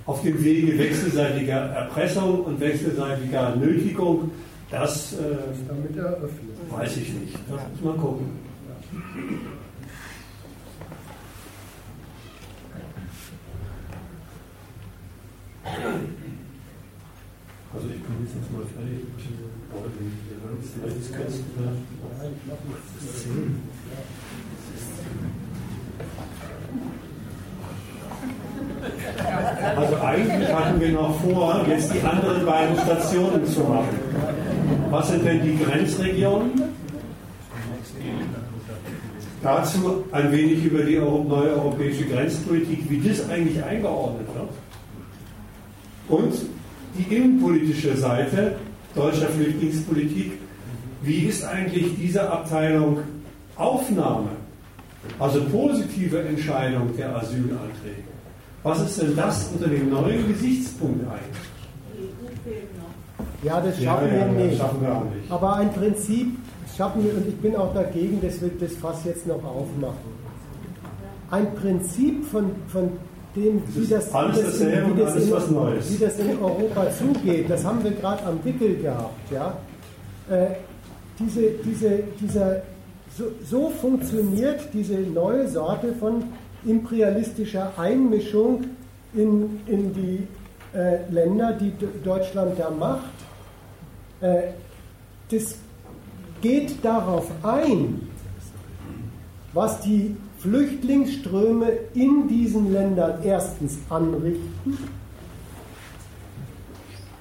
[0.06, 4.30] auf dem Wege wechselseitiger Erpressung und wechselseitiger Nötigung,
[4.70, 5.36] das äh,
[6.70, 7.34] weiß ich nicht.
[7.50, 8.26] Das muss man gucken.
[17.74, 19.06] Also ich bin jetzt mal fertig.
[20.98, 21.26] Ich kann
[29.76, 33.98] Also eigentlich hatten wir noch vor, jetzt die anderen beiden Stationen zu machen.
[34.90, 36.62] Was sind denn die Grenzregionen?
[39.42, 44.50] Dazu ein wenig über die neue europäische Grenzpolitik, wie das eigentlich eingeordnet wird.
[46.08, 46.34] Und
[46.98, 48.56] die innenpolitische Seite
[48.94, 50.32] deutscher Flüchtlingspolitik,
[51.02, 52.98] wie ist eigentlich diese Abteilung
[53.56, 54.30] Aufnahme,
[55.18, 58.15] also positive Entscheidung der Asylanträge?
[58.66, 61.46] Was ist denn das unter dem neuen Gesichtspunkt eigentlich?
[63.44, 64.58] Ja, das schaffen, ja, ja, wir, nicht.
[64.58, 65.30] schaffen wir auch nicht.
[65.30, 66.36] Aber ein Prinzip
[66.76, 70.10] schaffen wir, und ich bin auch dagegen, dass wir das Fass jetzt noch aufmachen.
[71.30, 72.90] Ein Prinzip von, von
[73.36, 77.64] dem, wie das, wie das, in, wie, das in, wie das, in, Europa zugeht, das
[77.64, 79.30] haben wir gerade am Wickel gehabt.
[79.30, 79.56] Ja?
[80.28, 80.56] Äh,
[81.20, 82.62] diese, diese, dieser,
[83.16, 86.24] so, so funktioniert diese neue Sorte von
[86.66, 88.64] imperialistischer Einmischung
[89.14, 90.26] in, in die
[90.76, 91.72] äh, Länder, die
[92.04, 93.12] Deutschland da macht.
[94.20, 94.52] Äh,
[95.30, 95.56] das
[96.40, 98.08] geht darauf ein,
[99.52, 104.78] was die Flüchtlingsströme in diesen Ländern erstens anrichten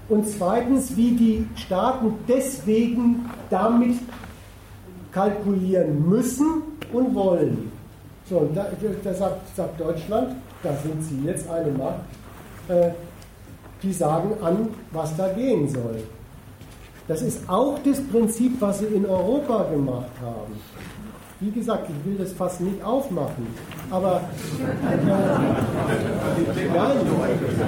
[0.09, 3.97] und zweitens, wie die Staaten deswegen damit
[5.11, 7.71] kalkulieren müssen und wollen.
[8.27, 8.67] So, und da,
[9.03, 11.99] da sagt, sagt, Deutschland, da sind Sie jetzt eine Macht,
[12.69, 12.89] äh,
[13.83, 16.01] die sagen an, was da gehen soll.
[17.07, 20.59] Das ist auch das Prinzip, was Sie in Europa gemacht haben.
[21.39, 23.45] Wie gesagt, ich will das fast nicht aufmachen,
[23.91, 24.21] aber
[24.59, 24.97] äh,
[26.73, 26.97] nein,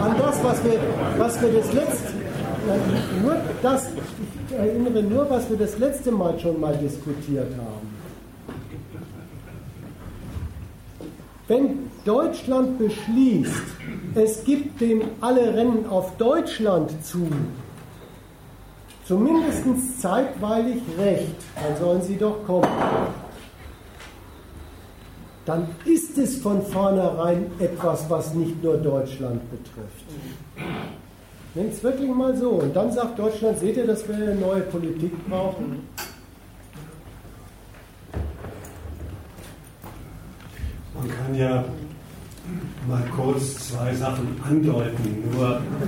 [0.01, 0.79] an das, was wir,
[1.17, 3.89] was wir das letzte, äh, nur das,
[4.49, 7.86] ich erinnere nur, was wir das letzte Mal schon mal diskutiert haben.
[11.47, 13.63] Wenn Deutschland beschließt,
[14.15, 17.29] es gibt dem alle Rennen auf Deutschland zu,
[19.05, 22.67] zumindest zeitweilig recht, dann sollen sie doch kommen.
[25.45, 30.05] Dann ist es von vornherein etwas, was nicht nur Deutschland betrifft.
[31.55, 32.49] Nennt es wirklich mal so.
[32.49, 35.87] Und dann sagt Deutschland, seht ihr, dass wir eine neue Politik brauchen?
[40.97, 41.63] Man kann ja
[42.87, 45.61] mal kurz zwei Sachen andeuten, nur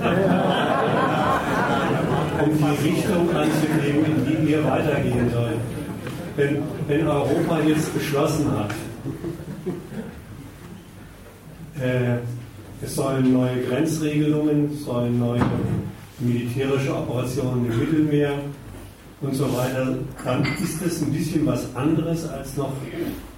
[2.44, 5.60] um die Richtung anzunehmen, in die wir weitergehen sollen.
[6.36, 8.74] Wenn, wenn Europa jetzt beschlossen hat,
[11.80, 12.18] äh,
[12.82, 15.40] es sollen neue Grenzregelungen, es sollen neue
[16.18, 18.32] militärische Operationen im Mittelmeer
[19.22, 22.72] und so weiter, dann ist das ein bisschen was anderes als noch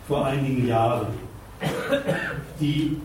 [0.06, 1.06] vor einigen Jahren.
[2.60, 2.96] Die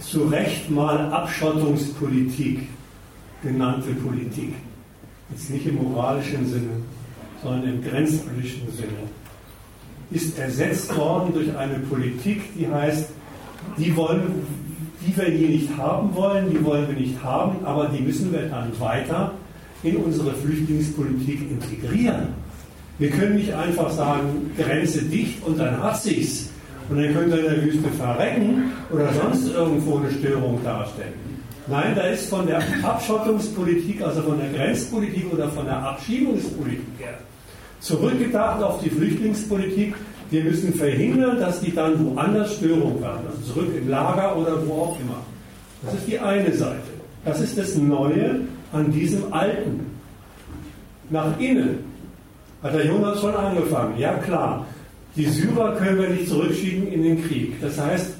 [0.00, 2.68] zu Recht mal Abschottungspolitik
[3.42, 4.54] genannte Politik,
[5.30, 6.82] jetzt nicht im moralischen Sinne,
[7.42, 9.08] sondern im grenzpolitischen Sinne,
[10.10, 13.10] ist ersetzt worden durch eine Politik, die heißt,
[13.76, 14.46] die wollen,
[15.04, 18.42] die wir hier nicht haben wollen, die wollen wir nicht haben, aber die müssen wir
[18.42, 19.32] dann weiter
[19.82, 22.28] in unsere Flüchtlingspolitik integrieren.
[22.98, 26.50] Wir können nicht einfach sagen, Grenze dicht und dann hat sich's.
[26.88, 31.14] Und dann könnt ihr in der Wüste verrecken oder sonst irgendwo eine Störung darstellen.
[31.68, 37.18] Nein, da ist von der Abschottungspolitik, also von der Grenzpolitik oder von der Abschiebungspolitik her,
[37.80, 39.94] zurückgedacht auf die Flüchtlingspolitik.
[40.30, 44.72] Wir müssen verhindern, dass die dann woanders Störung werden, also zurück im Lager oder wo
[44.74, 45.18] auch immer.
[45.82, 46.82] Das ist die eine Seite.
[47.24, 48.40] Das ist das Neue
[48.72, 49.86] an diesem Alten.
[51.10, 51.78] Nach innen
[52.62, 53.98] hat der Jonas schon angefangen.
[53.98, 54.66] Ja klar,
[55.14, 57.60] die Syrer können wir nicht zurückschieben in den Krieg.
[57.60, 58.14] Das heißt,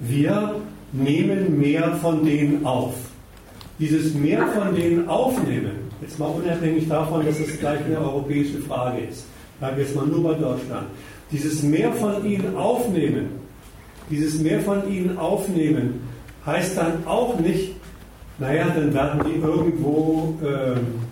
[0.00, 0.56] wir
[0.92, 2.94] nehmen mehr von denen auf.
[3.78, 9.00] Dieses mehr von denen aufnehmen, jetzt mal unabhängig davon, dass es gleich eine europäische Frage
[9.02, 9.24] ist,
[9.58, 10.86] bleiben wir jetzt mal nur bei Deutschland.
[11.32, 13.30] Dieses mehr von ihnen aufnehmen,
[14.10, 16.00] dieses mehr von ihnen aufnehmen,
[16.46, 17.72] heißt dann auch nicht,
[18.38, 21.03] naja, dann werden die irgendwo äh, in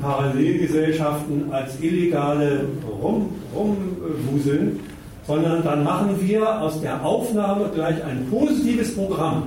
[0.00, 2.66] Parallelgesellschaften als Illegale
[3.02, 4.80] rum, rumwuseln,
[5.26, 9.44] sondern dann machen wir aus der Aufnahme gleich ein positives Programm.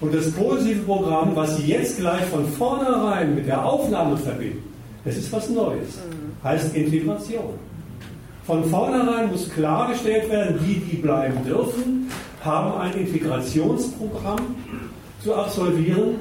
[0.00, 4.62] Und das positive Programm, was Sie jetzt gleich von vornherein mit der Aufnahme verbinden,
[5.04, 5.98] das ist was Neues,
[6.42, 7.54] heißt Integration.
[8.46, 12.10] Von vornherein muss klargestellt werden, die, die bleiben dürfen,
[12.42, 14.40] haben ein Integrationsprogramm
[15.22, 16.16] zu absolvieren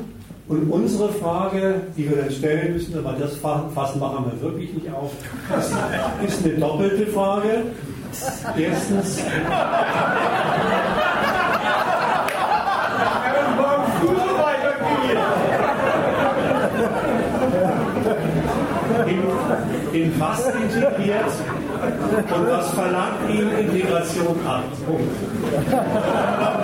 [0.48, 4.92] und unsere Frage, die wir dann stellen müssen, aber das Fass machen wir wirklich nicht
[4.94, 5.12] auf,
[6.28, 7.64] ist eine doppelte Frage.
[8.58, 9.20] Erstens.
[19.94, 21.26] In, was integriert
[22.36, 24.64] und was verlangt ihm Integration ab?
[24.86, 26.44] Punkt.